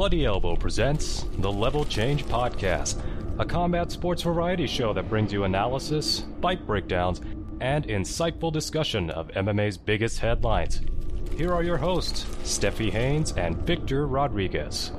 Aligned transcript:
Bloody 0.00 0.24
Elbow 0.24 0.56
presents 0.56 1.26
the 1.40 1.52
Level 1.52 1.84
Change 1.84 2.24
Podcast, 2.24 3.02
a 3.38 3.44
combat 3.44 3.92
sports 3.92 4.22
variety 4.22 4.66
show 4.66 4.94
that 4.94 5.10
brings 5.10 5.30
you 5.30 5.44
analysis, 5.44 6.24
fight 6.40 6.66
breakdowns, 6.66 7.20
and 7.60 7.86
insightful 7.86 8.50
discussion 8.50 9.10
of 9.10 9.28
MMA's 9.32 9.76
biggest 9.76 10.18
headlines. 10.18 10.80
Here 11.36 11.52
are 11.52 11.62
your 11.62 11.76
hosts, 11.76 12.24
Stephie 12.44 12.90
Haynes 12.90 13.32
and 13.32 13.58
Victor 13.58 14.06
Rodriguez. 14.06 14.90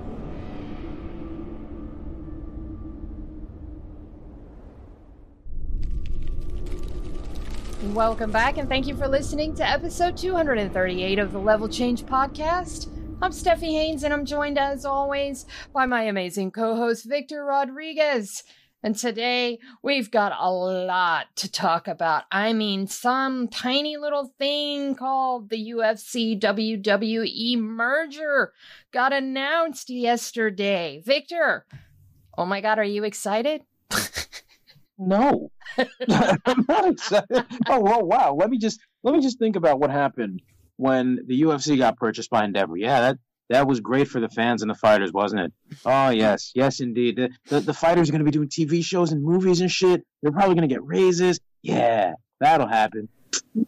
Welcome 7.85 8.29
back, 8.29 8.59
and 8.59 8.69
thank 8.69 8.85
you 8.85 8.95
for 8.95 9.07
listening 9.07 9.55
to 9.55 9.67
episode 9.67 10.15
238 10.15 11.17
of 11.17 11.31
the 11.31 11.39
Level 11.39 11.67
Change 11.67 12.03
Podcast. 12.03 12.87
I'm 13.23 13.31
Stephie 13.31 13.75
Haynes, 13.75 14.01
and 14.03 14.11
I'm 14.11 14.25
joined 14.25 14.57
as 14.57 14.83
always 14.83 15.45
by 15.71 15.85
my 15.85 16.01
amazing 16.01 16.49
co 16.49 16.75
host, 16.75 17.05
Victor 17.05 17.45
Rodriguez. 17.45 18.41
And 18.81 18.95
today 18.95 19.59
we've 19.83 20.09
got 20.09 20.33
a 20.39 20.49
lot 20.49 21.27
to 21.35 21.51
talk 21.51 21.87
about. 21.87 22.23
I 22.31 22.53
mean, 22.53 22.87
some 22.87 23.47
tiny 23.47 23.95
little 23.95 24.33
thing 24.39 24.95
called 24.95 25.51
the 25.51 25.71
UFC 25.71 26.39
WWE 26.39 27.59
merger 27.59 28.53
got 28.91 29.13
announced 29.13 29.91
yesterday. 29.91 31.03
Victor, 31.05 31.67
oh 32.35 32.47
my 32.47 32.59
God, 32.59 32.79
are 32.79 32.83
you 32.83 33.03
excited? 33.03 33.61
No, 35.03 35.49
I'm 35.79 36.65
not 36.69 36.87
excited. 36.87 37.45
Oh, 37.67 37.79
well, 37.79 38.05
wow. 38.05 38.35
Let 38.35 38.51
me 38.51 38.59
just 38.59 38.79
let 39.01 39.15
me 39.15 39.19
just 39.19 39.39
think 39.39 39.55
about 39.55 39.79
what 39.79 39.89
happened 39.89 40.43
when 40.81 41.19
the 41.27 41.43
UFC 41.43 41.77
got 41.77 41.95
purchased 41.95 42.31
by 42.31 42.43
Endeavor. 42.43 42.75
Yeah, 42.75 43.01
that 43.01 43.17
that 43.49 43.67
was 43.67 43.81
great 43.81 44.07
for 44.07 44.19
the 44.19 44.29
fans 44.29 44.63
and 44.63 44.71
the 44.71 44.75
fighters, 44.75 45.13
wasn't 45.13 45.41
it? 45.41 45.53
Oh 45.85 46.09
yes, 46.09 46.51
yes 46.55 46.79
indeed. 46.79 47.17
The 47.17 47.29
the, 47.45 47.59
the 47.59 47.73
fighters 47.73 48.09
are 48.09 48.11
going 48.11 48.25
to 48.25 48.25
be 48.25 48.31
doing 48.31 48.49
TV 48.49 48.83
shows 48.83 49.11
and 49.11 49.23
movies 49.23 49.61
and 49.61 49.69
shit. 49.69 50.03
They're 50.21 50.31
probably 50.31 50.55
going 50.55 50.67
to 50.67 50.73
get 50.73 50.83
raises. 50.83 51.39
Yeah, 51.61 52.13
that'll 52.39 52.67
happen. 52.67 53.09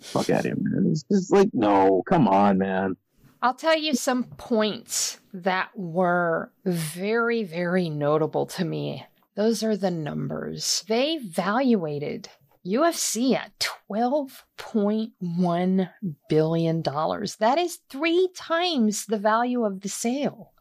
Fuck 0.02 0.32
out 0.32 0.40
of 0.40 0.46
here, 0.46 0.56
man. 0.58 0.92
It's 0.92 1.04
just 1.04 1.32
like 1.32 1.50
no, 1.54 2.02
come 2.10 2.28
on, 2.28 2.58
man. 2.58 2.98
I'll 3.44 3.54
tell 3.54 3.78
you 3.78 3.94
some 3.94 4.24
points 4.24 5.20
that 5.34 5.70
were 5.78 6.52
very, 6.66 7.44
very 7.44 7.90
notable 7.90 8.46
to 8.48 8.66
me 8.66 9.06
those 9.36 9.64
are 9.64 9.76
the 9.76 9.92
numbers. 9.92 10.84
They 10.88 11.18
valuated 11.18 12.30
UFC 12.66 13.36
at 13.36 13.52
$12.1 13.92 15.90
billion. 16.30 16.82
That 16.82 17.58
is 17.58 17.80
three 17.90 18.30
times 18.36 19.06
the 19.06 19.18
value 19.18 19.66
of 19.66 19.82
the 19.82 19.90
sale. 19.90 20.54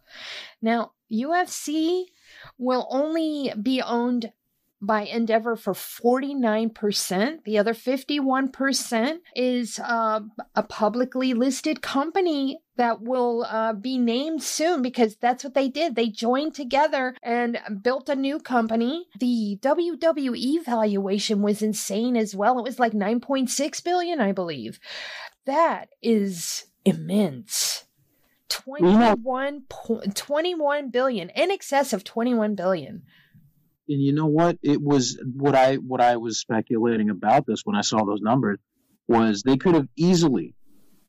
Now, 0.61 0.93
UFC 1.11 2.07
will 2.59 2.87
only 2.91 3.53
be 3.61 3.81
owned 3.83 4.33
by 4.83 5.03
Endeavor 5.03 5.55
for 5.55 5.73
49%. 5.73 7.45
The 7.45 7.57
other 7.57 7.73
51% 7.73 9.19
is 9.37 9.79
uh, 9.79 10.21
a 10.57 10.63
publicly 10.65 11.33
listed 11.35 11.81
company 11.81 12.59
that 12.77 13.01
will 13.01 13.47
uh, 13.49 13.75
be 13.75 13.97
named 13.97 14.43
soon 14.43 14.83
because 14.83 15.17
that's 15.17 15.45
what 15.45 15.55
they 15.55 15.69
did. 15.69 15.95
They 15.95 16.09
joined 16.09 16.55
together 16.55 17.15
and 17.23 17.59
built 17.81 18.09
a 18.09 18.17
new 18.17 18.41
company. 18.41 19.07
The 19.21 19.59
WWE 19.63 20.65
valuation 20.65 21.43
was 21.43 21.63
insane 21.63 22.17
as 22.17 22.35
well. 22.35 22.59
It 22.59 22.65
was 22.65 22.81
like 22.81 22.93
9.6 22.93 23.85
billion, 23.85 24.21
I 24.21 24.33
believe. 24.33 24.81
That 25.47 25.91
is 26.03 26.65
immense. 26.85 27.85
21, 28.49 29.63
21 30.15 30.91
billion, 30.91 31.31
in 31.31 31.51
excess 31.51 31.93
of 31.93 32.05
21 32.05 32.55
billion 32.55 33.03
and 33.89 34.03
you 34.03 34.13
know 34.13 34.27
what? 34.27 34.59
It 34.63 34.81
was 34.81 35.19
what 35.35 35.55
I 35.55 35.77
what 35.77 36.01
I 36.01 36.17
was 36.17 36.39
speculating 36.39 37.11
about 37.11 37.47
this 37.47 37.63
when 37.65 37.77
I 37.77 37.81
saw 37.81 38.05
those 38.05 38.21
numbers 38.21 38.59
was 39.09 39.43
they 39.43 39.57
could 39.57 39.75
have 39.75 39.89
easily 39.97 40.55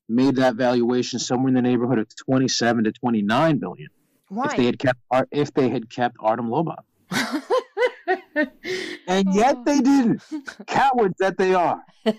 made 0.10 0.36
that 0.38 0.56
valuation 0.56 1.20
somewhere 1.20 1.50
in 1.50 1.54
the 1.54 1.62
neighborhood 1.62 2.00
of 2.00 2.08
27 2.16 2.86
to 2.86 2.92
29 2.92 3.58
billion 3.60 3.88
Why? 4.30 4.46
if 4.46 4.58
they 4.58 4.66
had 4.66 4.80
kept 4.80 5.00
if 5.32 5.54
they 5.54 5.70
had 5.70 5.90
kept 5.90 6.18
Artem 6.20 6.50
Lobov. 6.50 6.84
and 9.08 9.34
yet 9.34 9.64
they 9.66 9.80
didn't. 9.80 10.22
Cowards 10.68 11.16
that 11.20 11.38
they 11.38 11.54
are. 11.54 11.84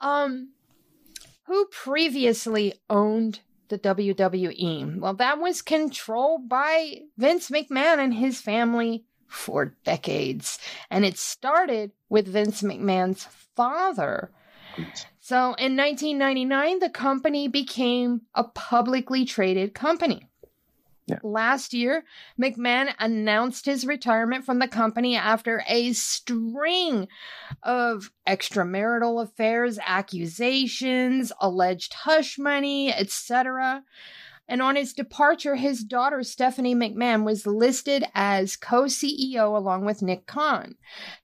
um 0.00 0.50
who 1.44 1.66
previously 1.66 2.74
owned 2.88 3.40
the 3.70 3.78
WWE. 3.78 4.98
Well, 4.98 5.14
that 5.14 5.40
was 5.40 5.62
controlled 5.62 6.48
by 6.48 7.02
Vince 7.16 7.48
McMahon 7.50 7.98
and 7.98 8.12
his 8.12 8.40
family 8.40 9.04
for 9.26 9.76
decades. 9.84 10.58
And 10.90 11.04
it 11.04 11.16
started 11.16 11.92
with 12.08 12.28
Vince 12.28 12.62
McMahon's 12.62 13.26
father. 13.56 14.30
So 15.20 15.54
in 15.54 15.76
1999, 15.76 16.78
the 16.80 16.90
company 16.90 17.48
became 17.48 18.22
a 18.34 18.44
publicly 18.44 19.24
traded 19.24 19.74
company. 19.74 20.29
Yeah. 21.10 21.18
Last 21.22 21.74
year, 21.74 22.04
McMahon 22.40 22.94
announced 22.98 23.66
his 23.66 23.86
retirement 23.86 24.44
from 24.44 24.58
the 24.58 24.68
company 24.68 25.16
after 25.16 25.64
a 25.68 25.92
string 25.92 27.08
of 27.62 28.10
extramarital 28.26 29.22
affairs, 29.22 29.78
accusations, 29.84 31.32
alleged 31.40 31.94
hush 31.94 32.38
money, 32.38 32.92
etc. 32.92 33.82
And 34.50 34.60
on 34.62 34.74
his 34.74 34.92
departure, 34.92 35.54
his 35.54 35.84
daughter 35.84 36.22
Stephanie 36.24 36.74
McMahon 36.74 37.24
was 37.24 37.46
listed 37.46 38.04
as 38.14 38.56
co 38.56 38.84
CEO 38.84 39.56
along 39.56 39.84
with 39.84 40.02
Nick 40.02 40.26
Khan. 40.26 40.74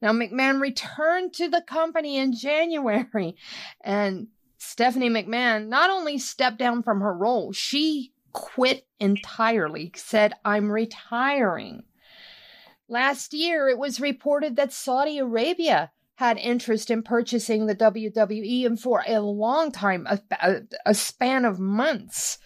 Now, 0.01 0.13
McMahon 0.13 0.61
returned 0.61 1.33
to 1.35 1.49
the 1.49 1.63
company 1.63 2.19
in 2.19 2.33
January, 2.33 3.37
and 3.83 4.29
Stephanie 4.59 5.11
McMahon 5.11 5.69
not 5.69 5.91
only 5.91 6.19
stepped 6.19 6.59
down 6.59 6.83
from 6.83 7.01
her 7.01 7.13
role, 7.13 7.53
she 7.53 8.13
quit 8.37 8.87
entirely, 9.01 9.91
said, 9.97 10.35
I'm 10.45 10.71
retiring. 10.71 11.85
Last 12.87 13.33
year, 13.33 13.67
it 13.67 13.79
was 13.79 13.99
reported 13.99 14.57
that 14.57 14.75
Saudi 14.75 15.17
Arabia 15.17 15.91
had 16.17 16.37
interest 16.37 16.91
in 16.91 17.03
purchasing 17.03 17.65
the 17.65 17.75
WWE, 17.75 18.67
and 18.67 18.79
for 18.79 19.03
a 19.07 19.21
long 19.21 19.73
time, 19.73 20.07
a, 20.07 20.61
a, 20.85 20.93
span 20.93 21.47
of 21.47 21.59
months, 21.59 22.37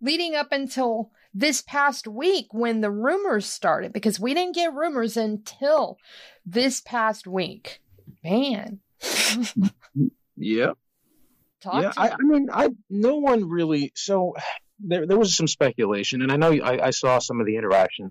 leading 0.00 0.36
up 0.36 0.52
until 0.52 1.10
this 1.34 1.60
past 1.60 2.06
week 2.06 2.46
when 2.52 2.80
the 2.80 2.90
rumors 2.92 3.46
started, 3.46 3.92
because 3.92 4.20
we 4.20 4.34
didn't 4.34 4.54
get 4.54 4.72
rumors 4.72 5.16
until 5.16 5.98
this 6.46 6.80
past 6.80 7.26
week. 7.26 7.80
Man. 8.22 8.78
yep. 10.36 10.78
Talk 11.60 11.82
yeah, 11.82 11.92
I, 11.96 12.10
I 12.10 12.16
mean, 12.20 12.48
I 12.52 12.70
no 12.90 13.18
one 13.18 13.48
really. 13.48 13.92
So 13.94 14.34
there 14.82 15.06
there 15.06 15.18
was 15.18 15.36
some 15.36 15.46
speculation, 15.46 16.22
and 16.22 16.32
I 16.32 16.36
know 16.36 16.52
I, 16.52 16.86
I 16.86 16.90
saw 16.90 17.18
some 17.18 17.40
of 17.40 17.46
the 17.46 17.56
interaction 17.56 18.10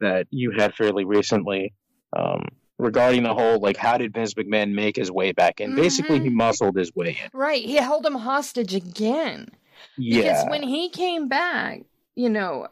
that 0.00 0.26
you 0.30 0.52
had 0.52 0.74
fairly 0.74 1.04
recently 1.04 1.74
um, 2.16 2.44
regarding 2.78 3.24
the 3.24 3.34
whole 3.34 3.60
like 3.60 3.76
how 3.76 3.98
did 3.98 4.14
Vince 4.14 4.34
McMahon 4.34 4.72
make 4.72 4.96
his 4.96 5.10
way 5.10 5.32
back 5.32 5.60
in? 5.60 5.70
Mm-hmm. 5.70 5.80
Basically, 5.80 6.20
he 6.20 6.30
muscled 6.30 6.76
his 6.76 6.94
way 6.94 7.18
in. 7.22 7.30
Right, 7.32 7.64
he 7.64 7.76
held 7.76 8.06
him 8.06 8.14
hostage 8.14 8.74
again. 8.74 9.48
Yeah. 9.96 10.22
Because 10.22 10.50
when 10.50 10.62
he 10.62 10.90
came 10.90 11.28
back, 11.28 11.82
you 12.14 12.28
know, 12.28 12.68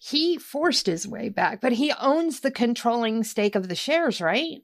he 0.00 0.38
forced 0.38 0.86
his 0.86 1.06
way 1.06 1.28
back, 1.28 1.60
but 1.60 1.72
he 1.72 1.92
owns 2.00 2.40
the 2.40 2.50
controlling 2.50 3.24
stake 3.24 3.54
of 3.54 3.68
the 3.68 3.74
shares, 3.74 4.20
right? 4.20 4.60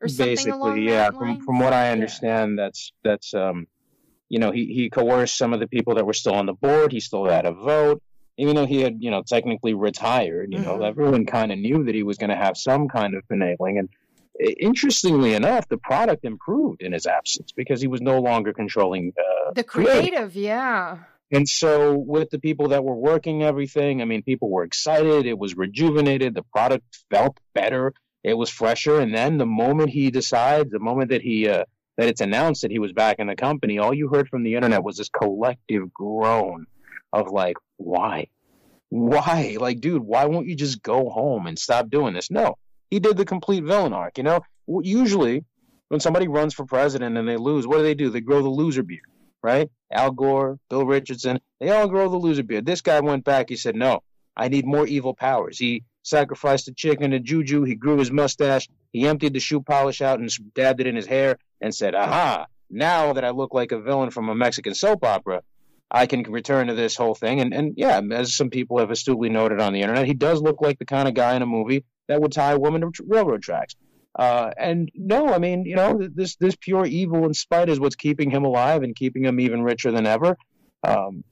Or 0.00 0.08
Basically, 0.16 0.86
yeah. 0.86 1.10
From 1.10 1.40
from 1.40 1.58
what 1.58 1.72
I 1.72 1.90
understand, 1.90 2.56
yeah. 2.56 2.64
that's 2.64 2.92
that's 3.02 3.34
um, 3.34 3.66
you 4.28 4.38
know, 4.38 4.50
he 4.50 4.66
he 4.66 4.90
coerced 4.90 5.36
some 5.36 5.52
of 5.52 5.60
the 5.60 5.66
people 5.66 5.94
that 5.96 6.06
were 6.06 6.12
still 6.12 6.34
on 6.34 6.46
the 6.46 6.52
board. 6.52 6.92
He 6.92 7.00
still 7.00 7.24
had 7.26 7.46
a 7.46 7.52
vote, 7.52 8.02
even 8.36 8.56
though 8.56 8.66
he 8.66 8.80
had 8.80 8.96
you 9.00 9.10
know 9.10 9.22
technically 9.22 9.74
retired. 9.74 10.52
You 10.52 10.58
mm-hmm. 10.58 10.78
know, 10.78 10.82
everyone 10.82 11.26
kind 11.26 11.52
of 11.52 11.58
knew 11.58 11.84
that 11.84 11.94
he 11.94 12.02
was 12.02 12.18
going 12.18 12.30
to 12.30 12.36
have 12.36 12.56
some 12.56 12.88
kind 12.88 13.14
of 13.14 13.22
finagling 13.28 13.78
and 13.78 13.88
interestingly 14.38 15.34
enough, 15.34 15.68
the 15.68 15.78
product 15.78 16.24
improved 16.24 16.82
in 16.82 16.92
his 16.92 17.06
absence 17.06 17.52
because 17.52 17.80
he 17.80 17.88
was 17.88 18.00
no 18.00 18.20
longer 18.20 18.52
controlling 18.52 19.12
uh, 19.18 19.52
the 19.52 19.64
creative, 19.64 20.10
creative. 20.10 20.36
Yeah. 20.36 20.98
And 21.30 21.46
so, 21.48 21.94
with 21.94 22.30
the 22.30 22.38
people 22.38 22.68
that 22.68 22.84
were 22.84 22.94
working 22.94 23.42
everything, 23.42 24.00
I 24.00 24.06
mean, 24.06 24.22
people 24.22 24.48
were 24.50 24.64
excited. 24.64 25.26
It 25.26 25.38
was 25.38 25.56
rejuvenated. 25.56 26.34
The 26.34 26.42
product 26.42 26.84
felt 27.10 27.38
better. 27.54 27.92
It 28.24 28.34
was 28.34 28.48
fresher. 28.48 28.98
And 28.98 29.14
then 29.14 29.38
the 29.38 29.46
moment 29.46 29.90
he 29.90 30.10
decides, 30.10 30.70
the 30.70 30.78
moment 30.78 31.10
that 31.10 31.22
he 31.22 31.48
uh, 31.48 31.64
that 31.98 32.08
it's 32.08 32.22
announced 32.22 32.62
that 32.62 32.70
he 32.70 32.78
was 32.78 32.94
back 32.94 33.16
in 33.18 33.26
the 33.26 33.36
company, 33.36 33.78
all 33.78 33.92
you 33.92 34.08
heard 34.08 34.28
from 34.30 34.42
the 34.42 34.54
internet 34.54 34.82
was 34.82 34.96
this 34.96 35.10
collective 35.10 35.92
groan 35.92 36.64
of 37.12 37.30
like, 37.30 37.56
why, 37.76 38.28
why, 38.88 39.58
like, 39.60 39.80
dude, 39.80 40.02
why 40.02 40.24
won't 40.24 40.46
you 40.46 40.56
just 40.56 40.82
go 40.82 41.10
home 41.10 41.46
and 41.46 41.58
stop 41.58 41.90
doing 41.90 42.14
this? 42.14 42.30
No, 42.30 42.56
he 42.90 43.00
did 43.00 43.18
the 43.18 43.26
complete 43.26 43.64
villain 43.64 43.92
arc. 43.92 44.16
You 44.16 44.24
know, 44.24 44.40
usually 44.66 45.44
when 45.88 46.00
somebody 46.00 46.28
runs 46.28 46.54
for 46.54 46.64
president 46.64 47.18
and 47.18 47.28
they 47.28 47.36
lose, 47.36 47.66
what 47.66 47.76
do 47.76 47.82
they 47.82 47.94
do? 47.94 48.08
They 48.08 48.22
grow 48.22 48.40
the 48.40 48.48
loser 48.48 48.82
beard 48.82 49.02
right? 49.42 49.70
Al 49.92 50.10
Gore, 50.10 50.58
Bill 50.68 50.84
Richardson, 50.84 51.40
they 51.60 51.70
all 51.70 51.88
grow 51.88 52.08
the 52.08 52.16
loser 52.16 52.42
beard. 52.42 52.66
This 52.66 52.82
guy 52.82 53.00
went 53.00 53.24
back. 53.24 53.48
He 53.48 53.56
said, 53.56 53.76
no, 53.76 54.00
I 54.36 54.48
need 54.48 54.66
more 54.66 54.86
evil 54.86 55.14
powers. 55.14 55.58
He 55.58 55.84
sacrificed 56.02 56.68
a 56.68 56.74
chicken 56.74 57.12
to 57.12 57.20
Juju. 57.20 57.64
He 57.64 57.74
grew 57.74 57.98
his 57.98 58.10
mustache. 58.10 58.68
He 58.92 59.06
emptied 59.06 59.34
the 59.34 59.40
shoe 59.40 59.60
polish 59.60 60.00
out 60.00 60.18
and 60.18 60.30
dabbed 60.54 60.80
it 60.80 60.86
in 60.86 60.96
his 60.96 61.06
hair 61.06 61.38
and 61.60 61.74
said, 61.74 61.94
aha, 61.94 62.46
now 62.70 63.12
that 63.12 63.24
I 63.24 63.30
look 63.30 63.54
like 63.54 63.72
a 63.72 63.80
villain 63.80 64.10
from 64.10 64.28
a 64.28 64.34
Mexican 64.34 64.74
soap 64.74 65.04
opera, 65.04 65.42
I 65.90 66.06
can 66.06 66.22
return 66.22 66.66
to 66.66 66.74
this 66.74 66.96
whole 66.96 67.14
thing. 67.14 67.40
And, 67.40 67.54
and 67.54 67.74
yeah, 67.76 68.00
as 68.12 68.34
some 68.34 68.50
people 68.50 68.78
have 68.78 68.90
astutely 68.90 69.30
noted 69.30 69.60
on 69.60 69.72
the 69.72 69.82
internet, 69.82 70.06
he 70.06 70.14
does 70.14 70.42
look 70.42 70.60
like 70.60 70.78
the 70.78 70.84
kind 70.84 71.08
of 71.08 71.14
guy 71.14 71.34
in 71.34 71.42
a 71.42 71.46
movie 71.46 71.84
that 72.08 72.20
would 72.20 72.32
tie 72.32 72.52
a 72.52 72.58
woman 72.58 72.80
to 72.80 73.04
railroad 73.06 73.42
tracks. 73.42 73.74
Uh, 74.18 74.50
and 74.58 74.90
no, 74.94 75.32
I 75.32 75.38
mean, 75.38 75.64
you 75.64 75.76
know, 75.76 76.00
this 76.12 76.36
this 76.36 76.56
pure 76.56 76.84
evil 76.84 77.24
and 77.24 77.36
spite 77.36 77.68
is 77.68 77.78
what's 77.78 77.94
keeping 77.94 78.30
him 78.30 78.44
alive 78.44 78.82
and 78.82 78.96
keeping 78.96 79.24
him 79.24 79.38
even 79.38 79.62
richer 79.62 79.92
than 79.92 80.06
ever. 80.06 80.36
Um, 80.82 81.22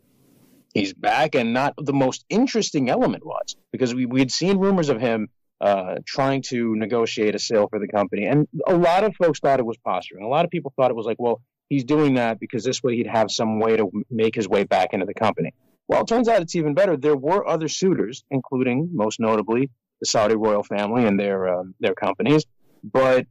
he's 0.72 0.92
back, 0.92 1.34
and 1.34 1.52
not 1.52 1.74
the 1.76 1.92
most 1.92 2.24
interesting 2.28 2.88
element 2.88 3.26
was 3.26 3.56
because 3.72 3.92
we 3.92 4.06
we 4.06 4.20
had 4.20 4.30
seen 4.30 4.58
rumors 4.58 4.88
of 4.88 5.00
him 5.00 5.28
uh, 5.60 5.96
trying 6.04 6.42
to 6.42 6.74
negotiate 6.76 7.34
a 7.34 7.38
sale 7.38 7.68
for 7.68 7.78
the 7.78 7.88
company, 7.88 8.26
and 8.26 8.46
a 8.66 8.76
lot 8.76 9.04
of 9.04 9.14
folks 9.16 9.40
thought 9.40 9.60
it 9.60 9.66
was 9.66 9.76
posturing. 9.78 10.24
A 10.24 10.28
lot 10.28 10.44
of 10.44 10.50
people 10.50 10.72
thought 10.76 10.90
it 10.90 10.96
was 10.96 11.06
like, 11.06 11.18
well, 11.18 11.40
he's 11.68 11.84
doing 11.84 12.14
that 12.14 12.38
because 12.38 12.64
this 12.64 12.82
way 12.82 12.96
he'd 12.96 13.06
have 13.06 13.30
some 13.30 13.58
way 13.58 13.76
to 13.76 13.90
make 14.10 14.34
his 14.34 14.48
way 14.48 14.64
back 14.64 14.92
into 14.92 15.06
the 15.06 15.14
company. 15.14 15.54
Well, 15.88 16.02
it 16.02 16.08
turns 16.08 16.28
out 16.28 16.42
it's 16.42 16.56
even 16.56 16.74
better. 16.74 16.96
There 16.96 17.16
were 17.16 17.46
other 17.46 17.68
suitors, 17.68 18.24
including 18.30 18.90
most 18.92 19.20
notably 19.20 19.70
the 20.00 20.06
Saudi 20.06 20.34
royal 20.34 20.62
family 20.62 21.06
and 21.06 21.18
their 21.18 21.48
um, 21.60 21.74
their 21.80 21.94
companies 21.94 22.44
but 22.92 23.26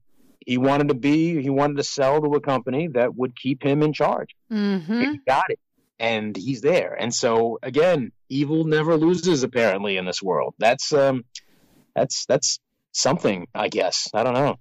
he 0.46 0.58
wanted 0.58 0.90
to 0.90 0.94
be 0.94 1.42
he 1.42 1.50
wanted 1.50 1.78
to 1.78 1.84
sell 1.84 2.22
to 2.22 2.28
a 2.36 2.42
company 2.42 2.90
that 2.90 3.16
would 3.16 3.36
keep 3.36 3.64
him 3.64 3.82
in 3.82 3.94
charge. 3.94 4.36
Mm-hmm. 4.52 5.02
He 5.02 5.20
got 5.26 5.50
it, 5.50 5.60
and 6.00 6.36
he's 6.36 6.62
there. 6.62 6.94
And 6.94 7.14
so 7.14 7.58
again, 7.64 8.12
evil 8.30 8.66
never 8.66 8.98
loses 8.98 9.44
apparently 9.44 9.98
in 9.98 10.06
this 10.06 10.22
world. 10.22 10.54
That's 10.60 10.94
um, 10.94 11.24
that's 11.96 12.26
that's 12.26 12.60
something, 12.96 13.46
I 13.54 13.68
guess. 13.68 14.10
I 14.14 14.24
don't 14.24 14.34
know. 14.34 14.58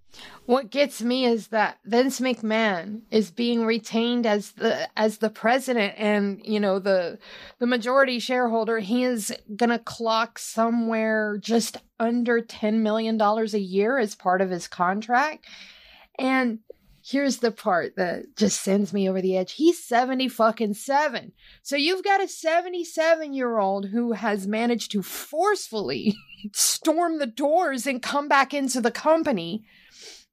What 0.46 0.70
gets 0.70 1.00
me 1.00 1.25
is 1.25 1.48
that 1.48 1.78
Vince 1.84 2.20
McMahon 2.20 3.02
is 3.10 3.31
being 3.31 3.64
retained 3.64 4.26
as 4.26 4.52
the 4.52 4.88
as 4.98 5.19
the 5.19 5.31
president 5.31 5.94
and, 5.96 6.40
you 6.44 6.60
know, 6.60 6.78
the 6.78 7.19
the 7.60 7.66
majority 7.66 8.19
shareholder. 8.19 8.81
He 8.81 9.04
is 9.04 9.32
going 9.56 9.70
to 9.70 9.78
clock 9.78 10.38
somewhere 10.38 11.38
just 11.38 11.78
under 12.00 12.40
10 12.40 12.82
million 12.82 13.16
dollars 13.16 13.54
a 13.54 13.60
year 13.60 13.98
as 13.98 14.14
part 14.14 14.40
of 14.40 14.50
his 14.50 14.69
contract. 14.69 15.46
And 16.19 16.58
here's 17.06 17.38
the 17.38 17.50
part 17.50 17.96
that 17.96 18.34
just 18.34 18.62
sends 18.62 18.92
me 18.92 19.08
over 19.08 19.20
the 19.20 19.36
edge. 19.36 19.52
He's 19.52 19.84
70 19.84 20.28
fucking 20.28 20.74
7. 20.74 21.32
So 21.62 21.76
you've 21.76 22.02
got 22.02 22.22
a 22.22 22.28
77 22.28 23.34
year 23.34 23.58
old 23.58 23.90
who 23.90 24.12
has 24.12 24.46
managed 24.46 24.90
to 24.92 25.02
forcefully 25.02 26.14
storm 26.52 27.18
the 27.18 27.26
doors 27.26 27.86
and 27.86 28.02
come 28.02 28.26
back 28.26 28.54
into 28.54 28.80
the 28.80 28.90
company. 28.90 29.64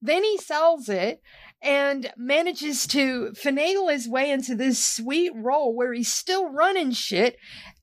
Then 0.02 0.24
he 0.24 0.38
sells 0.38 0.88
it 0.88 1.22
and 1.62 2.12
manages 2.16 2.88
to 2.88 3.32
finagle 3.34 3.92
his 3.92 4.08
way 4.08 4.32
into 4.32 4.56
this 4.56 4.84
sweet 4.84 5.32
role 5.36 5.76
where 5.76 5.94
he's 5.94 6.12
still 6.12 6.50
running 6.50 6.92
shit, 6.92 7.38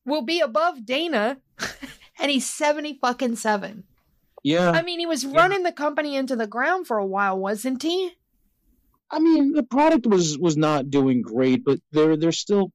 will 0.04 0.22
be 0.22 0.40
above 0.40 0.86
Dana, 0.86 1.36
and 2.18 2.30
he's 2.30 2.48
70 2.48 2.98
fucking 3.00 3.36
7. 3.36 3.84
Yeah. 4.42 4.70
I 4.70 4.82
mean, 4.82 4.98
he 4.98 5.06
was 5.06 5.26
running 5.26 5.62
the 5.62 5.72
company 5.72 6.16
into 6.16 6.34
the 6.34 6.46
ground 6.46 6.86
for 6.86 6.96
a 6.96 7.06
while, 7.06 7.38
wasn't 7.38 7.82
he? 7.82 8.14
I 9.10 9.20
mean, 9.20 9.52
the 9.52 9.62
product 9.62 10.06
was 10.06 10.38
was 10.38 10.56
not 10.56 10.90
doing 10.90 11.22
great, 11.22 11.64
but 11.64 11.80
they're 11.92 12.16
they're 12.16 12.32
still. 12.32 12.72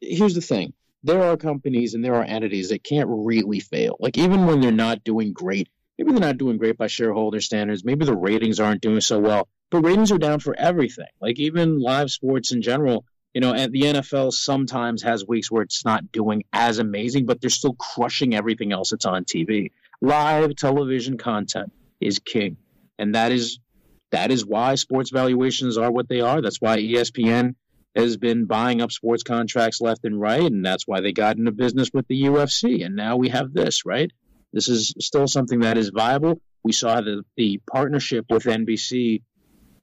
Here's 0.00 0.34
the 0.34 0.40
thing: 0.40 0.72
there 1.02 1.22
are 1.22 1.36
companies 1.36 1.94
and 1.94 2.04
there 2.04 2.14
are 2.14 2.24
entities 2.24 2.70
that 2.70 2.84
can't 2.84 3.08
really 3.08 3.60
fail. 3.60 3.96
Like 4.00 4.18
even 4.18 4.46
when 4.46 4.60
they're 4.60 4.72
not 4.72 5.04
doing 5.04 5.32
great, 5.32 5.68
maybe 5.98 6.12
they're 6.12 6.20
not 6.20 6.38
doing 6.38 6.58
great 6.58 6.76
by 6.76 6.88
shareholder 6.88 7.40
standards. 7.40 7.84
Maybe 7.84 8.04
the 8.04 8.16
ratings 8.16 8.60
aren't 8.60 8.82
doing 8.82 9.00
so 9.00 9.18
well, 9.18 9.48
but 9.70 9.84
ratings 9.84 10.12
are 10.12 10.18
down 10.18 10.40
for 10.40 10.54
everything. 10.56 11.06
Like 11.20 11.38
even 11.38 11.80
live 11.80 12.10
sports 12.10 12.52
in 12.52 12.62
general. 12.62 13.04
You 13.32 13.40
know, 13.40 13.54
and 13.54 13.72
the 13.72 13.82
NFL 13.82 14.32
sometimes 14.32 15.04
has 15.04 15.24
weeks 15.24 15.52
where 15.52 15.62
it's 15.62 15.84
not 15.84 16.10
doing 16.10 16.42
as 16.52 16.80
amazing, 16.80 17.26
but 17.26 17.40
they're 17.40 17.48
still 17.48 17.74
crushing 17.74 18.34
everything 18.34 18.72
else 18.72 18.90
that's 18.90 19.06
on 19.06 19.24
TV. 19.24 19.70
Live 20.00 20.56
television 20.56 21.16
content 21.16 21.72
is 22.00 22.18
king, 22.18 22.56
and 22.98 23.14
that 23.14 23.30
is 23.30 23.60
that 24.10 24.30
is 24.30 24.44
why 24.44 24.74
sports 24.74 25.10
valuations 25.10 25.78
are 25.78 25.90
what 25.90 26.08
they 26.08 26.20
are. 26.20 26.40
That's 26.40 26.60
why 26.60 26.78
ESPN 26.78 27.54
has 27.94 28.16
been 28.16 28.44
buying 28.44 28.80
up 28.80 28.92
sports 28.92 29.22
contracts 29.22 29.80
left 29.80 30.04
and 30.04 30.20
right, 30.20 30.42
and 30.42 30.64
that's 30.64 30.86
why 30.86 31.00
they 31.00 31.12
got 31.12 31.36
into 31.36 31.52
business 31.52 31.90
with 31.92 32.06
the 32.08 32.22
UFC. 32.22 32.84
And 32.84 32.96
now 32.96 33.16
we 33.16 33.28
have 33.30 33.52
this, 33.52 33.84
right? 33.84 34.10
This 34.52 34.68
is 34.68 34.94
still 34.98 35.26
something 35.26 35.60
that 35.60 35.78
is 35.78 35.90
viable. 35.90 36.40
We 36.62 36.72
saw 36.72 37.00
that 37.00 37.24
the 37.36 37.60
partnership 37.70 38.26
with 38.30 38.44
NBC 38.44 39.22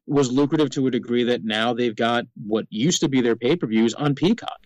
was 0.05 0.31
lucrative 0.31 0.69
to 0.71 0.87
a 0.87 0.91
degree 0.91 1.25
that 1.25 1.43
now 1.43 1.73
they've 1.73 1.95
got 1.95 2.25
what 2.45 2.65
used 2.69 3.01
to 3.01 3.09
be 3.09 3.21
their 3.21 3.35
pay 3.35 3.55
per 3.55 3.67
views 3.67 3.93
on 3.93 4.15
Peacock. 4.15 4.59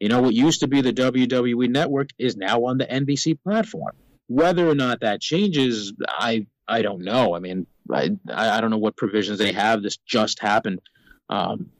You 0.00 0.08
know, 0.08 0.22
what 0.22 0.34
used 0.34 0.60
to 0.60 0.68
be 0.68 0.80
the 0.80 0.92
WWE 0.92 1.68
network 1.68 2.10
is 2.18 2.36
now 2.36 2.64
on 2.66 2.78
the 2.78 2.86
NBC 2.86 3.40
platform. 3.42 3.94
Whether 4.28 4.68
or 4.68 4.74
not 4.74 5.00
that 5.00 5.20
changes, 5.20 5.92
I 6.06 6.46
I 6.66 6.82
don't 6.82 7.02
know. 7.02 7.34
I 7.34 7.38
mean, 7.38 7.66
I 7.92 8.10
I 8.32 8.60
don't 8.60 8.70
know 8.70 8.78
what 8.78 8.96
provisions 8.96 9.38
they 9.38 9.52
have. 9.52 9.82
This 9.82 9.96
just 10.06 10.40
happened. 10.40 10.80
Um, 11.28 11.70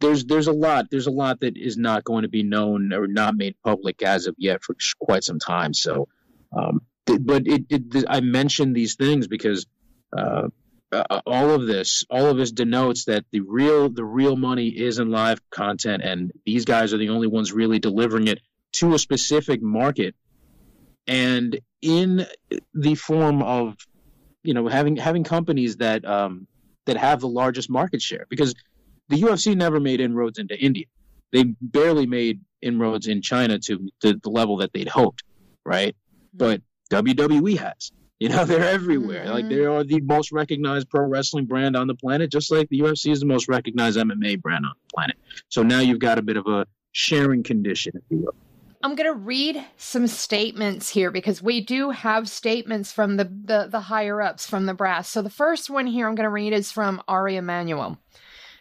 there's 0.00 0.24
there's 0.24 0.46
a 0.46 0.52
lot 0.52 0.90
there's 0.90 1.06
a 1.06 1.12
lot 1.12 1.40
that 1.40 1.56
is 1.56 1.76
not 1.76 2.04
going 2.04 2.22
to 2.22 2.28
be 2.28 2.42
known 2.42 2.92
or 2.92 3.06
not 3.06 3.36
made 3.36 3.54
public 3.64 4.02
as 4.02 4.26
of 4.26 4.34
yet 4.38 4.62
for 4.62 4.76
quite 4.98 5.24
some 5.24 5.38
time. 5.38 5.72
So, 5.72 6.08
um, 6.56 6.82
but 7.06 7.46
it, 7.46 7.64
it, 7.70 8.04
I 8.08 8.20
mentioned 8.20 8.74
these 8.74 8.96
things 8.96 9.26
because 9.26 9.66
uh, 10.16 10.48
uh, 10.92 11.20
all 11.26 11.50
of 11.50 11.66
this 11.66 12.04
all 12.10 12.26
of 12.26 12.36
this 12.36 12.52
denotes 12.52 13.06
that 13.06 13.24
the 13.32 13.40
real 13.40 13.88
the 13.88 14.04
real 14.04 14.36
money 14.36 14.68
is 14.68 14.98
in 14.98 15.10
live 15.10 15.40
content, 15.50 16.02
and 16.02 16.32
these 16.44 16.64
guys 16.64 16.92
are 16.92 16.98
the 16.98 17.08
only 17.08 17.26
ones 17.26 17.52
really 17.52 17.78
delivering 17.78 18.28
it 18.28 18.40
to 18.72 18.94
a 18.94 18.98
specific 18.98 19.62
market, 19.62 20.14
and 21.06 21.58
in 21.80 22.26
the 22.74 22.94
form 22.94 23.42
of 23.42 23.76
you 24.46 24.54
know 24.54 24.68
having 24.68 24.96
having 24.96 25.24
companies 25.24 25.76
that 25.78 26.04
um, 26.04 26.46
that 26.86 26.96
have 26.96 27.20
the 27.20 27.28
largest 27.28 27.68
market 27.68 28.00
share 28.00 28.26
because 28.28 28.54
the 29.08 29.20
UFC 29.20 29.56
never 29.56 29.80
made 29.80 30.00
inroads 30.00 30.38
into 30.38 30.58
India. 30.58 30.86
They 31.32 31.44
barely 31.60 32.06
made 32.06 32.40
inroads 32.62 33.06
in 33.06 33.22
China 33.22 33.58
to, 33.58 33.88
to 34.00 34.14
the 34.14 34.30
level 34.30 34.58
that 34.58 34.72
they'd 34.72 34.88
hoped, 34.88 35.22
right? 35.64 35.94
Mm-hmm. 35.94 36.38
But 36.38 36.62
WWE 36.90 37.58
has. 37.58 37.92
You 38.18 38.30
know, 38.30 38.44
they're 38.46 38.64
everywhere. 38.64 39.24
Mm-hmm. 39.24 39.32
Like 39.32 39.48
they 39.48 39.64
are 39.64 39.84
the 39.84 40.00
most 40.00 40.32
recognized 40.32 40.88
pro 40.88 41.06
wrestling 41.06 41.46
brand 41.46 41.76
on 41.76 41.86
the 41.86 41.94
planet, 41.94 42.30
just 42.30 42.50
like 42.50 42.68
the 42.68 42.80
UFC 42.80 43.12
is 43.12 43.20
the 43.20 43.26
most 43.26 43.48
recognized 43.48 43.98
MMA 43.98 44.40
brand 44.40 44.64
on 44.64 44.72
the 44.82 44.94
planet. 44.94 45.16
So 45.48 45.62
now 45.62 45.80
you've 45.80 45.98
got 45.98 46.18
a 46.18 46.22
bit 46.22 46.36
of 46.36 46.46
a 46.46 46.66
sharing 46.92 47.42
condition, 47.42 47.92
if 47.96 48.02
you 48.08 48.18
will. 48.18 48.34
I'm 48.86 48.94
going 48.94 49.12
to 49.12 49.18
read 49.18 49.64
some 49.76 50.06
statements 50.06 50.88
here 50.88 51.10
because 51.10 51.42
we 51.42 51.60
do 51.60 51.90
have 51.90 52.28
statements 52.28 52.92
from 52.92 53.16
the, 53.16 53.24
the, 53.24 53.66
the 53.68 53.80
higher 53.80 54.22
ups 54.22 54.46
from 54.46 54.66
the 54.66 54.74
brass. 54.74 55.08
So 55.08 55.22
the 55.22 55.28
first 55.28 55.68
one 55.68 55.88
here 55.88 56.06
I'm 56.06 56.14
going 56.14 56.22
to 56.22 56.30
read 56.30 56.52
is 56.52 56.70
from 56.70 57.02
Ari 57.08 57.34
Emanuel. 57.34 57.98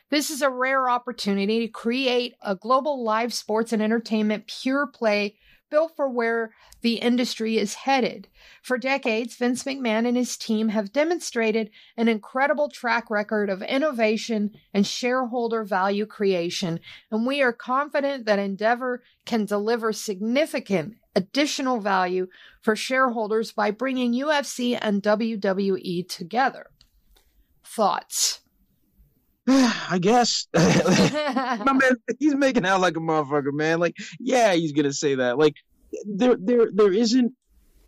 This 0.10 0.32
is 0.32 0.42
a 0.42 0.50
rare 0.50 0.90
opportunity 0.90 1.60
to 1.60 1.68
create 1.68 2.34
a 2.42 2.56
global 2.56 3.04
live 3.04 3.36
sports 3.36 3.72
and 3.72 3.84
entertainment 3.84 4.48
pure 4.48 4.88
play 4.88 5.36
built 5.76 5.94
for 5.94 6.08
where 6.08 6.52
the 6.84 6.94
industry 6.94 7.58
is 7.58 7.74
headed. 7.74 8.30
For 8.62 8.78
decades, 8.78 9.36
Vince 9.36 9.66
McMahon 9.66 10.08
and 10.08 10.16
his 10.16 10.38
team 10.38 10.70
have 10.70 10.94
demonstrated 10.94 11.70
an 11.98 12.08
incredible 12.08 12.70
track 12.70 13.10
record 13.10 13.50
of 13.50 13.62
innovation 13.62 14.52
and 14.74 14.88
shareholder 14.88 15.66
value 15.66 16.06
creation, 16.06 16.80
and 17.12 17.28
we 17.28 17.42
are 17.42 17.52
confident 17.52 18.26
that 18.26 18.40
Endeavor 18.40 19.04
can 19.26 19.44
deliver 19.44 19.92
significant 19.92 20.96
additional 21.14 21.82
value 21.82 22.28
for 22.62 22.78
shareholders 22.78 23.52
by 23.52 23.70
bringing 23.70 24.14
UFC 24.14 24.80
and 24.82 25.04
WWE 25.04 26.08
together. 26.08 26.68
Thoughts? 27.66 28.40
I 29.48 30.00
guess. 30.02 30.48
My 30.54 31.60
man, 31.66 31.98
he's 32.20 32.36
making 32.36 32.66
out 32.66 32.82
like 32.82 32.98
a 32.98 33.00
motherfucker, 33.00 33.54
man. 33.54 33.80
Like, 33.80 33.96
yeah, 34.20 34.54
he's 34.54 34.72
gonna 34.72 34.94
say 34.94 35.16
that. 35.16 35.38
Like, 35.38 35.56
there, 36.06 36.36
there, 36.40 36.68
there 36.74 36.92
isn't. 36.92 37.34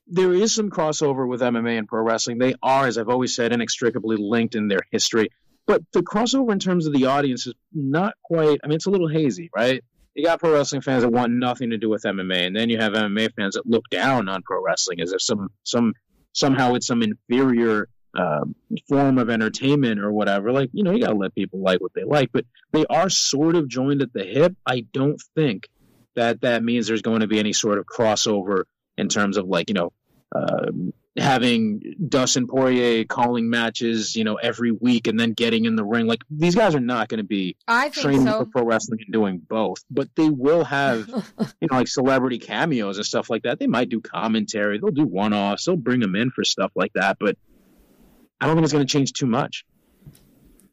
There 0.09 0.33
is 0.33 0.55
some 0.55 0.69
crossover 0.69 1.27
with 1.27 1.41
MMA 1.41 1.77
and 1.77 1.87
pro 1.87 2.01
wrestling. 2.01 2.37
They 2.37 2.53
are, 2.63 2.87
as 2.87 2.97
I've 2.97 3.09
always 3.09 3.35
said, 3.35 3.51
inextricably 3.51 4.15
linked 4.17 4.55
in 4.55 4.69
their 4.69 4.79
history. 4.89 5.31
But 5.65 5.81
the 5.91 5.99
crossover 6.01 6.53
in 6.53 6.59
terms 6.59 6.87
of 6.87 6.93
the 6.93 7.07
audience 7.07 7.45
is 7.45 7.55
not 7.73 8.13
quite. 8.23 8.59
I 8.63 8.67
mean, 8.67 8.75
it's 8.75 8.85
a 8.85 8.91
little 8.91 9.09
hazy, 9.09 9.49
right? 9.53 9.83
You 10.13 10.23
got 10.23 10.39
pro 10.39 10.53
wrestling 10.53 10.81
fans 10.81 11.03
that 11.03 11.09
want 11.09 11.33
nothing 11.33 11.71
to 11.71 11.77
do 11.77 11.89
with 11.89 12.03
MMA, 12.03 12.47
and 12.47 12.55
then 12.55 12.69
you 12.69 12.77
have 12.77 12.93
MMA 12.93 13.33
fans 13.35 13.55
that 13.55 13.67
look 13.67 13.83
down 13.89 14.29
on 14.29 14.43
pro 14.43 14.63
wrestling 14.63 15.01
as 15.01 15.11
if 15.11 15.21
some 15.21 15.49
some 15.63 15.93
somehow 16.33 16.75
it's 16.75 16.87
some 16.87 17.01
inferior 17.01 17.89
uh, 18.17 18.45
form 18.89 19.17
of 19.17 19.29
entertainment 19.29 19.99
or 19.99 20.11
whatever. 20.11 20.51
Like, 20.51 20.69
you 20.73 20.83
know, 20.83 20.91
you 20.91 21.01
got 21.01 21.11
to 21.11 21.17
let 21.17 21.35
people 21.35 21.59
like 21.59 21.79
what 21.79 21.93
they 21.93 22.03
like, 22.03 22.31
but 22.31 22.45
they 22.71 22.85
are 22.89 23.09
sort 23.09 23.55
of 23.55 23.67
joined 23.67 24.01
at 24.01 24.13
the 24.13 24.23
hip. 24.23 24.55
I 24.65 24.81
don't 24.91 25.21
think 25.35 25.67
that 26.15 26.41
that 26.41 26.63
means 26.63 26.87
there's 26.87 27.03
going 27.03 27.21
to 27.21 27.27
be 27.27 27.39
any 27.39 27.53
sort 27.53 27.77
of 27.77 27.85
crossover 27.85 28.63
in 28.97 29.07
terms 29.07 29.37
of 29.37 29.47
like, 29.47 29.69
you 29.69 29.75
know, 29.75 29.93
uh, 30.35 30.71
having 31.15 31.95
Dustin 32.07 32.47
Poirier 32.47 33.05
calling 33.05 33.49
matches, 33.49 34.15
you 34.15 34.23
know, 34.23 34.35
every 34.35 34.71
week 34.71 35.07
and 35.07 35.19
then 35.19 35.33
getting 35.33 35.65
in 35.65 35.75
the 35.75 35.83
ring. 35.83 36.05
Like 36.05 36.21
these 36.29 36.55
guys 36.55 36.75
are 36.75 36.79
not 36.79 37.07
going 37.07 37.19
to 37.19 37.23
be 37.23 37.55
training 37.93 38.25
so. 38.25 38.39
for 38.39 38.45
pro 38.45 38.63
wrestling 38.63 38.99
and 39.01 39.13
doing 39.13 39.39
both, 39.39 39.83
but 39.89 40.09
they 40.15 40.29
will 40.29 40.63
have, 40.63 41.07
you 41.61 41.67
know, 41.71 41.77
like 41.77 41.87
celebrity 41.87 42.39
cameos 42.39 42.97
and 42.97 43.05
stuff 43.05 43.29
like 43.29 43.43
that. 43.43 43.59
They 43.59 43.67
might 43.67 43.89
do 43.89 44.01
commentary. 44.01 44.79
They'll 44.79 44.91
do 44.91 45.05
one 45.05 45.33
offs. 45.33 45.65
They'll 45.65 45.75
bring 45.75 45.99
them 45.99 46.15
in 46.15 46.29
for 46.31 46.43
stuff 46.43 46.71
like 46.75 46.93
that, 46.93 47.17
but 47.19 47.37
I 48.39 48.45
don't 48.45 48.55
think 48.55 48.65
it's 48.65 48.73
going 48.73 48.85
to 48.85 48.91
change 48.91 49.13
too 49.13 49.25
much. 49.25 49.65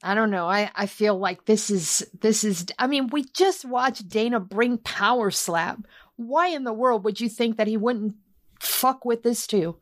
I 0.03 0.15
don't 0.15 0.31
know. 0.31 0.47
I, 0.47 0.71
I 0.75 0.85
feel 0.85 1.19
like 1.19 1.47
this 1.47 1.71
is 1.71 2.07
this 2.21 2.45
is 2.45 2.67
I 2.79 2.87
mean, 2.87 3.09
we 3.09 3.25
just 3.25 3.65
watched 3.65 4.07
Dana 4.09 4.39
bring 4.39 4.77
Power 4.77 5.31
Slap. 5.31 5.79
Why 6.17 6.49
in 6.49 6.65
the 6.65 6.75
world 6.75 7.05
would 7.05 7.21
you 7.21 7.31
think 7.31 7.57
that 7.57 7.67
he 7.67 7.79
wouldn't 7.79 8.15
fuck 8.61 9.07
with 9.07 9.23
this 9.23 9.47
too? 9.47 9.79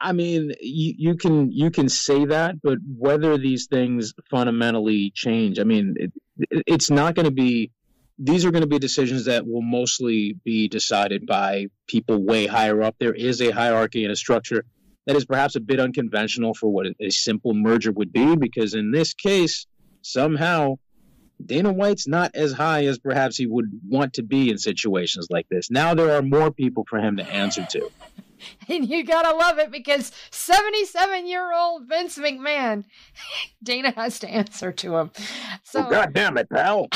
I 0.00 0.12
mean, 0.12 0.52
you, 0.60 0.94
you 0.96 1.16
can 1.16 1.50
you 1.50 1.72
can 1.72 1.88
say 1.88 2.26
that, 2.26 2.62
but 2.62 2.78
whether 2.96 3.36
these 3.38 3.66
things 3.66 4.14
fundamentally 4.30 5.10
change, 5.14 5.58
I 5.58 5.64
mean, 5.64 5.94
it, 5.96 6.12
it, 6.38 6.62
it's 6.66 6.90
not 6.90 7.16
going 7.16 7.24
to 7.24 7.32
be. 7.32 7.72
These 8.18 8.46
are 8.46 8.50
going 8.50 8.62
to 8.62 8.68
be 8.68 8.78
decisions 8.78 9.26
that 9.26 9.46
will 9.46 9.62
mostly 9.62 10.36
be 10.44 10.68
decided 10.68 11.26
by 11.26 11.66
people 11.86 12.24
way 12.24 12.46
higher 12.46 12.82
up. 12.82 12.94
There 12.98 13.12
is 13.12 13.42
a 13.42 13.50
hierarchy 13.50 14.04
and 14.04 14.12
a 14.12 14.16
structure 14.16 14.64
that 15.06 15.16
is 15.16 15.24
perhaps 15.24 15.56
a 15.56 15.60
bit 15.60 15.80
unconventional 15.80 16.54
for 16.54 16.68
what 16.68 16.86
a 17.00 17.10
simple 17.10 17.54
merger 17.54 17.92
would 17.92 18.12
be, 18.12 18.36
because 18.36 18.74
in 18.74 18.90
this 18.90 19.14
case, 19.14 19.66
somehow 20.02 20.76
Dana 21.44 21.72
White's 21.72 22.08
not 22.08 22.34
as 22.34 22.52
high 22.52 22.86
as 22.86 22.98
perhaps 22.98 23.36
he 23.36 23.46
would 23.46 23.70
want 23.88 24.14
to 24.14 24.22
be 24.22 24.50
in 24.50 24.58
situations 24.58 25.28
like 25.30 25.46
this. 25.48 25.70
Now 25.70 25.94
there 25.94 26.16
are 26.16 26.22
more 26.22 26.50
people 26.50 26.84
for 26.88 26.98
him 26.98 27.16
to 27.16 27.24
answer 27.24 27.66
to. 27.70 27.90
and 28.68 28.88
you 28.88 29.04
gotta 29.04 29.36
love 29.36 29.58
it 29.58 29.70
because 29.70 30.12
77 30.30 31.26
year 31.26 31.52
old 31.52 31.88
Vince 31.88 32.18
McMahon, 32.18 32.84
Dana 33.62 33.92
has 33.92 34.18
to 34.20 34.28
answer 34.28 34.72
to 34.72 34.96
him. 34.96 35.10
So, 35.62 35.80
well, 35.80 35.90
God 35.90 36.14
damn 36.14 36.38
it, 36.38 36.48
pal. 36.50 36.88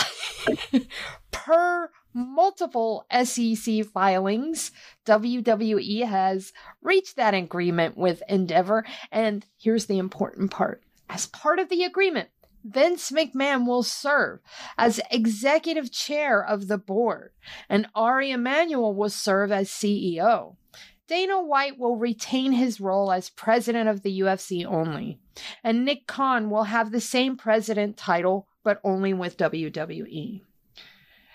per 1.31 1.91
multiple 2.13 3.07
SEC 3.11 3.85
filings, 3.85 4.73
WWE 5.07 6.07
has 6.07 6.53
reached 6.83 7.17
that 7.17 7.35
agreement 7.35 7.97
with 7.97 8.23
Endeavor. 8.29 8.85
And 9.11 9.47
here's 9.59 9.87
the 9.87 9.99
important 9.99 10.51
part 10.51 10.83
as 11.09 11.27
part 11.27 11.59
of 11.59 11.69
the 11.69 11.83
agreement, 11.83 12.29
Vince 12.63 13.11
McMahon 13.11 13.67
will 13.67 13.83
serve 13.83 14.41
as 14.79 15.01
executive 15.11 15.91
chair 15.91 16.45
of 16.45 16.69
the 16.69 16.79
board, 16.79 17.33
and 17.69 17.89
Ari 17.95 18.31
Emanuel 18.31 18.95
will 18.95 19.09
serve 19.09 19.51
as 19.51 19.69
CEO. 19.69 20.57
Dana 21.09 21.43
White 21.43 21.79
will 21.79 21.97
retain 21.97 22.53
his 22.53 22.81
role 22.81 23.11
as 23.11 23.31
president 23.31 23.89
of 23.89 24.03
the 24.03 24.21
UFC 24.21 24.65
only, 24.65 25.19
and 25.65 25.85
Nick 25.85 26.07
Khan 26.07 26.51
will 26.51 26.65
have 26.65 26.93
the 26.93 27.01
same 27.01 27.37
president 27.37 27.97
title, 27.97 28.47
but 28.63 28.81
only 28.85 29.13
with 29.13 29.37
WWE. 29.37 30.43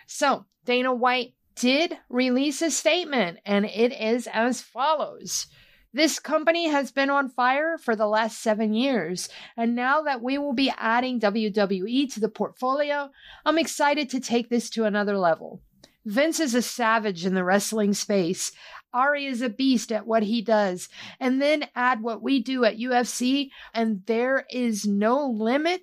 So, 0.07 0.45
Dana 0.65 0.93
White 0.93 1.33
did 1.55 1.97
release 2.09 2.61
a 2.61 2.71
statement, 2.71 3.39
and 3.45 3.65
it 3.65 3.93
is 3.93 4.27
as 4.27 4.61
follows. 4.61 5.47
This 5.93 6.19
company 6.19 6.67
has 6.67 6.91
been 6.91 7.09
on 7.09 7.29
fire 7.29 7.77
for 7.77 7.95
the 7.95 8.07
last 8.07 8.41
seven 8.41 8.73
years, 8.73 9.29
and 9.55 9.75
now 9.75 10.01
that 10.01 10.21
we 10.21 10.37
will 10.37 10.53
be 10.53 10.73
adding 10.77 11.21
WWE 11.21 12.13
to 12.13 12.19
the 12.19 12.27
portfolio, 12.27 13.09
I'm 13.45 13.57
excited 13.57 14.09
to 14.09 14.19
take 14.19 14.49
this 14.49 14.69
to 14.71 14.83
another 14.83 15.17
level. 15.17 15.61
Vince 16.05 16.39
is 16.39 16.53
a 16.53 16.61
savage 16.61 17.25
in 17.25 17.33
the 17.33 17.45
wrestling 17.45 17.93
space. 17.93 18.51
Ari 18.93 19.25
is 19.25 19.41
a 19.41 19.49
beast 19.49 19.91
at 19.91 20.05
what 20.05 20.23
he 20.23 20.41
does. 20.41 20.87
And 21.19 21.41
then 21.41 21.67
add 21.75 22.01
what 22.01 22.21
we 22.21 22.43
do 22.43 22.63
at 22.65 22.77
UFC, 22.77 23.49
and 23.73 24.05
there 24.05 24.45
is 24.49 24.85
no 24.85 25.25
limit 25.25 25.81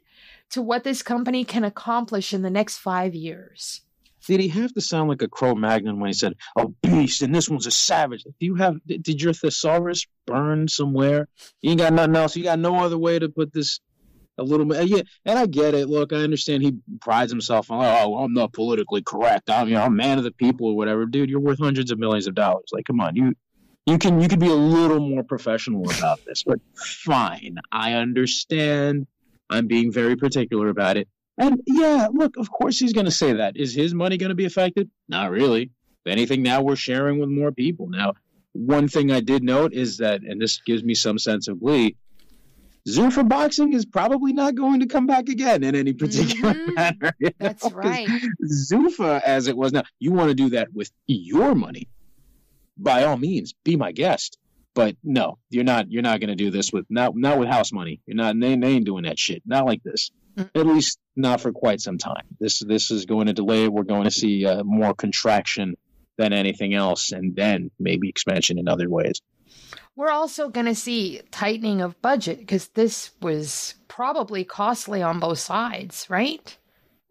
to 0.50 0.60
what 0.60 0.84
this 0.84 1.02
company 1.02 1.44
can 1.44 1.64
accomplish 1.64 2.34
in 2.34 2.42
the 2.42 2.50
next 2.50 2.78
five 2.78 3.14
years. 3.14 3.80
Did 4.26 4.40
he 4.40 4.48
have 4.48 4.72
to 4.74 4.80
sound 4.80 5.08
like 5.08 5.22
a 5.22 5.28
Cro 5.28 5.54
Magnon 5.54 5.98
when 6.00 6.08
he 6.08 6.14
said, 6.14 6.34
"Oh, 6.56 6.74
beast," 6.82 7.22
and 7.22 7.34
this 7.34 7.48
one's 7.48 7.66
a 7.66 7.70
savage? 7.70 8.24
Do 8.24 8.46
you 8.46 8.54
have? 8.56 8.76
Did 8.86 9.20
your 9.20 9.32
thesaurus 9.32 10.06
burn 10.26 10.68
somewhere? 10.68 11.28
You 11.60 11.70
ain't 11.70 11.80
got 11.80 11.92
nothing 11.92 12.16
else. 12.16 12.36
You 12.36 12.44
got 12.44 12.58
no 12.58 12.76
other 12.84 12.98
way 12.98 13.18
to 13.18 13.28
put 13.28 13.52
this 13.52 13.80
a 14.38 14.42
little 14.42 14.66
bit. 14.66 14.88
Yeah, 14.88 15.02
and 15.24 15.38
I 15.38 15.46
get 15.46 15.74
it. 15.74 15.88
Look, 15.88 16.12
I 16.12 16.16
understand 16.16 16.62
he 16.62 16.76
prides 17.00 17.32
himself 17.32 17.70
on, 17.70 17.84
oh, 17.84 18.14
oh 18.14 18.24
I'm 18.24 18.32
not 18.32 18.52
politically 18.52 19.02
correct. 19.02 19.50
I'm, 19.50 19.68
you 19.68 19.74
know, 19.74 19.82
I'm 19.82 19.96
man 19.96 20.18
of 20.18 20.24
the 20.24 20.32
people 20.32 20.68
or 20.68 20.76
whatever. 20.76 21.06
Dude, 21.06 21.30
you're 21.30 21.40
worth 21.40 21.58
hundreds 21.58 21.90
of 21.90 21.98
millions 21.98 22.26
of 22.26 22.34
dollars. 22.34 22.70
Like, 22.72 22.84
come 22.84 23.00
on, 23.00 23.16
you 23.16 23.34
you 23.86 23.98
can 23.98 24.20
you 24.20 24.28
can 24.28 24.38
be 24.38 24.48
a 24.48 24.54
little 24.54 25.00
more 25.00 25.24
professional 25.24 25.90
about 25.90 26.24
this. 26.24 26.44
But 26.44 26.60
fine, 26.74 27.56
I 27.70 27.94
understand. 27.94 29.06
I'm 29.50 29.66
being 29.66 29.92
very 29.92 30.16
particular 30.16 30.68
about 30.68 30.96
it. 30.96 31.08
And 31.38 31.60
yeah, 31.66 32.08
look, 32.12 32.36
of 32.36 32.50
course 32.50 32.78
he's 32.78 32.92
going 32.92 33.06
to 33.06 33.10
say 33.10 33.34
that. 33.34 33.56
Is 33.56 33.74
his 33.74 33.94
money 33.94 34.16
going 34.18 34.30
to 34.30 34.36
be 34.36 34.44
affected? 34.44 34.90
Not 35.08 35.30
really. 35.30 35.70
If 36.04 36.12
anything, 36.12 36.42
now 36.42 36.62
we're 36.62 36.76
sharing 36.76 37.18
with 37.18 37.28
more 37.28 37.52
people. 37.52 37.88
Now, 37.88 38.14
one 38.52 38.88
thing 38.88 39.10
I 39.10 39.20
did 39.20 39.42
note 39.42 39.72
is 39.72 39.98
that, 39.98 40.22
and 40.22 40.40
this 40.40 40.60
gives 40.66 40.84
me 40.84 40.94
some 40.94 41.18
sense 41.18 41.48
of 41.48 41.60
glee, 41.60 41.96
Zuffa 42.88 43.26
Boxing 43.28 43.72
is 43.72 43.86
probably 43.86 44.32
not 44.32 44.54
going 44.54 44.80
to 44.80 44.86
come 44.86 45.06
back 45.06 45.28
again 45.28 45.62
in 45.62 45.74
any 45.74 45.92
particular 45.92 46.52
mm-hmm. 46.52 46.74
manner. 46.74 47.12
That's 47.38 47.64
know? 47.64 47.70
right. 47.70 48.08
Zuffa, 48.44 49.22
as 49.22 49.46
it 49.46 49.56
was 49.56 49.72
now, 49.72 49.84
you 50.00 50.12
want 50.12 50.30
to 50.30 50.34
do 50.34 50.50
that 50.50 50.72
with 50.72 50.90
your 51.06 51.54
money. 51.54 51.88
By 52.76 53.04
all 53.04 53.16
means, 53.16 53.54
be 53.64 53.76
my 53.76 53.92
guest. 53.92 54.38
But 54.74 54.96
no, 55.04 55.38
you're 55.50 55.64
not. 55.64 55.90
You're 55.90 56.02
not 56.02 56.20
going 56.20 56.30
to 56.30 56.34
do 56.34 56.50
this 56.50 56.72
with 56.72 56.86
not 56.88 57.14
not 57.14 57.38
with 57.38 57.48
house 57.48 57.72
money. 57.72 58.00
You're 58.06 58.16
not. 58.16 58.40
They, 58.40 58.56
they 58.56 58.68
ain't 58.68 58.86
doing 58.86 59.04
that 59.04 59.18
shit. 59.18 59.42
Not 59.44 59.66
like 59.66 59.82
this. 59.82 60.10
Mm-hmm. 60.36 60.58
At 60.58 60.66
least 60.66 60.98
not 61.16 61.40
for 61.40 61.52
quite 61.52 61.80
some 61.80 61.98
time. 61.98 62.26
This 62.40 62.60
this 62.60 62.90
is 62.90 63.06
going 63.06 63.26
to 63.26 63.32
delay. 63.32 63.68
We're 63.68 63.82
going 63.82 64.04
to 64.04 64.10
see 64.10 64.46
uh, 64.46 64.62
more 64.64 64.94
contraction 64.94 65.76
than 66.16 66.32
anything 66.32 66.74
else, 66.74 67.12
and 67.12 67.34
then 67.34 67.70
maybe 67.78 68.08
expansion 68.08 68.58
in 68.58 68.68
other 68.68 68.88
ways. 68.88 69.20
We're 69.94 70.10
also 70.10 70.48
going 70.48 70.66
to 70.66 70.74
see 70.74 71.20
tightening 71.30 71.82
of 71.82 72.00
budget 72.00 72.38
because 72.38 72.68
this 72.68 73.10
was 73.20 73.74
probably 73.88 74.44
costly 74.44 75.02
on 75.02 75.20
both 75.20 75.38
sides, 75.38 76.08
right? 76.08 76.56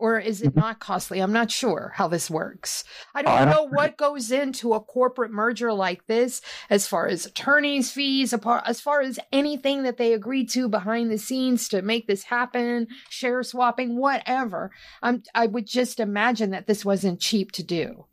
Or 0.02 0.18
is 0.18 0.42
it 0.42 0.50
mm-hmm. 0.50 0.60
not 0.62 0.80
costly? 0.80 1.20
I'm 1.20 1.32
not 1.32 1.52
sure 1.52 1.94
how 1.96 2.08
this 2.08 2.28
works. 2.28 2.84
I 3.14 3.22
don't, 3.22 3.32
I 3.32 3.46
don't 3.46 3.54
know 3.54 3.68
what 3.68 3.98
goes 3.98 4.32
into 4.32 4.74
a 4.74 4.80
corporate 4.80 5.30
merger 5.30 5.72
like 5.72 6.08
this 6.08 6.42
as 6.72 6.88
far 6.88 7.08
as 7.08 7.28
attorneys' 7.28 7.92
fees, 7.92 8.34
as 8.66 8.82
far 8.82 9.02
as 9.02 9.20
anything 9.32 9.84
that 9.84 9.98
they 9.98 10.14
agreed 10.14 10.50
to 10.50 10.68
behind 10.68 11.12
the 11.12 11.20
scenes 11.20 11.70
to 11.70 11.84
make 11.84 12.08
this 12.08 12.24
happen, 12.24 12.88
share 13.10 13.44
swapping, 13.44 13.96
whatever. 13.96 14.72
I'm, 15.04 15.22
I 15.36 15.46
would 15.46 15.68
just 15.68 16.00
imagine 16.00 16.50
that 16.50 16.66
this 16.66 16.84
wasn't 16.84 17.20
cheap 17.20 17.52
to 17.52 17.64
do. 17.64 18.08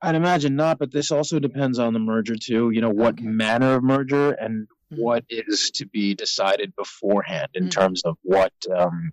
I'd 0.00 0.14
imagine 0.14 0.56
not, 0.56 0.78
but 0.78 0.90
this 0.90 1.10
also 1.10 1.38
depends 1.38 1.78
on 1.78 1.92
the 1.92 1.98
merger 1.98 2.36
too. 2.36 2.70
You 2.70 2.80
know, 2.80 2.88
what 2.88 3.18
okay. 3.18 3.24
manner 3.24 3.74
of 3.74 3.84
merger 3.84 4.30
and 4.30 4.68
mm-hmm. 4.90 5.02
what 5.02 5.24
is 5.28 5.70
to 5.72 5.86
be 5.86 6.14
decided 6.14 6.74
beforehand 6.74 7.48
in 7.52 7.64
mm-hmm. 7.64 7.80
terms 7.80 8.04
of 8.06 8.16
what 8.22 8.54
um, 8.74 9.12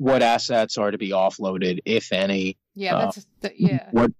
what 0.00 0.22
assets 0.22 0.78
are 0.78 0.90
to 0.90 0.96
be 0.96 1.10
offloaded, 1.10 1.80
if 1.84 2.10
any. 2.10 2.56
Yeah, 2.74 2.96
Uh, 2.96 3.00
that's 3.04 3.26
the, 3.42 3.52
yeah. 3.54 3.88
What, 3.90 4.12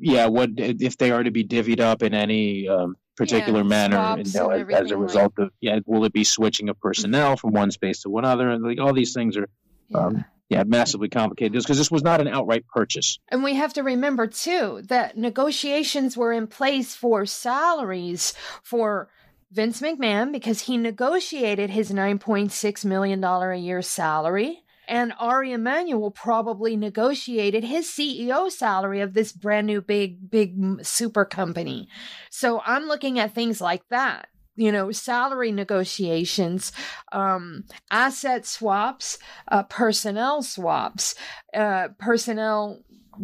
yeah, 0.00 0.26
what 0.26 0.50
if 0.56 0.96
they 0.96 1.10
are 1.10 1.24
to 1.24 1.32
be 1.32 1.42
divvied 1.44 1.80
up 1.80 2.04
in 2.04 2.14
any 2.14 2.68
um, 2.68 2.96
particular 3.16 3.62
Yeah, 3.62 3.66
manner? 3.66 3.96
you 3.96 4.02
know, 4.02 4.12
and 4.12 4.20
as, 4.20 4.28
as 4.28 4.36
a 4.36 4.52
everything 4.60 4.84
like- 4.90 4.98
result 4.98 5.32
of 5.38 5.50
yeah, 5.60 5.80
will 5.86 6.04
it 6.04 6.12
be 6.12 6.22
switching 6.22 6.68
of 6.68 6.78
personnel 6.80 7.36
from 7.36 7.50
one 7.52 7.72
space 7.72 8.02
to 8.02 8.10
one 8.10 8.24
other? 8.24 8.48
And 8.48 8.62
like 8.62 8.78
all 8.80 8.92
these 8.94 9.12
things 9.12 9.36
are 9.36 9.48
yeah. 9.88 9.98
um, 9.98 10.24
yeah 10.48 10.62
massively 10.62 11.08
complicated 11.08 11.52
because 11.60 11.78
this 11.78 11.90
was 11.90 12.04
not 12.04 12.20
an 12.20 12.28
outright 12.28 12.64
purchase. 12.68 13.18
And 13.28 13.42
we 13.42 13.54
have 13.56 13.72
to 13.74 13.82
remember 13.82 14.28
too 14.28 14.82
that 14.84 15.18
negotiations 15.18 16.16
were 16.16 16.32
in 16.32 16.46
place 16.46 16.94
for 16.94 17.26
salaries 17.26 18.34
for 18.62 19.08
Vince 19.50 19.80
McMahon 19.80 20.30
because 20.30 20.60
he 20.60 20.76
negotiated 20.76 21.70
his 21.70 21.90
$9.6 21.90 22.84
million 22.84 23.24
a 23.24 23.56
year 23.56 23.82
salary. 23.82 24.62
And 24.88 25.12
Ari 25.18 25.52
Emanuel 25.52 26.10
probably 26.10 26.74
negotiated 26.74 27.62
his 27.62 27.86
CEO 27.86 28.50
salary 28.50 29.02
of 29.02 29.12
this 29.12 29.32
brand 29.32 29.66
new 29.66 29.82
big, 29.82 30.30
big 30.30 30.56
super 30.82 31.26
company. 31.26 31.88
So 32.30 32.62
I'm 32.64 32.84
looking 32.84 33.18
at 33.18 33.34
things 33.34 33.60
like 33.60 33.86
that. 33.90 34.28
You 34.56 34.72
know, 34.72 34.90
salary 34.90 35.52
negotiations, 35.52 36.72
um, 37.12 37.64
asset 37.92 38.44
swaps, 38.44 39.18
uh, 39.46 39.62
personnel 39.64 40.42
swaps, 40.42 41.14
uh, 41.54 41.88
personnel 41.98 42.82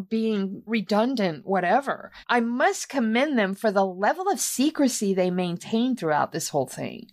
being 0.09 0.63
redundant, 0.67 1.47
whatever. 1.47 2.13
I 2.29 2.41
must 2.41 2.89
commend 2.89 3.39
them 3.39 3.55
for 3.55 3.73
the 3.73 3.87
level 3.87 4.29
of 4.29 4.39
secrecy 4.39 5.15
they 5.15 5.31
maintained 5.31 5.99
throughout 5.99 6.33
this 6.33 6.51
whole 6.51 6.67
thing. 6.67 7.09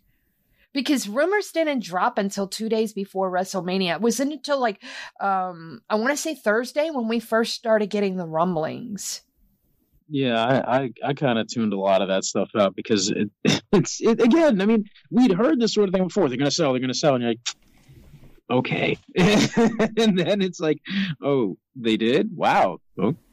Because 0.74 1.08
rumors 1.08 1.52
didn't 1.52 1.84
drop 1.84 2.18
until 2.18 2.48
two 2.48 2.70
days 2.70 2.94
before 2.94 3.32
WrestleMania. 3.32 3.96
It 3.96 4.02
wasn't 4.02 4.32
until 4.32 4.60
like, 4.60 4.82
um, 5.20 5.82
I 5.90 5.96
want 5.96 6.12
to 6.12 6.18
say 6.18 6.34
Thursday 6.34 6.90
when 6.92 7.08
we 7.10 7.20
first 7.20 7.54
started 7.54 7.90
getting 7.90 8.16
the 8.16 8.26
rumblings. 8.26 9.22
Yeah, 10.14 10.44
I 10.44 10.78
I, 10.78 10.92
I 11.06 11.14
kind 11.14 11.40
of 11.40 11.48
tuned 11.48 11.72
a 11.72 11.80
lot 11.80 12.02
of 12.02 12.10
that 12.10 12.26
stuff 12.26 12.50
out 12.58 12.76
because 12.76 13.10
it, 13.10 13.30
it's 13.72 14.02
it, 14.02 14.22
again. 14.22 14.62
I 14.62 14.66
mean, 14.66 14.86
we'd 15.10 15.32
heard 15.32 15.60
this 15.60 15.74
sort 15.74 15.88
of 15.88 15.94
thing 15.94 16.08
before. 16.08 16.28
They're 16.28 16.38
to 16.38 16.52
sell. 16.52 16.74
They're 16.74 16.86
to 16.86 16.94
sell, 16.94 17.16
and 17.16 17.24
you're 17.24 17.32
like, 17.32 17.40
okay. 18.52 18.98
and 19.16 20.18
then 20.20 20.42
it's 20.42 20.60
like, 20.60 20.80
oh, 21.22 21.58
they 21.76 21.98
did. 21.98 22.36
Wow. 22.36 22.80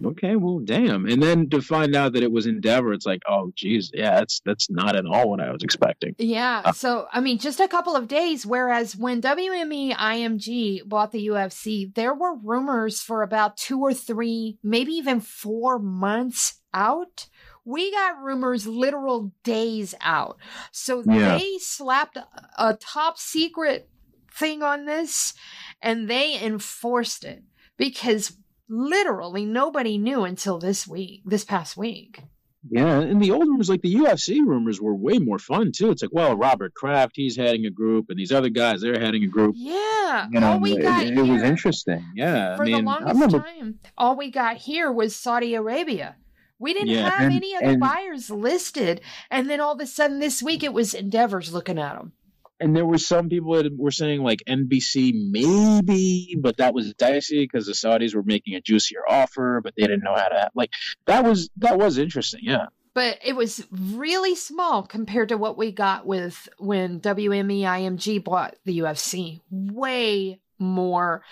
Okay. 0.04 0.36
Well, 0.36 0.60
damn. 0.60 1.06
And 1.06 1.22
then 1.22 1.50
to 1.50 1.60
find 1.60 1.94
out 1.94 2.12
that 2.14 2.22
it 2.22 2.30
was 2.32 2.46
Endeavor, 2.46 2.92
it's 2.92 3.04
like, 3.04 3.20
oh, 3.28 3.52
geez, 3.54 3.90
yeah, 3.92 4.14
that's 4.14 4.40
that's 4.44 4.70
not 4.70 4.96
at 4.96 5.04
all 5.04 5.28
what 5.30 5.40
I 5.40 5.50
was 5.50 5.62
expecting. 5.62 6.14
Yeah. 6.18 6.62
Uh, 6.64 6.72
so, 6.72 7.06
I 7.12 7.20
mean, 7.20 7.38
just 7.38 7.60
a 7.60 7.68
couple 7.68 7.96
of 7.96 8.08
days. 8.08 8.46
Whereas 8.46 8.96
when 8.96 9.20
WME 9.20 9.94
IMG 9.94 10.88
bought 10.88 11.12
the 11.12 11.26
UFC, 11.28 11.92
there 11.94 12.14
were 12.14 12.36
rumors 12.36 13.00
for 13.00 13.22
about 13.22 13.56
two 13.56 13.80
or 13.80 13.92
three, 13.92 14.58
maybe 14.62 14.92
even 14.92 15.20
four 15.20 15.78
months 15.78 16.60
out. 16.72 17.26
We 17.64 17.90
got 17.90 18.22
rumors 18.22 18.66
literal 18.66 19.32
days 19.42 19.94
out. 20.00 20.38
So 20.72 21.02
Yeah. 21.04 21.36
they 21.36 21.58
slapped 21.58 22.16
a 22.56 22.74
top 22.74 23.18
secret 23.18 23.90
thing 24.38 24.62
on 24.62 24.86
this 24.86 25.34
and 25.82 26.08
they 26.08 26.40
enforced 26.42 27.24
it 27.24 27.42
because 27.76 28.36
literally 28.68 29.44
nobody 29.44 29.98
knew 29.98 30.24
until 30.24 30.58
this 30.58 30.86
week, 30.86 31.22
this 31.24 31.44
past 31.44 31.76
week. 31.76 32.22
Yeah, 32.70 33.00
and 33.00 33.22
the 33.22 33.30
old 33.30 33.46
rumors, 33.46 33.70
like 33.70 33.82
the 33.82 33.94
UFC 33.94 34.40
rumors, 34.44 34.80
were 34.80 34.94
way 34.94 35.18
more 35.18 35.38
fun 35.38 35.70
too. 35.72 35.90
It's 35.90 36.02
like, 36.02 36.12
well, 36.12 36.36
Robert 36.36 36.74
Kraft, 36.74 37.12
he's 37.14 37.36
heading 37.36 37.64
a 37.64 37.70
group, 37.70 38.06
and 38.10 38.18
these 38.18 38.32
other 38.32 38.48
guys, 38.48 38.80
they're 38.82 38.98
heading 38.98 39.22
a 39.22 39.28
group. 39.28 39.54
Yeah. 39.56 40.26
You 40.30 40.40
know, 40.40 40.52
all 40.52 40.60
we 40.60 40.72
it, 40.76 40.82
got 40.82 41.06
it 41.06 41.14
was 41.16 41.42
interesting. 41.42 42.04
Yeah, 42.16 42.56
for 42.56 42.62
I 42.62 42.66
mean, 42.66 42.76
the 42.84 42.90
longest 42.90 43.14
remember 43.14 43.38
time, 43.38 43.78
all 43.96 44.16
we 44.16 44.30
got 44.30 44.56
here 44.56 44.90
was 44.90 45.14
Saudi 45.14 45.54
Arabia. 45.54 46.16
We 46.58 46.74
didn't 46.74 46.88
Yeah, 46.88 47.08
have 47.08 47.20
and- 47.26 47.34
any 47.36 47.54
other 47.54 47.64
and- 47.66 47.80
buyers 47.80 48.28
listed, 48.28 49.00
and 49.30 49.48
then 49.48 49.60
all 49.60 49.74
of 49.74 49.80
a 49.80 49.86
sudden 49.86 50.18
this 50.18 50.42
week 50.42 50.64
it 50.64 50.72
was 50.74 50.92
Endeavors 50.94 51.52
looking 51.52 51.78
at 51.78 51.96
them. 51.96 52.12
And 52.60 52.74
there 52.74 52.86
were 52.86 52.98
some 52.98 53.28
people 53.28 53.54
that 53.54 53.76
were 53.76 53.90
saying 53.90 54.22
like 54.22 54.42
NBC 54.48 55.12
maybe, 55.30 56.36
but 56.40 56.56
that 56.58 56.74
was 56.74 56.94
dicey 56.94 57.44
because 57.44 57.66
the 57.66 57.72
Saudis 57.72 58.14
were 58.14 58.22
making 58.22 58.54
a 58.54 58.60
juicier 58.60 59.02
offer, 59.08 59.60
but 59.62 59.74
they 59.76 59.82
didn't 59.82 60.02
know 60.02 60.14
how 60.14 60.28
to 60.28 60.50
like. 60.54 60.70
That 61.06 61.24
was 61.24 61.50
that 61.58 61.78
was 61.78 61.98
interesting. 61.98 62.40
Yeah, 62.42 62.66
But 62.94 63.18
it 63.24 63.36
was 63.36 63.66
really 63.70 64.34
small 64.34 64.82
compared 64.82 65.28
to 65.30 65.38
what 65.38 65.56
we 65.56 65.72
got 65.72 66.06
with 66.06 66.48
when 66.58 67.00
WME 67.00 67.60
IMG 67.60 68.22
bought 68.22 68.56
the 68.64 68.80
UFC. 68.80 69.40
Way 69.50 70.40
more 70.58 71.22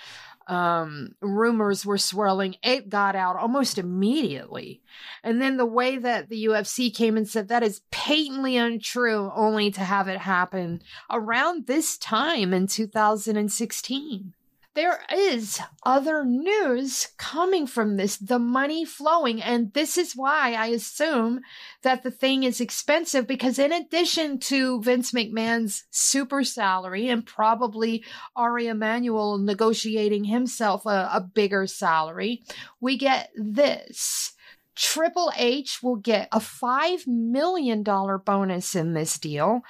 um 0.46 1.14
rumors 1.20 1.84
were 1.84 1.98
swirling. 1.98 2.56
It 2.62 2.88
got 2.88 3.16
out 3.16 3.36
almost 3.36 3.78
immediately. 3.78 4.80
And 5.22 5.42
then 5.42 5.56
the 5.56 5.66
way 5.66 5.98
that 5.98 6.28
the 6.28 6.46
UFC 6.46 6.94
came 6.94 7.16
and 7.16 7.28
said 7.28 7.48
that 7.48 7.62
is 7.62 7.82
patently 7.90 8.56
untrue 8.56 9.32
only 9.34 9.70
to 9.72 9.80
have 9.80 10.08
it 10.08 10.18
happen 10.18 10.82
around 11.10 11.66
this 11.66 11.98
time 11.98 12.54
in 12.54 12.66
2016 12.66 14.34
there 14.76 15.00
is 15.10 15.58
other 15.84 16.22
news 16.24 17.08
coming 17.16 17.66
from 17.66 17.96
this, 17.96 18.18
the 18.18 18.38
money 18.38 18.84
flowing. 18.84 19.42
And 19.42 19.72
this 19.72 19.96
is 19.96 20.12
why 20.12 20.52
I 20.52 20.66
assume 20.66 21.40
that 21.82 22.02
the 22.02 22.10
thing 22.10 22.42
is 22.42 22.60
expensive 22.60 23.26
because, 23.26 23.58
in 23.58 23.72
addition 23.72 24.38
to 24.40 24.82
Vince 24.82 25.12
McMahon's 25.12 25.84
super 25.90 26.44
salary 26.44 27.08
and 27.08 27.24
probably 27.24 28.04
Ari 28.36 28.66
Emanuel 28.66 29.38
negotiating 29.38 30.24
himself 30.24 30.84
a, 30.84 31.10
a 31.12 31.20
bigger 31.22 31.66
salary, 31.66 32.42
we 32.78 32.98
get 32.98 33.30
this. 33.34 34.34
Triple 34.76 35.32
H 35.38 35.82
will 35.82 35.96
get 35.96 36.28
a 36.32 36.38
$5 36.38 37.06
million 37.06 37.82
bonus 37.82 38.76
in 38.76 38.92
this 38.92 39.18
deal, 39.18 39.62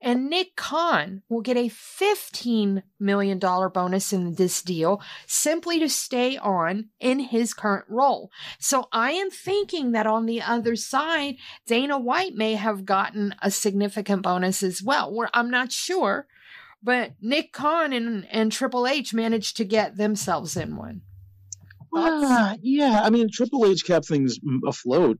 and 0.00 0.30
Nick 0.30 0.54
Khan 0.54 1.22
will 1.28 1.40
get 1.40 1.56
a 1.56 1.68
$15 1.68 2.82
million 3.00 3.38
bonus 3.38 4.12
in 4.12 4.34
this 4.34 4.62
deal 4.62 5.02
simply 5.26 5.80
to 5.80 5.88
stay 5.88 6.36
on 6.36 6.90
in 7.00 7.18
his 7.18 7.52
current 7.52 7.86
role. 7.88 8.30
So 8.58 8.88
I 8.92 9.12
am 9.12 9.30
thinking 9.30 9.92
that 9.92 10.06
on 10.06 10.26
the 10.26 10.40
other 10.40 10.76
side, 10.76 11.36
Dana 11.66 11.98
White 11.98 12.34
may 12.34 12.54
have 12.54 12.84
gotten 12.84 13.34
a 13.42 13.50
significant 13.50 14.22
bonus 14.22 14.62
as 14.62 14.82
well. 14.82 15.12
Where 15.12 15.30
I'm 15.34 15.50
not 15.50 15.72
sure, 15.72 16.26
but 16.82 17.12
Nick 17.20 17.52
Khan 17.52 17.92
and, 17.92 18.26
and 18.30 18.52
Triple 18.52 18.86
H 18.86 19.12
managed 19.12 19.56
to 19.56 19.64
get 19.64 19.96
themselves 19.96 20.56
in 20.56 20.76
one. 20.76 21.02
Ah, 21.94 22.56
yeah. 22.60 23.00
I 23.02 23.10
mean, 23.10 23.28
Triple 23.32 23.66
H 23.66 23.84
kept 23.84 24.06
things 24.06 24.38
afloat 24.66 25.18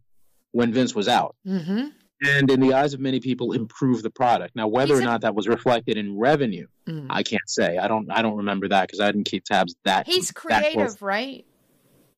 when 0.53 0.73
Vince 0.73 0.95
was 0.95 1.09
out, 1.09 1.37
Mm-hmm. 1.47 1.89
And 2.23 2.51
in 2.51 2.61
the 2.61 2.75
eyes 2.75 2.95
of 2.95 3.01
many 3.01 3.21
people, 3.21 3.53
improve 3.53 4.03
the 4.03 4.11
product. 4.11 4.57
Now, 4.57 4.67
whether 4.69 4.95
or 4.95 5.01
not 5.01 5.21
that 5.23 5.35
was 5.35 5.47
reflected 5.49 5.97
in 5.97 6.19
revenue, 6.19 6.67
Mm. 6.89 7.07
I 7.11 7.23
can't 7.23 7.49
say. 7.49 7.77
I 7.77 7.87
don't. 7.87 8.11
I 8.11 8.23
don't 8.23 8.39
remember 8.39 8.69
that 8.69 8.87
because 8.87 9.01
I 9.01 9.13
didn't 9.13 9.25
keep 9.27 9.45
tabs 9.45 9.77
that. 9.85 10.07
He's 10.07 10.29
that 10.29 10.35
creative, 10.35 11.03
right? 11.03 11.45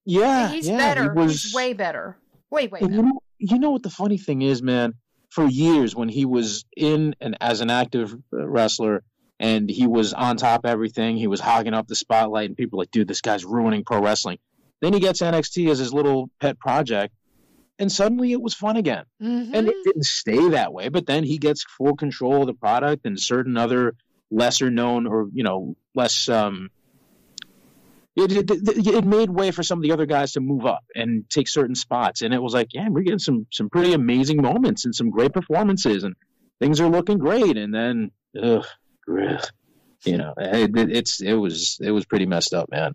Yeah, 0.04 0.48
He's 0.48 0.68
yeah, 0.68 0.76
better. 0.76 1.02
He 1.12 1.18
was, 1.18 1.42
He's 1.42 1.54
way 1.54 1.72
better. 1.72 2.16
Wait, 2.50 2.70
wait. 2.70 2.82
And 2.82 2.94
you 2.94 3.02
know, 3.02 3.22
you 3.38 3.58
know 3.58 3.70
what 3.72 3.82
the 3.82 3.90
funny 3.90 4.16
thing 4.18 4.42
is, 4.42 4.62
man? 4.62 4.94
For 5.30 5.44
years, 5.46 5.94
when 5.94 6.08
he 6.08 6.24
was 6.24 6.64
in 6.76 7.14
and 7.20 7.36
as 7.40 7.60
an 7.60 7.70
active 7.70 8.12
uh, 8.32 8.46
wrestler, 8.46 9.02
and 9.38 9.68
he 9.68 9.86
was 9.86 10.12
on 10.14 10.36
top 10.36 10.64
of 10.64 10.70
everything, 10.70 11.16
he 11.16 11.26
was 11.26 11.40
hogging 11.40 11.74
up 11.74 11.86
the 11.88 11.94
spotlight, 11.96 12.48
and 12.48 12.56
people 12.56 12.76
were 12.76 12.82
like, 12.82 12.90
"Dude, 12.92 13.08
this 13.08 13.20
guy's 13.20 13.44
ruining 13.44 13.84
pro 13.84 14.00
wrestling." 14.00 14.38
Then 14.80 14.92
he 14.92 15.00
gets 15.00 15.20
NXT 15.20 15.68
as 15.70 15.78
his 15.78 15.92
little 15.92 16.30
pet 16.40 16.58
project, 16.58 17.12
and 17.80 17.90
suddenly 17.90 18.32
it 18.32 18.40
was 18.40 18.54
fun 18.54 18.76
again. 18.76 19.04
Mhm. 19.20 19.54
And 19.54 19.68
it 19.68 19.74
didn't 19.84 20.04
stay 20.04 20.50
that 20.50 20.72
way, 20.72 20.88
but 20.88 21.06
then 21.06 21.24
he 21.24 21.38
gets 21.38 21.64
full 21.64 21.96
control 21.96 22.42
of 22.42 22.46
the 22.46 22.54
product, 22.54 23.06
and 23.06 23.18
certain 23.18 23.56
other 23.56 23.94
lesser 24.30 24.70
known 24.70 25.06
or 25.06 25.28
you 25.32 25.42
know 25.42 25.74
less 25.94 26.28
um, 26.28 26.70
it, 28.16 28.32
it, 28.50 28.86
it, 28.86 29.04
made 29.04 29.30
way 29.30 29.50
for 29.50 29.62
some 29.62 29.78
of 29.78 29.82
the 29.82 29.92
other 29.92 30.06
guys 30.06 30.32
to 30.32 30.40
move 30.40 30.66
up 30.66 30.84
and 30.94 31.28
take 31.30 31.48
certain 31.48 31.74
spots. 31.74 32.22
And 32.22 32.34
it 32.34 32.42
was 32.42 32.54
like, 32.54 32.68
yeah, 32.72 32.88
we're 32.88 33.02
getting 33.02 33.18
some 33.18 33.46
some 33.50 33.70
pretty 33.70 33.92
amazing 33.92 34.42
moments 34.42 34.84
and 34.84 34.94
some 34.94 35.10
great 35.10 35.32
performances, 35.32 36.04
and 36.04 36.16
things 36.58 36.80
are 36.80 36.88
looking 36.88 37.18
great. 37.18 37.56
And 37.56 37.74
then, 37.74 38.10
ugh, 38.40 38.66
you 40.04 40.18
know, 40.18 40.34
it, 40.36 40.70
it's 40.76 41.20
it 41.20 41.34
was 41.34 41.78
it 41.80 41.90
was 41.90 42.04
pretty 42.04 42.26
messed 42.26 42.54
up, 42.54 42.70
man. 42.70 42.94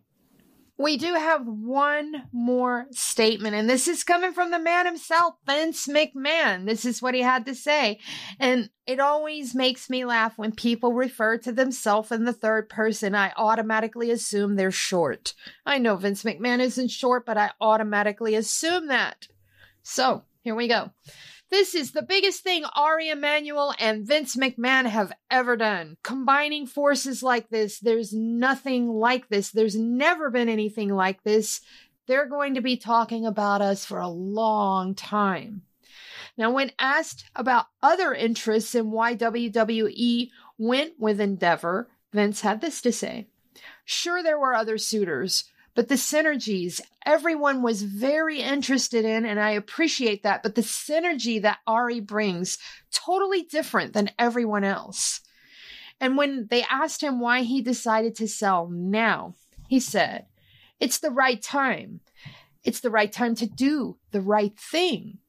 We 0.78 0.98
do 0.98 1.14
have 1.14 1.46
one 1.46 2.24
more 2.34 2.88
statement, 2.92 3.56
and 3.56 3.70
this 3.70 3.88
is 3.88 4.04
coming 4.04 4.34
from 4.34 4.52
the 4.52 4.60
man 4.60 4.86
himself, 4.86 5.36
Vince 5.46 5.88
McMahon. 5.88 6.66
This 6.66 6.84
is 6.84 7.02
what 7.02 7.14
he 7.14 7.22
had 7.22 7.46
to 7.46 7.56
say. 7.56 8.00
And 8.40 8.70
it 8.86 9.00
always 9.00 9.56
makes 9.56 9.90
me 9.90 10.04
laugh 10.04 10.38
when 10.38 10.52
people 10.52 10.92
refer 10.92 11.38
to 11.38 11.54
themselves 11.54 12.12
in 12.12 12.26
the 12.26 12.34
third 12.34 12.68
person. 12.68 13.16
I 13.16 13.32
automatically 13.38 14.12
assume 14.12 14.56
they're 14.56 14.70
short. 14.70 15.34
I 15.66 15.78
know 15.78 15.96
Vince 15.96 16.24
McMahon 16.24 16.60
isn't 16.60 16.92
short, 16.92 17.26
but 17.26 17.38
I 17.38 17.52
automatically 17.62 18.36
assume 18.36 18.88
that. 18.88 19.30
So 19.82 20.24
here 20.42 20.56
we 20.56 20.68
go. 20.68 20.92
This 21.52 21.76
is 21.76 21.92
the 21.92 22.02
biggest 22.02 22.44
thing 22.44 22.66
Ari 22.76 23.10
Emanuel 23.10 23.74
and 23.80 24.06
Vince 24.06 24.36
McMahon 24.36 24.86
have 24.86 25.14
ever 25.30 25.56
done. 25.56 25.98
Combining 26.04 26.66
forces 26.66 27.22
like 27.22 27.50
this, 27.50 27.80
there's 27.80 28.14
nothing 28.14 28.88
like 28.88 29.30
this. 29.30 29.52
There's 29.52 29.76
never 29.76 30.32
been 30.32 30.50
anything 30.50 30.90
like 30.90 31.24
this. 31.24 31.62
They're 32.08 32.28
going 32.28 32.56
to 32.56 32.62
be 32.62 32.78
talking 32.78 33.26
about 33.26 33.62
us 33.62 33.86
for 33.86 34.00
a 34.00 34.08
long 34.08 34.96
time. 34.96 35.62
Now, 36.38 36.52
when 36.52 36.72
asked 36.78 37.26
about 37.36 37.68
other 37.82 38.14
interests 38.14 38.76
and 38.76 38.92
why 38.92 39.16
WWE 39.16 40.30
went 40.58 40.94
with 41.00 41.22
Endeavor, 41.22 41.90
Vince 42.12 42.42
had 42.42 42.62
this 42.62 42.82
to 42.82 42.92
say. 42.92 43.28
Sure, 43.86 44.22
there 44.22 44.40
were 44.40 44.54
other 44.54 44.78
suitors, 44.78 45.46
but 45.76 45.90
the 45.90 45.96
synergies 45.96 46.80
everyone 47.06 47.62
was 47.62 47.84
very 47.84 48.42
interested 48.42 49.06
in, 49.06 49.26
and 49.26 49.40
I 49.40 49.52
appreciate 49.52 50.24
that. 50.24 50.42
But 50.42 50.56
the 50.56 50.62
synergy 50.62 51.42
that 51.42 51.60
Ari 51.68 52.00
brings, 52.00 52.58
totally 52.92 53.44
different 53.44 53.94
than 53.94 54.12
everyone 54.18 54.64
else. 54.64 55.22
And 56.00 56.18
when 56.18 56.48
they 56.50 56.64
asked 56.64 57.02
him 57.02 57.20
why 57.20 57.44
he 57.44 57.62
decided 57.62 58.16
to 58.16 58.28
sell 58.28 58.68
now, 58.68 59.36
he 59.68 59.80
said, 59.80 60.26
It's 60.80 61.00
the 61.00 61.12
right 61.12 61.42
time. 61.42 62.00
It's 62.64 62.80
the 62.80 62.90
right 62.90 63.12
time 63.12 63.36
to 63.36 63.46
do 63.46 63.98
the 64.12 64.22
right 64.22 64.58
thing. 64.58 65.20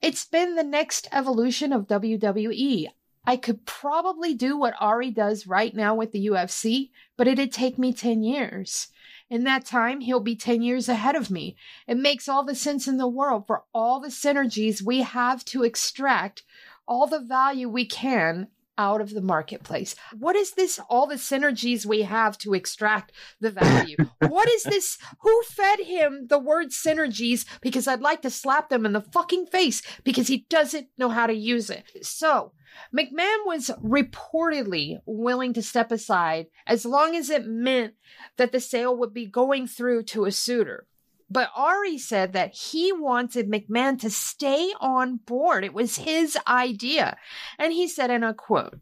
It's 0.00 0.24
been 0.24 0.56
the 0.56 0.64
next 0.64 1.08
evolution 1.12 1.72
of 1.72 1.86
WWE. 1.86 2.88
I 3.24 3.36
could 3.36 3.64
probably 3.64 4.34
do 4.34 4.58
what 4.58 4.74
Ari 4.80 5.12
does 5.12 5.46
right 5.46 5.74
now 5.74 5.94
with 5.94 6.10
the 6.10 6.26
UFC, 6.26 6.90
but 7.16 7.28
it'd 7.28 7.52
take 7.52 7.78
me 7.78 7.92
10 7.92 8.22
years. 8.24 8.88
In 9.32 9.44
that 9.44 9.64
time, 9.64 10.02
he'll 10.02 10.20
be 10.20 10.36
10 10.36 10.60
years 10.60 10.90
ahead 10.90 11.16
of 11.16 11.30
me. 11.30 11.56
It 11.86 11.96
makes 11.96 12.28
all 12.28 12.44
the 12.44 12.54
sense 12.54 12.86
in 12.86 12.98
the 12.98 13.08
world 13.08 13.46
for 13.46 13.64
all 13.72 13.98
the 13.98 14.08
synergies 14.08 14.82
we 14.82 15.00
have 15.00 15.42
to 15.46 15.62
extract 15.62 16.42
all 16.86 17.06
the 17.06 17.18
value 17.18 17.66
we 17.66 17.86
can 17.86 18.48
out 18.78 19.00
of 19.00 19.10
the 19.10 19.20
marketplace. 19.20 19.94
What 20.18 20.36
is 20.36 20.52
this? 20.52 20.80
All 20.88 21.06
the 21.06 21.16
synergies 21.16 21.86
we 21.86 22.02
have 22.02 22.38
to 22.38 22.54
extract 22.54 23.12
the 23.40 23.50
value. 23.50 23.96
what 24.28 24.48
is 24.48 24.62
this? 24.64 24.98
Who 25.20 25.42
fed 25.42 25.80
him 25.80 26.26
the 26.28 26.38
word 26.38 26.68
synergies? 26.70 27.44
Because 27.60 27.86
I'd 27.86 28.00
like 28.00 28.22
to 28.22 28.30
slap 28.30 28.68
them 28.68 28.86
in 28.86 28.92
the 28.92 29.00
fucking 29.00 29.46
face 29.46 29.82
because 30.04 30.28
he 30.28 30.46
doesn't 30.48 30.88
know 30.98 31.08
how 31.08 31.26
to 31.26 31.34
use 31.34 31.70
it. 31.70 31.84
So, 32.02 32.52
McMahon 32.96 33.44
was 33.46 33.70
reportedly 33.82 34.98
willing 35.04 35.52
to 35.52 35.62
step 35.62 35.92
aside 35.92 36.46
as 36.66 36.86
long 36.86 37.14
as 37.14 37.28
it 37.28 37.46
meant 37.46 37.94
that 38.38 38.52
the 38.52 38.60
sale 38.60 38.96
would 38.96 39.12
be 39.12 39.26
going 39.26 39.66
through 39.66 40.04
to 40.04 40.24
a 40.24 40.32
suitor. 40.32 40.86
But 41.32 41.50
Ari 41.56 41.96
said 41.96 42.34
that 42.34 42.54
he 42.54 42.92
wanted 42.92 43.50
McMahon 43.50 43.98
to 44.00 44.10
stay 44.10 44.72
on 44.80 45.16
board. 45.16 45.64
It 45.64 45.72
was 45.72 45.96
his 45.96 46.36
idea. 46.46 47.16
And 47.58 47.72
he 47.72 47.88
said, 47.88 48.10
and 48.10 48.22
I 48.22 48.34
quote, 48.34 48.78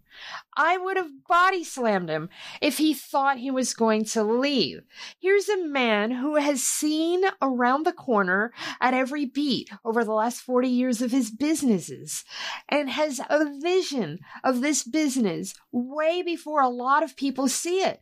I 0.57 0.77
would 0.77 0.97
have 0.97 1.27
body 1.29 1.63
slammed 1.65 2.11
him 2.11 2.29
if 2.61 2.79
he 2.79 2.93
thought 2.93 3.39
he 3.39 3.51
was 3.51 3.73
going 3.73 4.05
to 4.07 4.23
leave. 4.23 4.83
Here's 5.21 5.49
a 5.49 5.65
man 5.65 6.11
who 6.11 6.37
has 6.37 6.63
seen 6.63 7.23
around 7.41 7.87
the 7.87 7.93
corner 7.93 8.53
at 8.81 8.93
every 8.93 9.25
beat 9.25 9.71
over 9.85 10.05
the 10.05 10.13
last 10.13 10.41
40 10.41 10.69
years 10.69 11.01
of 11.01 11.13
his 11.13 11.31
businesses 11.31 12.25
and 12.69 12.91
has 12.91 13.21
a 13.31 13.47
vision 13.61 14.19
of 14.43 14.61
this 14.61 14.83
business 14.83 15.55
way 15.73 16.23
before 16.23 16.61
a 16.61 16.69
lot 16.69 17.03
of 17.03 17.17
people 17.17 17.49
see 17.49 17.83
it. 17.83 18.01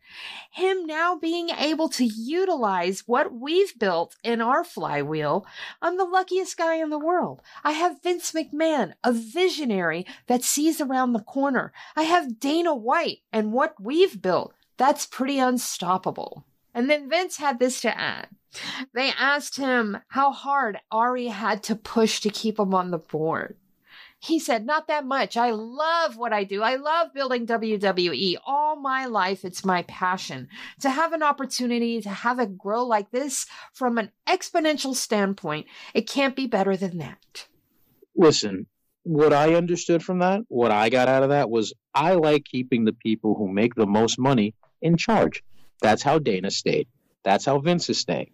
Him 0.51 0.87
now 0.87 1.17
being 1.17 1.51
able 1.51 1.89
to 1.91 2.05
utilize 2.05 3.05
what 3.07 3.33
we've 3.33 3.79
built 3.79 4.17
in 4.25 4.38
our 4.41 4.65
flywheel, 4.65 5.47
I'm 5.83 5.97
the 5.97 6.05
luckiest 6.05 6.57
guy 6.57 6.77
in 6.77 6.91
the 6.91 6.99
world. 6.99 7.43
I 7.63 7.73
have 7.73 8.03
Vince 8.03 8.33
McMahon, 8.33 8.95
a 9.05 9.13
visionary 9.13 10.07
that 10.27 10.45
sees 10.45 10.81
around 10.81 11.13
the 11.13 11.21
corner. 11.21 11.73
I 11.95 12.05
have 12.05 12.41
Dana 12.41 12.75
White 12.75 13.19
and 13.33 13.53
what 13.53 13.75
we've 13.81 14.23
built. 14.23 14.55
That's 14.79 15.07
pretty 15.07 15.39
unstoppable. 15.39 16.47
And 16.73 16.89
then 16.89 17.11
Vince 17.11 17.37
had 17.37 17.59
this 17.59 17.81
to 17.83 17.99
add. 17.99 18.29
They 18.95 19.11
asked 19.11 19.57
him 19.57 19.99
how 20.09 20.33
hard 20.33 20.79
Ari 20.91 21.27
had 21.27 21.63
to 21.65 21.77
push 21.77 22.21
to 22.21 22.31
keep 22.31 22.59
him 22.59 22.75
on 22.75 22.91
the 22.91 22.99
board. 22.99 23.58
He 24.21 24.39
said, 24.41 24.67
Not 24.67 24.89
that 24.89 25.07
much. 25.07 25.37
I 25.37 25.51
love 25.51 26.17
what 26.17 26.33
I 26.33 26.45
do. 26.45 26.63
I 26.63 26.77
love 26.77 27.15
building 27.15 27.47
WWE. 27.47 28.37
All 28.45 28.77
my 28.77 29.07
life, 29.07 29.45
it's 29.45 29.65
my 29.65 29.83
passion. 29.83 30.49
To 30.81 30.91
have 30.91 31.13
an 31.13 31.23
opportunity 31.23 32.01
to 32.01 32.09
have 32.09 32.41
it 32.41 32.59
grow 32.59 32.85
like 32.85 33.11
this 33.11 33.47
from 33.73 33.97
an 33.97 34.11
exponential 34.27 34.95
standpoint, 34.95 35.67
it 35.95 36.09
can't 36.09 36.35
be 36.35 36.47
better 36.47 36.77
than 36.77 36.99
that. 36.99 37.47
Listen, 38.17 38.67
what 39.05 39.33
I 39.33 39.55
understood 39.55 40.03
from 40.03 40.19
that, 40.19 40.43
what 40.49 40.73
I 40.73 40.89
got 40.89 41.09
out 41.09 41.23
of 41.23 41.29
that 41.29 41.49
was 41.49 41.73
I 41.95 42.15
like 42.15 42.45
keeping 42.45 42.85
the 42.85 42.93
people 42.93 43.37
who 43.37 43.49
make 43.49 43.75
the 43.75 43.87
most 43.87 44.19
money 44.19 44.55
in 44.83 44.97
charge. 44.97 45.45
That's 45.81 46.03
how 46.03 46.19
Dana 46.19 46.51
stayed. 46.51 46.89
That's 47.23 47.45
how 47.45 47.61
Vince 47.61 47.89
is 47.89 47.99
staying. 47.99 48.31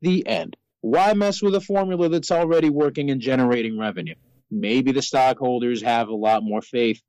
The 0.00 0.26
end. 0.26 0.56
Why 0.80 1.14
mess 1.14 1.42
with 1.42 1.54
a 1.54 1.60
formula 1.60 2.08
that's 2.08 2.30
already 2.30 2.70
working 2.70 3.10
and 3.10 3.20
generating 3.20 3.78
revenue? 3.78 4.14
Maybe 4.50 4.92
the 4.92 5.02
stockholders 5.02 5.82
have 5.82 6.08
a 6.08 6.14
lot 6.14 6.42
more 6.42 6.62
faith 6.62 7.02